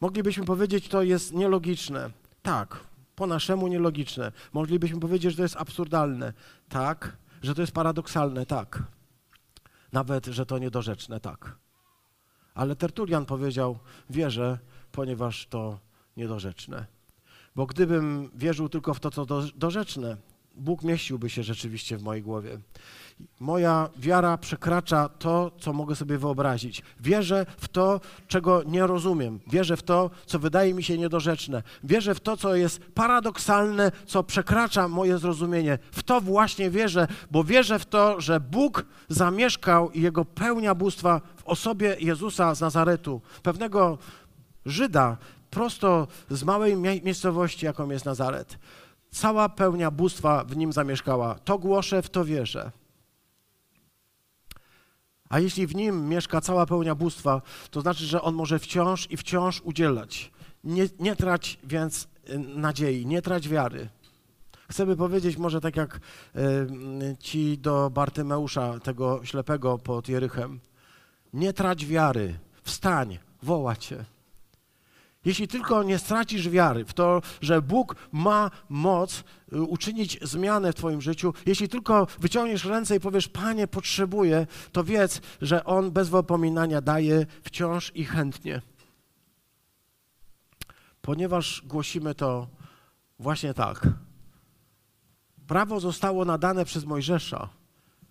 Moglibyśmy 0.00 0.44
powiedzieć, 0.44 0.88
to 0.88 1.02
jest 1.02 1.32
nielogiczne. 1.32 2.10
Tak, 2.42 2.76
po 3.16 3.26
naszemu 3.26 3.68
nielogiczne. 3.68 4.32
Moglibyśmy 4.52 5.00
powiedzieć, 5.00 5.30
że 5.30 5.36
to 5.36 5.42
jest 5.42 5.56
absurdalne. 5.56 6.32
Tak, 6.68 7.16
że 7.42 7.54
to 7.54 7.60
jest 7.60 7.72
paradoksalne, 7.72 8.46
tak. 8.46 8.82
Nawet, 9.92 10.26
że 10.26 10.46
to 10.46 10.58
niedorzeczne, 10.58 11.20
tak. 11.20 11.56
Ale 12.54 12.76
Tertulian 12.76 13.26
powiedział, 13.26 13.78
wierzę, 14.10 14.58
ponieważ 14.92 15.46
to 15.46 15.78
niedorzeczne. 16.16 16.86
Bo 17.56 17.66
gdybym 17.66 18.30
wierzył 18.34 18.68
tylko 18.68 18.94
w 18.94 19.00
to, 19.00 19.10
co 19.10 19.26
dorzeczne, 19.54 20.16
Bóg 20.54 20.82
mieściłby 20.82 21.30
się 21.30 21.42
rzeczywiście 21.42 21.96
w 21.96 22.02
mojej 22.02 22.22
głowie. 22.22 22.58
Moja 23.40 23.88
wiara 23.96 24.38
przekracza 24.38 25.08
to, 25.08 25.50
co 25.60 25.72
mogę 25.72 25.96
sobie 25.96 26.18
wyobrazić. 26.18 26.82
Wierzę 27.00 27.46
w 27.56 27.68
to, 27.68 28.00
czego 28.28 28.62
nie 28.62 28.86
rozumiem. 28.86 29.40
Wierzę 29.46 29.76
w 29.76 29.82
to, 29.82 30.10
co 30.26 30.38
wydaje 30.38 30.74
mi 30.74 30.82
się 30.82 30.98
niedorzeczne. 30.98 31.62
Wierzę 31.84 32.14
w 32.14 32.20
to, 32.20 32.36
co 32.36 32.54
jest 32.54 32.80
paradoksalne, 32.94 33.92
co 34.06 34.22
przekracza 34.22 34.88
moje 34.88 35.18
zrozumienie. 35.18 35.78
W 35.92 36.02
to 36.02 36.20
właśnie 36.20 36.70
wierzę, 36.70 37.08
bo 37.30 37.44
wierzę 37.44 37.78
w 37.78 37.86
to, 37.86 38.20
że 38.20 38.40
Bóg 38.40 38.84
zamieszkał 39.08 39.90
i 39.90 40.02
jego 40.02 40.24
pełnia 40.24 40.74
bóstwa 40.74 41.20
w 41.36 41.44
osobie 41.44 41.96
Jezusa 42.00 42.54
z 42.54 42.60
Nazaretu. 42.60 43.20
Pewnego 43.42 43.98
Żyda, 44.66 45.16
prosto 45.50 46.06
z 46.30 46.44
małej 46.44 46.76
miejscowości, 46.76 47.66
jaką 47.66 47.90
jest 47.90 48.04
Nazaret. 48.04 48.58
Cała 49.10 49.48
pełnia 49.48 49.90
bóstwa 49.90 50.44
w 50.44 50.56
nim 50.56 50.72
zamieszkała. 50.72 51.34
To 51.34 51.58
głoszę, 51.58 52.02
w 52.02 52.10
to 52.10 52.24
wierzę. 52.24 52.70
A 55.28 55.40
jeśli 55.40 55.66
w 55.66 55.74
nim 55.74 56.08
mieszka 56.08 56.40
cała 56.40 56.66
pełnia 56.66 56.94
bóstwa, 56.94 57.42
to 57.70 57.80
znaczy, 57.80 58.04
że 58.04 58.22
on 58.22 58.34
może 58.34 58.58
wciąż 58.58 59.10
i 59.10 59.16
wciąż 59.16 59.60
udzielać. 59.60 60.30
Nie, 60.64 60.86
nie 60.98 61.16
trać 61.16 61.58
więc 61.64 62.08
y, 62.30 62.38
nadziei, 62.38 63.06
nie 63.06 63.22
trać 63.22 63.48
wiary. 63.48 63.88
Chcę 64.70 64.86
by 64.86 64.96
powiedzieć 64.96 65.36
może 65.36 65.60
tak 65.60 65.76
jak 65.76 65.96
y, 66.36 67.16
ci 67.18 67.58
do 67.58 67.90
Bartymeusza, 67.90 68.80
tego 68.80 69.20
ślepego 69.24 69.78
pod 69.78 70.08
Jerychem. 70.08 70.60
Nie 71.32 71.52
trać 71.52 71.86
wiary, 71.86 72.38
wstań, 72.62 73.18
woła 73.42 73.76
cię. 73.76 74.04
Jeśli 75.28 75.48
tylko 75.48 75.82
nie 75.82 75.98
stracisz 75.98 76.48
wiary 76.48 76.84
w 76.84 76.92
to, 76.92 77.22
że 77.40 77.62
Bóg 77.62 77.96
ma 78.12 78.50
moc 78.68 79.24
y, 79.52 79.62
uczynić 79.62 80.18
zmianę 80.22 80.72
w 80.72 80.74
Twoim 80.74 81.00
życiu, 81.00 81.34
jeśli 81.46 81.68
tylko 81.68 82.06
wyciągniesz 82.20 82.64
ręce 82.64 82.96
i 82.96 83.00
powiesz, 83.00 83.28
Panie, 83.28 83.66
potrzebuję, 83.66 84.46
to 84.72 84.84
wiedz, 84.84 85.20
że 85.40 85.64
On 85.64 85.90
bez 85.90 86.08
wypominania 86.08 86.80
daje 86.80 87.26
wciąż 87.42 87.92
i 87.94 88.04
chętnie. 88.04 88.62
Ponieważ 91.00 91.62
głosimy 91.66 92.14
to 92.14 92.48
właśnie 93.18 93.54
tak. 93.54 93.86
Prawo 95.46 95.80
zostało 95.80 96.24
nadane 96.24 96.64
przez 96.64 96.84
Mojżesza 96.84 97.48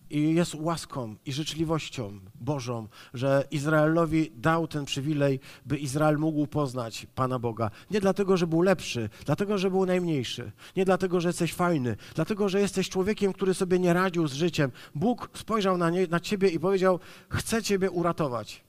i 0.10 0.36
jest 0.36 0.56
łaską 0.56 1.16
i 1.26 1.34
życzliwością 1.34 2.20
Bożą, 2.36 2.88
że 3.14 3.48
Izraelowi 3.52 4.32
dał 4.36 4.68
ten 4.68 4.86
przywilej, 4.86 5.40
by 5.66 5.78
Izrael 5.78 6.18
mógł 6.18 6.48
poznać 6.48 7.08
Pana 7.16 7.40
Boga. 7.40 7.72
Nie 7.92 8.02
dlatego, 8.02 8.38
że 8.38 8.48
był 8.48 8.62
lepszy, 8.62 9.10
dlatego, 9.26 9.58
że 9.58 9.72
był 9.72 9.86
najmniejszy. 9.86 10.52
Nie 10.76 10.86
dlatego, 10.86 11.22
że 11.22 11.30
jesteś 11.30 11.54
fajny, 11.54 11.96
dlatego, 12.16 12.50
że 12.50 12.60
jesteś 12.60 12.90
człowiekiem, 12.90 13.34
który 13.34 13.54
sobie 13.54 13.80
nie 13.80 13.94
radził 13.94 14.28
z 14.28 14.34
życiem. 14.34 14.72
Bóg 14.96 15.30
spojrzał 15.34 15.78
na, 15.78 15.90
nie, 15.90 16.08
na 16.08 16.20
ciebie 16.20 16.50
i 16.50 16.60
powiedział: 16.60 17.00
Chcę 17.30 17.64
ciebie 17.64 17.92
uratować. 17.92 18.64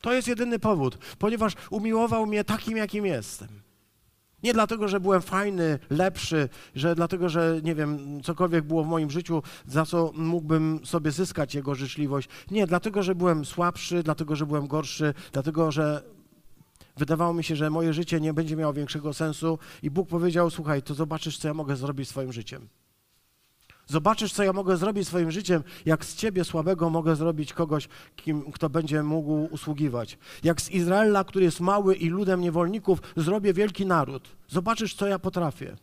To 0.00 0.12
jest 0.12 0.28
jedyny 0.28 0.58
powód, 0.58 0.98
ponieważ 1.18 1.52
umiłował 1.70 2.26
mnie 2.26 2.44
takim, 2.44 2.76
jakim 2.76 3.06
jestem. 3.06 3.61
Nie 4.42 4.52
dlatego, 4.52 4.88
że 4.88 5.00
byłem 5.00 5.22
fajny, 5.22 5.78
lepszy, 5.90 6.48
że 6.74 6.94
dlatego, 6.94 7.28
że 7.28 7.60
nie 7.64 7.74
wiem, 7.74 8.20
cokolwiek 8.22 8.64
było 8.64 8.84
w 8.84 8.86
moim 8.86 9.10
życiu, 9.10 9.42
za 9.66 9.86
co 9.86 10.12
mógłbym 10.14 10.80
sobie 10.84 11.10
zyskać 11.10 11.54
Jego 11.54 11.74
życzliwość. 11.74 12.28
Nie, 12.50 12.66
dlatego, 12.66 13.02
że 13.02 13.14
byłem 13.14 13.44
słabszy, 13.44 14.02
dlatego, 14.02 14.36
że 14.36 14.46
byłem 14.46 14.66
gorszy, 14.66 15.14
dlatego, 15.32 15.70
że 15.70 16.02
wydawało 16.96 17.34
mi 17.34 17.44
się, 17.44 17.56
że 17.56 17.70
moje 17.70 17.92
życie 17.92 18.20
nie 18.20 18.34
będzie 18.34 18.56
miało 18.56 18.72
większego 18.72 19.12
sensu 19.12 19.58
i 19.82 19.90
Bóg 19.90 20.08
powiedział, 20.08 20.50
słuchaj, 20.50 20.82
to 20.82 20.94
zobaczysz, 20.94 21.38
co 21.38 21.48
ja 21.48 21.54
mogę 21.54 21.76
zrobić 21.76 22.08
swoim 22.08 22.32
życiem. 22.32 22.68
Zobaczysz, 23.86 24.32
co 24.32 24.42
ja 24.42 24.52
mogę 24.52 24.76
zrobić 24.76 25.08
swoim 25.08 25.30
życiem, 25.30 25.62
jak 25.86 26.04
z 26.04 26.16
ciebie 26.16 26.44
słabego 26.44 26.90
mogę 26.90 27.16
zrobić 27.16 27.52
kogoś, 27.52 27.88
kim, 28.16 28.52
kto 28.52 28.70
będzie 28.70 29.02
mógł 29.02 29.48
usługiwać. 29.50 30.18
Jak 30.44 30.60
z 30.60 30.70
Izraela, 30.70 31.24
który 31.24 31.44
jest 31.44 31.60
mały 31.60 31.94
i 31.94 32.08
ludem 32.08 32.40
niewolników, 32.40 32.98
zrobię 33.16 33.52
wielki 33.52 33.86
naród. 33.86 34.28
Zobaczysz, 34.48 34.94
co 34.94 35.06
ja 35.06 35.18
potrafię. 35.18 35.76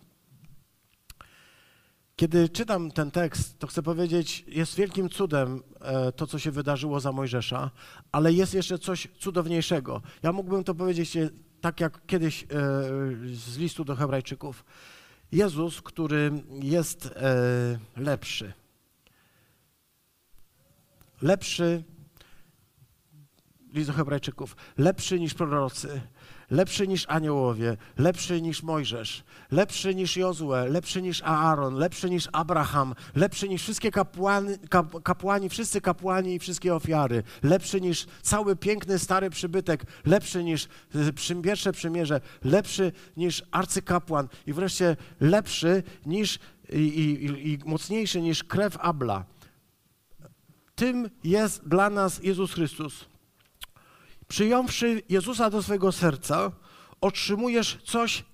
Kiedy 2.16 2.50
czytam 2.50 2.92
ten 2.92 3.12
tekst, 3.12 3.60
to 3.60 3.68
chcę 3.68 3.84
powiedzieć, 3.84 4.46
jest 4.48 4.76
wielkim 4.76 5.10
cudem 5.10 5.64
e, 5.82 6.12
to, 6.12 6.28
co 6.28 6.40
się 6.40 6.52
wydarzyło 6.52 7.00
za 7.00 7.12
Mojżesza, 7.12 7.72
ale 8.12 8.34
jest 8.34 8.54
jeszcze 8.54 8.80
coś 8.80 9.08
cudowniejszego. 9.20 10.02
Ja 10.24 10.32
mógłbym 10.32 10.64
to 10.64 10.76
powiedzieć 10.76 11.18
tak 11.62 11.80
jak 11.80 12.06
kiedyś 12.06 12.44
e, 12.44 12.48
z 13.34 13.58
listu 13.58 13.86
do 13.86 13.96
Hebrajczyków. 13.96 14.64
Jezus, 15.32 15.82
który 15.82 16.32
jest 16.62 17.06
e, 17.06 17.80
lepszy. 17.98 18.54
Lepszy, 21.22 21.84
list 23.74 23.90
do 23.90 23.94
Hebrajczyków, 23.94 24.56
lepszy 24.78 25.20
niż 25.20 25.34
prorocy, 25.34 26.02
lepszy 26.52 26.88
niż 26.88 27.06
aniołowie, 27.08 27.78
lepszy 27.98 28.42
niż 28.42 28.64
Mojżesz, 28.64 29.24
lepszy 29.52 29.96
niż 29.96 30.18
Jozue, 30.18 30.70
lepszy 30.70 31.02
niż 31.02 31.22
Aaron, 31.22 31.76
lepszy 31.76 32.10
niż 32.10 32.30
Abraham, 32.32 32.96
lepszy 33.16 33.50
niż 33.50 33.62
wszystkie 33.62 33.92
kapłani, 33.92 34.58
kap, 34.70 35.04
kapłani, 35.04 35.50
wszyscy 35.50 35.82
kapłani 35.82 36.36
i 36.36 36.40
wszystkie 36.40 36.76
ofiary, 36.76 37.24
lepszy 37.44 37.82
niż 37.82 38.06
cały 38.22 38.56
piękny 38.56 39.00
stary 39.00 39.30
przybytek, 39.30 39.86
lepszy 40.06 40.44
niż 40.44 40.68
y, 41.32 41.42
pierwsze 41.44 41.72
przymierze, 41.72 42.22
lepszy 42.44 42.92
niż 43.18 43.44
arcykapłan 43.52 44.28
i 44.48 44.54
wreszcie 44.54 44.98
lepszy 45.20 45.84
niż 46.06 46.40
i, 46.74 46.78
i, 46.78 47.50
i 47.50 47.60
mocniejszy 47.66 48.22
niż 48.22 48.44
krew 48.44 48.78
Abla. 48.82 49.26
Tym 50.76 51.10
jest 51.24 51.68
dla 51.68 51.90
nas 51.90 52.24
Jezus 52.24 52.54
Chrystus 52.54 53.06
przyjąwszy 54.30 55.02
Jezusa 55.10 55.50
do 55.50 55.64
swojego 55.64 55.92
serca, 55.92 56.52
otrzymujesz 57.02 57.78
coś 57.86 58.26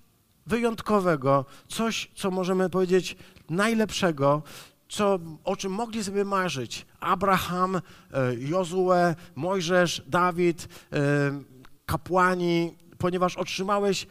wyjątkowego, 0.46 1.44
coś, 1.68 2.10
co 2.14 2.30
możemy 2.30 2.70
powiedzieć 2.70 3.16
najlepszego, 3.50 4.42
co, 4.88 5.18
o 5.44 5.56
czym 5.56 5.72
mogli 5.72 6.04
sobie 6.04 6.24
marzyć 6.24 6.86
Abraham, 7.00 7.76
e, 7.76 7.80
Jozue, 8.38 9.14
Mojżesz, 9.34 10.02
Dawid, 10.06 10.68
e, 10.92 10.98
kapłani, 11.86 12.76
ponieważ 12.98 13.36
otrzymałeś 13.36 14.06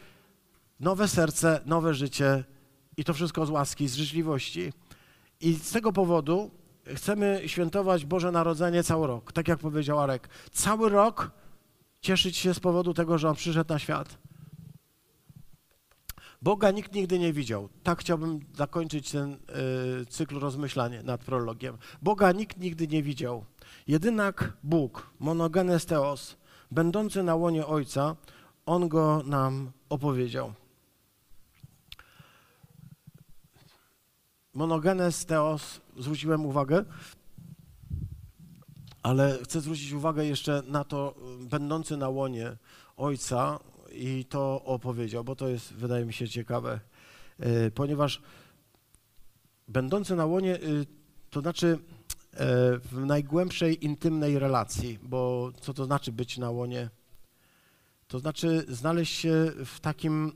nowe 0.80 1.08
serce, 1.08 1.60
nowe 1.66 1.94
życie 1.94 2.44
i 2.96 3.04
to 3.04 3.14
wszystko 3.14 3.46
z 3.46 3.50
łaski, 3.50 3.88
z 3.88 3.94
życzliwości. 3.94 4.72
I 5.40 5.54
z 5.54 5.70
tego 5.70 5.92
powodu 5.92 6.50
chcemy 6.94 7.42
świętować 7.46 8.04
Boże 8.04 8.32
Narodzenie 8.32 8.82
cały 8.82 9.06
rok, 9.06 9.32
tak 9.32 9.48
jak 9.48 9.58
powiedział 9.58 10.00
Arek. 10.00 10.28
Cały 10.52 10.88
rok 10.88 11.30
cieszyć 12.06 12.36
się 12.36 12.54
z 12.54 12.60
powodu 12.60 12.94
tego, 12.94 13.18
że 13.18 13.28
On 13.28 13.34
przyszedł 13.34 13.72
na 13.72 13.78
świat. 13.78 14.18
Boga 16.42 16.70
nikt 16.70 16.94
nigdy 16.94 17.18
nie 17.18 17.32
widział. 17.32 17.68
Tak 17.82 18.00
chciałbym 18.00 18.40
zakończyć 18.54 19.10
ten 19.10 19.32
y, 20.02 20.06
cykl 20.06 20.38
rozmyślania 20.38 21.02
nad 21.02 21.24
prologiem. 21.24 21.78
Boga 22.02 22.32
nikt 22.32 22.58
nigdy 22.58 22.86
nie 22.86 23.02
widział. 23.02 23.44
Jedynak 23.86 24.52
Bóg, 24.62 25.10
monogenes 25.18 25.86
Theos, 25.86 26.36
będący 26.70 27.22
na 27.22 27.34
łonie 27.34 27.66
Ojca, 27.66 28.16
On 28.66 28.88
go 28.88 29.22
nam 29.26 29.72
opowiedział. 29.88 30.52
Monogenes 34.54 35.26
Theos, 35.26 35.80
zwróciłem 35.96 36.46
uwagę, 36.46 36.84
ale 39.06 39.38
chcę 39.42 39.60
zwrócić 39.60 39.92
uwagę 39.92 40.26
jeszcze 40.26 40.62
na 40.68 40.84
to, 40.84 41.14
y, 41.44 41.48
będący 41.48 41.96
na 41.96 42.08
łonie 42.08 42.56
ojca 42.96 43.60
i 43.92 44.24
to 44.24 44.64
opowiedział, 44.64 45.24
bo 45.24 45.36
to 45.36 45.48
jest, 45.48 45.72
wydaje 45.72 46.04
mi 46.04 46.12
się, 46.12 46.28
ciekawe, 46.28 46.80
y, 47.66 47.70
ponieważ 47.70 48.22
będący 49.68 50.16
na 50.16 50.26
łonie, 50.26 50.56
y, 50.56 50.86
to 51.30 51.40
znaczy 51.40 51.78
w 52.82 53.04
najgłębszej, 53.06 53.84
intymnej 53.84 54.38
relacji, 54.38 54.98
bo 55.02 55.52
co 55.60 55.74
to 55.74 55.84
znaczy 55.84 56.12
być 56.12 56.38
na 56.38 56.50
łonie? 56.50 56.90
To 58.08 58.18
znaczy 58.18 58.64
znaleźć 58.68 59.14
się 59.14 59.52
w 59.64 59.80
takim 59.80 60.32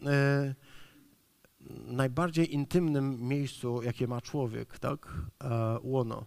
najbardziej 1.86 2.54
intymnym 2.54 3.28
miejscu, 3.28 3.82
jakie 3.82 4.06
ma 4.06 4.20
człowiek, 4.20 4.78
tak? 4.78 5.14
Łono. 5.82 6.24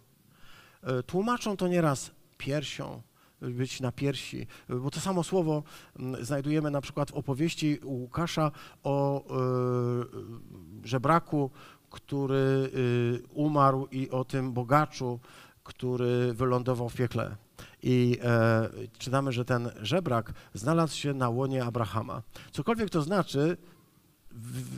Tłumaczą 1.05 1.57
to 1.57 1.67
nieraz 1.67 2.11
piersią, 2.37 3.01
być 3.41 3.81
na 3.81 3.91
piersi, 3.91 4.47
bo 4.69 4.91
to 4.91 4.99
samo 4.99 5.23
słowo 5.23 5.63
mm, 5.99 6.25
znajdujemy 6.25 6.71
na 6.71 6.81
przykład 6.81 7.11
w 7.11 7.13
opowieści 7.13 7.79
Łukasza 7.83 8.51
o 8.83 9.21
y, 9.21 10.87
żebraku, 10.87 11.51
który 11.89 12.69
y, 12.75 13.23
umarł 13.33 13.87
i 13.91 14.09
o 14.09 14.25
tym 14.25 14.53
bogaczu, 14.53 15.19
który 15.63 16.33
wylądował 16.33 16.89
w 16.89 16.95
piekle. 16.95 17.35
I 17.83 18.17
e, 18.23 18.69
czytamy, 18.97 19.31
że 19.31 19.45
ten 19.45 19.71
żebrak 19.81 20.33
znalazł 20.53 20.95
się 20.95 21.13
na 21.13 21.29
łonie 21.29 21.63
Abrahama. 21.63 22.21
Cokolwiek 22.51 22.89
to 22.89 23.01
znaczy, 23.01 23.57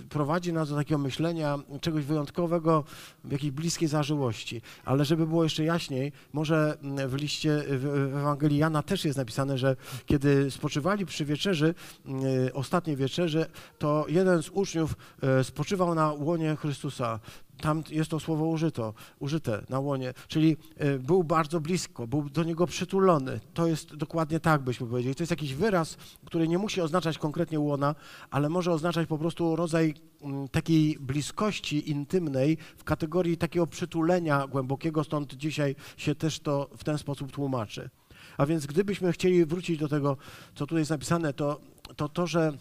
prowadzi 0.10 0.54
nas 0.54 0.70
do 0.70 0.76
takiego 0.76 0.98
myślenia 0.98 1.60
czegoś 1.82 2.06
wyjątkowego, 2.06 2.84
jakiejś 3.32 3.52
bliskiej 3.52 3.88
zażyłości. 3.88 4.62
Ale 4.86 5.06
żeby 5.06 5.28
było 5.28 5.44
jeszcze 5.44 5.64
jaśniej, 5.64 6.12
może 6.34 6.78
mm, 6.82 7.10
w 7.10 7.14
liście 7.14 7.64
w 7.68 8.14
Ewangelii 8.18 8.58
Jana 8.58 8.84
też 8.84 9.06
jest 9.06 9.18
napisane, 9.18 9.58
że 9.58 9.76
kiedy 10.06 10.52
spoczywali 10.52 11.06
przy 11.06 11.26
wieczerzy, 11.26 11.74
mm, 12.06 12.22
ostatniej 12.54 12.96
wieczerzy, 12.96 13.46
to 13.80 14.06
jeden 14.08 14.44
z 14.44 14.50
uczniów 14.50 14.96
e, 15.22 15.44
spoczywał 15.44 15.96
na 15.96 16.14
łonie 16.14 16.56
Chrystusa 16.56 17.20
tam 17.62 17.84
jest 17.90 18.12
to 18.12 18.20
słowo 18.20 18.46
użyto, 18.46 18.94
użyte 19.20 19.66
na 19.70 19.80
łonie, 19.80 20.14
czyli 20.28 20.58
e, 20.78 21.00
był 21.00 21.24
bardzo 21.24 21.60
blisko, 21.62 22.08
był 22.08 22.30
do 22.30 22.44
niego 22.44 22.68
przytulony. 22.68 23.40
To 23.54 23.68
jest 23.68 23.96
dokładnie 23.96 24.40
tak, 24.40 24.62
byśmy 24.62 24.88
powiedzieli. 24.88 25.16
To 25.16 25.24
jest 25.24 25.32
jakiś 25.32 25.54
wyraz, 25.54 25.98
który 26.26 26.48
nie 26.48 26.58
musi 26.58 26.82
oznaczać 26.82 27.18
konkretnie 27.18 27.60
łona, 27.60 27.96
ale 28.32 28.50
może 28.50 28.72
oznaczać 28.72 29.08
po 29.08 29.18
prostu 29.18 29.56
rodzaj 29.56 29.94
mm, 30.22 30.48
takiej 30.48 30.98
bliskości 31.00 31.90
intymnej 31.90 32.58
w 32.78 32.84
kategorii 32.84 33.38
takiego 33.38 33.68
przytulenia 33.68 34.48
głębokiego, 34.48 35.04
stąd 35.04 35.34
dzisiaj 35.34 35.76
się 35.98 36.16
też 36.16 36.40
to 36.40 36.70
w 36.78 36.84
ten 36.84 36.98
sposób 36.98 37.32
tłumaczy. 37.32 37.90
A 38.38 38.46
więc 38.46 38.66
gdybyśmy 38.66 39.12
chcieli 39.12 39.46
wrócić 39.46 39.80
do 39.80 39.88
tego, 39.88 40.18
co 40.56 40.68
tu 40.68 40.78
jest 40.78 40.92
napisane, 40.92 41.34
to 41.34 41.60
to, 41.96 42.10
to 42.10 42.28
że 42.28 42.54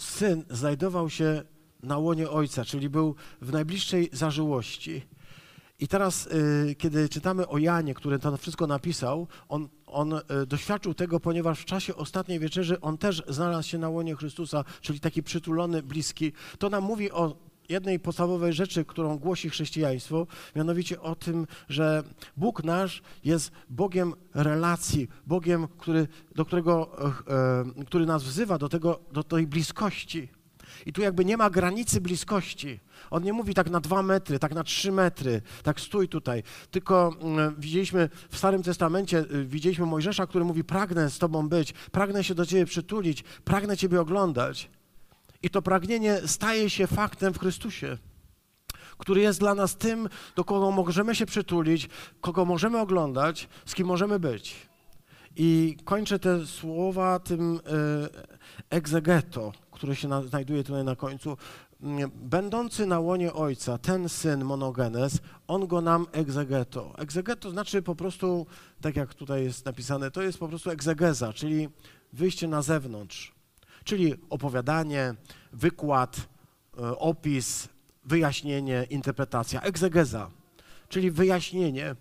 syn 0.00 0.44
znajdował 0.50 1.10
się 1.10 1.42
na 1.82 1.98
łonie 1.98 2.30
ojca, 2.30 2.64
czyli 2.64 2.88
był 2.88 3.14
w 3.40 3.52
najbliższej 3.52 4.10
zażyłości. 4.12 5.02
I 5.80 5.88
teraz, 5.88 6.26
y, 6.26 6.74
kiedy 6.78 7.08
czytamy 7.08 7.48
o 7.48 7.58
Janie, 7.58 7.94
który 7.94 8.18
to 8.18 8.36
wszystko 8.36 8.66
napisał, 8.66 9.28
on, 9.48 9.68
on 9.86 10.12
y, 10.12 10.46
doświadczył 10.46 10.94
tego, 10.94 11.20
ponieważ 11.20 11.60
w 11.60 11.64
czasie 11.64 11.96
ostatniej 11.96 12.40
wieczerzy 12.40 12.80
on 12.80 12.98
też 12.98 13.22
znalazł 13.28 13.68
się 13.68 13.78
na 13.78 13.88
łonie 13.88 14.14
Chrystusa, 14.14 14.64
czyli 14.80 15.00
taki 15.00 15.22
przytulony, 15.22 15.82
bliski. 15.82 16.32
To 16.58 16.70
nam 16.70 16.84
mówi 16.84 17.10
o 17.10 17.36
jednej 17.68 18.00
podstawowej 18.00 18.52
rzeczy, 18.52 18.84
którą 18.84 19.18
głosi 19.18 19.50
chrześcijaństwo, 19.50 20.26
mianowicie 20.56 21.00
o 21.00 21.14
tym, 21.14 21.46
że 21.68 22.02
Bóg 22.36 22.64
nasz 22.64 23.02
jest 23.24 23.50
Bogiem 23.70 24.14
relacji, 24.34 25.08
Bogiem, 25.26 25.68
który, 25.78 26.08
do 26.34 26.44
którego, 26.44 26.98
e, 27.78 27.84
który 27.84 28.06
nas 28.06 28.24
wzywa 28.24 28.58
do, 28.58 28.68
tego, 28.68 29.00
do 29.12 29.22
tej 29.22 29.46
bliskości. 29.46 30.28
I 30.86 30.92
tu 30.92 31.02
jakby 31.02 31.24
nie 31.24 31.36
ma 31.36 31.50
granicy 31.50 32.00
bliskości. 32.00 32.80
On 33.10 33.22
nie 33.22 33.32
mówi 33.32 33.54
tak 33.54 33.70
na 33.70 33.80
dwa 33.80 34.02
metry, 34.02 34.38
tak 34.38 34.54
na 34.54 34.64
trzy 34.64 34.92
metry, 34.92 35.42
tak 35.62 35.80
stój 35.80 36.08
tutaj. 36.08 36.42
Tylko 36.70 37.16
mm, 37.20 37.54
widzieliśmy 37.58 38.08
w 38.30 38.38
Starym 38.38 38.62
Testamencie, 38.62 39.18
y, 39.18 39.44
widzieliśmy 39.44 39.86
Mojżesza, 39.86 40.26
który 40.26 40.44
mówi: 40.44 40.64
Pragnę 40.64 41.10
z 41.10 41.18
Tobą 41.18 41.48
być, 41.48 41.72
pragnę 41.72 42.24
się 42.24 42.34
do 42.34 42.46
Ciebie 42.46 42.66
przytulić, 42.66 43.22
pragnę 43.44 43.76
Ciebie 43.76 44.00
oglądać. 44.00 44.70
I 45.42 45.50
to 45.50 45.62
pragnienie 45.62 46.20
staje 46.26 46.70
się 46.70 46.86
faktem 46.86 47.34
w 47.34 47.38
Chrystusie, 47.38 47.98
który 48.98 49.20
jest 49.20 49.40
dla 49.40 49.54
nas 49.54 49.76
tym, 49.76 50.08
do 50.36 50.44
kogo 50.44 50.70
możemy 50.70 51.14
się 51.14 51.26
przytulić, 51.26 51.88
kogo 52.20 52.44
możemy 52.44 52.78
oglądać, 52.78 53.48
z 53.66 53.74
kim 53.74 53.86
możemy 53.86 54.18
być. 54.18 54.56
I 55.36 55.76
kończę 55.84 56.18
te 56.18 56.46
słowa 56.46 57.18
tym 57.18 57.60
e, 57.66 58.76
egzegeto, 58.76 59.52
które 59.76 59.96
się 59.96 60.08
na, 60.08 60.22
znajduje 60.22 60.64
tutaj 60.64 60.84
na 60.84 60.96
końcu. 60.96 61.36
Mm, 61.82 62.10
będący 62.14 62.86
na 62.86 63.00
łonie 63.00 63.32
Ojca, 63.32 63.78
ten 63.78 64.08
syn 64.08 64.44
monogenes, 64.44 65.18
on 65.48 65.66
go 65.66 65.80
nam 65.80 66.06
egzegeto. 66.12 66.94
Egzegeto 66.98 67.50
znaczy 67.50 67.82
po 67.82 67.94
prostu, 67.94 68.46
tak 68.80 68.96
jak 68.96 69.14
tutaj 69.14 69.44
jest 69.44 69.64
napisane, 69.64 70.10
to 70.10 70.22
jest 70.22 70.38
po 70.38 70.48
prostu 70.48 70.70
egzegeza, 70.70 71.32
czyli 71.32 71.68
wyjście 72.12 72.48
na 72.48 72.62
zewnątrz, 72.62 73.34
czyli 73.84 74.14
opowiadanie, 74.30 75.14
wykład, 75.52 76.16
e, 76.78 76.98
opis, 76.98 77.68
wyjaśnienie, 78.04 78.86
interpretacja, 78.90 79.60
egzegeza, 79.60 80.30
czyli 80.88 81.10
wyjaśnienie. 81.10 81.96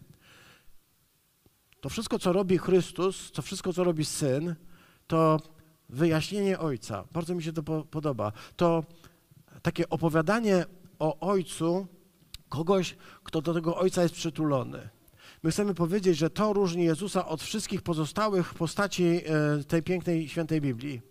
To 1.82 1.90
wszystko, 1.90 2.20
co 2.20 2.34
robi 2.34 2.58
Chrystus, 2.58 3.32
to 3.32 3.42
wszystko, 3.42 3.74
co 3.74 3.84
robi 3.84 4.06
Syn, 4.06 4.56
to 5.08 5.40
wyjaśnienie 5.90 6.60
Ojca. 6.60 7.04
Bardzo 7.12 7.36
mi 7.36 7.44
się 7.44 7.54
to 7.54 7.64
podoba. 7.84 8.32
To 8.56 8.84
takie 9.62 9.90
opowiadanie 9.90 10.66
o 11.00 11.20
Ojcu 11.20 11.88
kogoś, 12.50 12.96
kto 13.24 13.42
do 13.42 13.54
tego 13.54 13.78
Ojca 13.78 14.04
jest 14.04 14.16
przytulony. 14.16 14.90
My 15.44 15.52
chcemy 15.52 15.74
powiedzieć, 15.74 16.18
że 16.18 16.30
to 16.30 16.54
różni 16.54 16.84
Jezusa 16.84 17.28
od 17.28 17.44
wszystkich 17.44 17.82
pozostałych 17.82 18.54
postaci 18.54 19.04
e, 19.04 19.64
tej 19.64 19.84
pięknej, 19.84 20.30
świętej 20.30 20.62
Biblii 20.62 21.02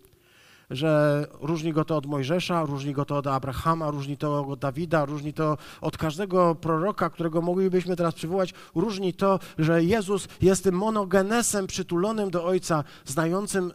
że 0.69 1.27
różni 1.41 1.73
go 1.73 1.85
to 1.85 1.97
od 1.97 2.05
Mojżesza, 2.05 2.65
różni 2.65 2.93
go 2.93 3.05
to 3.05 3.17
od 3.17 3.27
Abrahama, 3.27 3.91
różni 3.91 4.17
to 4.17 4.47
od 4.47 4.59
Dawida, 4.59 5.05
różni 5.05 5.33
to 5.33 5.57
od 5.81 5.97
każdego 5.97 6.55
proroka, 6.55 7.09
którego 7.09 7.41
moglibyśmy 7.41 7.95
teraz 7.95 8.13
przywołać, 8.13 8.53
różni 8.75 9.13
to, 9.13 9.39
że 9.57 9.83
Jezus 9.83 10.27
jest 10.41 10.63
tym 10.63 10.75
monogenesem 10.75 11.67
przytulonym 11.67 12.29
do 12.29 12.45
Ojca, 12.45 12.83
znającym 13.05 13.73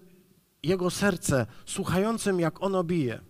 Jego 0.62 0.90
serce, 0.90 1.46
słuchającym, 1.66 2.40
jak 2.40 2.62
ono 2.62 2.84
bije. 2.84 3.20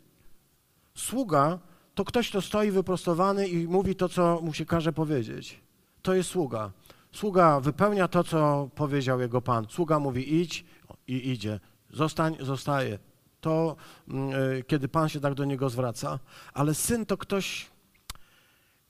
Sługa 0.95 1.59
to 1.95 2.05
ktoś, 2.05 2.29
kto 2.29 2.43
stoi 2.43 2.71
wyprostowany 2.71 3.49
i 3.49 3.69
mówi 3.69 3.97
to, 3.97 4.09
co 4.09 4.41
mu 4.43 4.55
się 4.55 4.67
każe 4.67 4.93
powiedzieć. 4.93 5.61
To 6.03 6.15
jest 6.15 6.31
sługa. 6.31 6.73
Sługa 7.13 7.61
wypełnia 7.61 8.09
to, 8.09 8.25
co 8.25 8.69
powiedział 8.75 9.21
jego 9.21 9.41
Pan. 9.41 9.67
Sługa 9.71 9.99
mówi 9.99 10.35
idź 10.41 10.65
i 11.07 11.31
idzie. 11.31 11.61
Zostań, 11.91 12.37
zostaje 12.41 12.99
to 13.41 13.77
mm, 14.09 14.31
e, 14.59 14.63
kiedy 14.63 14.89
Pan 14.89 15.09
się 15.09 15.21
tak 15.21 15.35
do 15.35 15.45
niego 15.45 15.71
zwraca, 15.71 16.19
ale 16.55 16.75
syn 16.75 17.07
to 17.07 17.17
ktoś, 17.17 17.71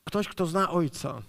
ktoś, 0.05 0.29
kto 0.29 0.47
zna 0.47 0.71
ojca. 0.71 1.23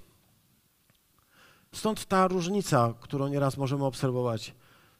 Stąd 1.74 2.06
ta 2.06 2.28
różnica, 2.28 2.94
którą 3.00 3.28
nieraz 3.28 3.58
możemy 3.58 3.86
obserwować. 3.86 4.54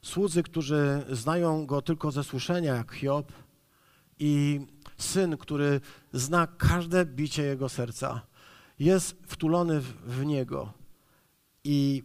Słudzy, 0.04 0.42
którzy 0.42 1.04
znają 1.10 1.66
go 1.66 1.82
tylko 1.82 2.10
ze 2.10 2.24
słyszenia, 2.24 2.74
jak 2.74 2.92
Hiob, 2.92 3.32
i 4.18 4.60
syn, 4.98 5.36
który 5.36 5.80
zna 6.12 6.46
każde 6.46 7.06
bicie 7.06 7.42
jego 7.42 7.68
serca, 7.68 8.20
jest 8.78 9.16
wtulony 9.26 9.80
w, 9.80 9.86
w 9.86 10.24
niego 10.24 10.72
i 11.64 12.02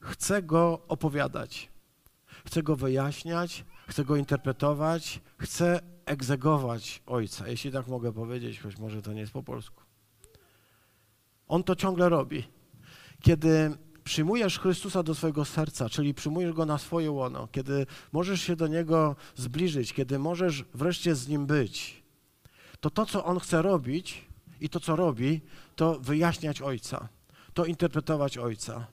chce 0.00 0.42
go 0.42 0.82
opowiadać, 0.88 1.68
chce 2.44 2.62
go 2.62 2.76
wyjaśniać, 2.76 3.64
chcę 3.88 4.04
go 4.04 4.16
interpretować, 4.16 5.20
chcę 5.38 5.80
egzegować 6.06 7.02
Ojca, 7.06 7.48
jeśli 7.48 7.72
tak 7.72 7.86
mogę 7.86 8.12
powiedzieć, 8.12 8.60
choć 8.60 8.78
może 8.78 9.02
to 9.02 9.12
nie 9.12 9.20
jest 9.20 9.32
po 9.32 9.42
polsku. 9.42 9.82
On 11.48 11.64
to 11.64 11.76
ciągle 11.76 12.08
robi. 12.08 12.44
Kiedy 13.22 13.76
przyjmujesz 14.04 14.58
Chrystusa 14.58 15.02
do 15.02 15.14
swojego 15.14 15.44
serca, 15.44 15.88
czyli 15.88 16.14
przyjmujesz 16.14 16.52
Go 16.52 16.66
na 16.66 16.78
swoje 16.78 17.10
łono, 17.10 17.48
kiedy 17.52 17.86
możesz 18.12 18.42
się 18.42 18.56
do 18.56 18.66
Niego 18.66 19.16
zbliżyć, 19.36 19.92
kiedy 19.92 20.18
możesz 20.18 20.64
wreszcie 20.74 21.14
z 21.14 21.28
Nim 21.28 21.46
być, 21.46 22.02
to 22.80 22.90
to, 22.90 23.06
co 23.06 23.24
On 23.24 23.40
chce 23.40 23.62
robić 23.62 24.24
i 24.60 24.68
to, 24.68 24.80
co 24.80 24.96
robi, 24.96 25.40
to 25.76 25.98
wyjaśniać 26.00 26.62
Ojca, 26.62 27.08
to 27.54 27.64
interpretować 27.64 28.38
Ojca. 28.38 28.86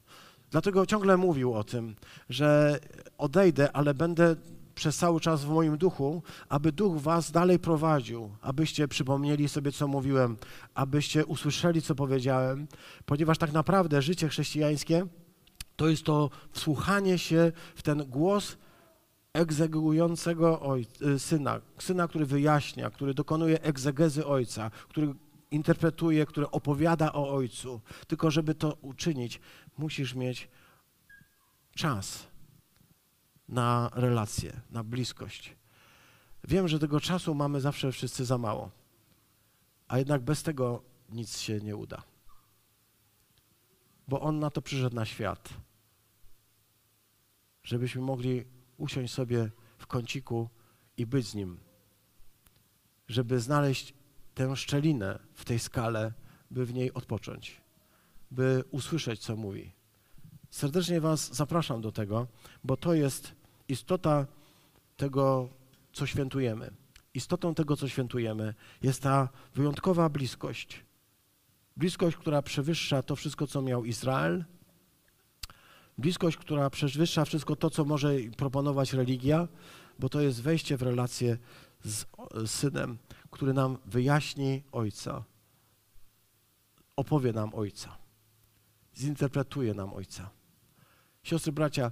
Dlatego 0.51 0.85
ciągle 0.85 1.17
mówił 1.17 1.53
o 1.53 1.63
tym, 1.63 1.95
że 2.29 2.79
odejdę, 3.17 3.71
ale 3.71 3.93
będę 3.93 4.35
przez 4.79 4.97
cały 4.97 5.19
czas 5.19 5.43
w 5.43 5.49
moim 5.49 5.77
duchu, 5.77 6.23
aby 6.49 6.71
duch 6.71 7.01
was 7.01 7.31
dalej 7.31 7.59
prowadził, 7.59 8.31
abyście 8.41 8.87
przypomnieli 8.87 9.49
sobie, 9.49 9.71
co 9.71 9.87
mówiłem, 9.87 10.37
abyście 10.73 11.25
usłyszeli, 11.25 11.81
co 11.81 11.95
powiedziałem, 11.95 12.67
ponieważ 13.05 13.37
tak 13.37 13.51
naprawdę 13.51 14.01
życie 14.01 14.29
chrześcijańskie 14.29 15.05
to 15.75 15.87
jest 15.87 16.03
to 16.03 16.29
wsłuchanie 16.51 17.17
się 17.17 17.51
w 17.75 17.81
ten 17.81 18.05
głos 18.05 18.57
egzekującego 19.33 20.75
y, 21.01 21.19
syna, 21.19 21.61
syna, 21.79 22.07
który 22.07 22.25
wyjaśnia, 22.25 22.89
który 22.89 23.13
dokonuje 23.13 23.61
egzegezy 23.61 24.25
ojca, 24.25 24.71
który 24.89 25.13
interpretuje, 25.51 26.25
który 26.25 26.51
opowiada 26.51 27.13
o 27.13 27.29
ojcu. 27.29 27.81
Tylko 28.07 28.31
żeby 28.31 28.55
to 28.55 28.77
uczynić, 28.81 29.39
musisz 29.77 30.15
mieć 30.15 30.49
czas 31.75 32.28
na 33.49 33.89
relacje, 33.93 34.61
na 34.69 34.83
bliskość. 34.83 35.55
Wiem, 36.43 36.67
że 36.67 36.79
tego 36.79 36.99
czasu 36.99 37.35
mamy 37.35 37.61
zawsze 37.61 37.91
wszyscy 37.91 38.25
za 38.25 38.37
mało, 38.37 38.71
a 39.87 39.97
jednak 39.97 40.21
bez 40.21 40.43
tego 40.43 40.83
nic 41.09 41.37
się 41.37 41.59
nie 41.59 41.75
uda. 41.75 42.03
Bo 44.07 44.21
On 44.21 44.39
na 44.39 44.49
to 44.49 44.61
przyszedł 44.61 44.95
na 44.95 45.05
świat, 45.05 45.49
żebyśmy 47.63 48.01
mogli 48.01 48.45
usiąść 48.77 49.13
sobie 49.13 49.51
w 49.77 49.87
kąciku 49.87 50.49
i 50.97 51.05
być 51.05 51.27
z 51.27 51.35
Nim, 51.35 51.59
żeby 53.07 53.39
znaleźć 53.39 53.93
tę 54.33 54.55
szczelinę 54.55 55.19
w 55.33 55.45
tej 55.45 55.59
skale, 55.59 56.13
by 56.51 56.65
w 56.65 56.73
niej 56.73 56.93
odpocząć, 56.93 57.61
by 58.31 58.63
usłyszeć, 58.71 59.19
co 59.19 59.35
mówi. 59.35 59.73
Serdecznie 60.49 61.01
Was 61.01 61.35
zapraszam 61.35 61.81
do 61.81 61.91
tego, 61.91 62.27
bo 62.63 62.77
to 62.77 62.93
jest 62.93 63.38
istota 63.69 64.27
tego, 64.97 65.49
co 65.93 66.05
świętujemy. 66.05 66.71
Istotą 67.13 67.55
tego, 67.55 67.77
co 67.77 67.87
świętujemy, 67.89 68.53
jest 68.81 69.01
ta 69.01 69.29
wyjątkowa 69.55 70.09
bliskość. 70.09 70.85
Bliskość, 71.77 72.17
która 72.17 72.41
przewyższa 72.41 73.03
to 73.03 73.15
wszystko, 73.15 73.47
co 73.47 73.61
miał 73.61 73.85
Izrael. 73.85 74.45
Bliskość, 75.97 76.37
która 76.37 76.69
przewyższa 76.69 77.25
wszystko 77.25 77.55
to, 77.55 77.69
co 77.69 77.85
może 77.85 78.15
proponować 78.37 78.93
religia, 78.93 79.47
bo 79.99 80.09
to 80.09 80.21
jest 80.21 80.41
wejście 80.41 80.77
w 80.77 80.81
relację 80.81 81.37
z, 81.83 82.05
Synem, 82.45 82.97
który 83.31 83.53
nam 83.53 83.77
wyjaśni 83.85 84.63
Ojca, 84.71 85.23
opowie 86.95 87.33
nam 87.33 87.53
Ojca, 87.53 87.97
zinterpretuje 88.97 89.73
nam 89.73 89.93
Ojca. 89.93 90.29
Siostry, 91.23 91.51
bracia, 91.51 91.91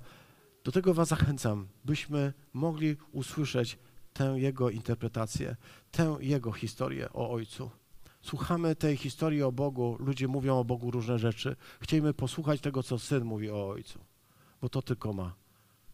do 0.68 0.72
tego 0.72 0.94
Was 0.94 1.08
zachęcam, 1.08 1.68
byśmy 1.86 2.34
mogli 2.54 2.98
usłyszeć 3.12 3.80
tę 4.14 4.36
Jego 4.38 4.70
interpretację, 4.70 5.56
tę 5.92 6.18
Jego 6.20 6.52
historię 6.52 7.14
o 7.14 7.32
Ojcu. 7.32 7.72
Słuchamy 8.22 8.76
tej 8.76 8.98
historii 8.98 9.44
o 9.44 9.52
Bogu, 9.52 9.98
ludzie 10.00 10.28
mówią 10.28 10.60
o 10.60 10.66
Bogu 10.66 10.92
różne 10.92 11.20
rzeczy. 11.20 11.56
Chcielibyśmy 11.82 12.14
posłuchać 12.14 12.62
tego, 12.62 12.84
co 12.84 13.00
Syn 13.00 13.26
mówi 13.26 13.50
o 13.50 13.70
Ojcu. 13.70 14.00
bo 14.62 14.70
to 14.70 14.82
tylko 14.82 15.14
ma 15.14 15.34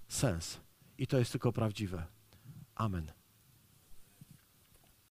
sens 0.08 0.60
i 0.98 1.08
to 1.08 1.20
jest 1.20 1.32
tylko 1.32 1.52
prawdziwe. 1.52 2.06
Amen. 2.76 3.12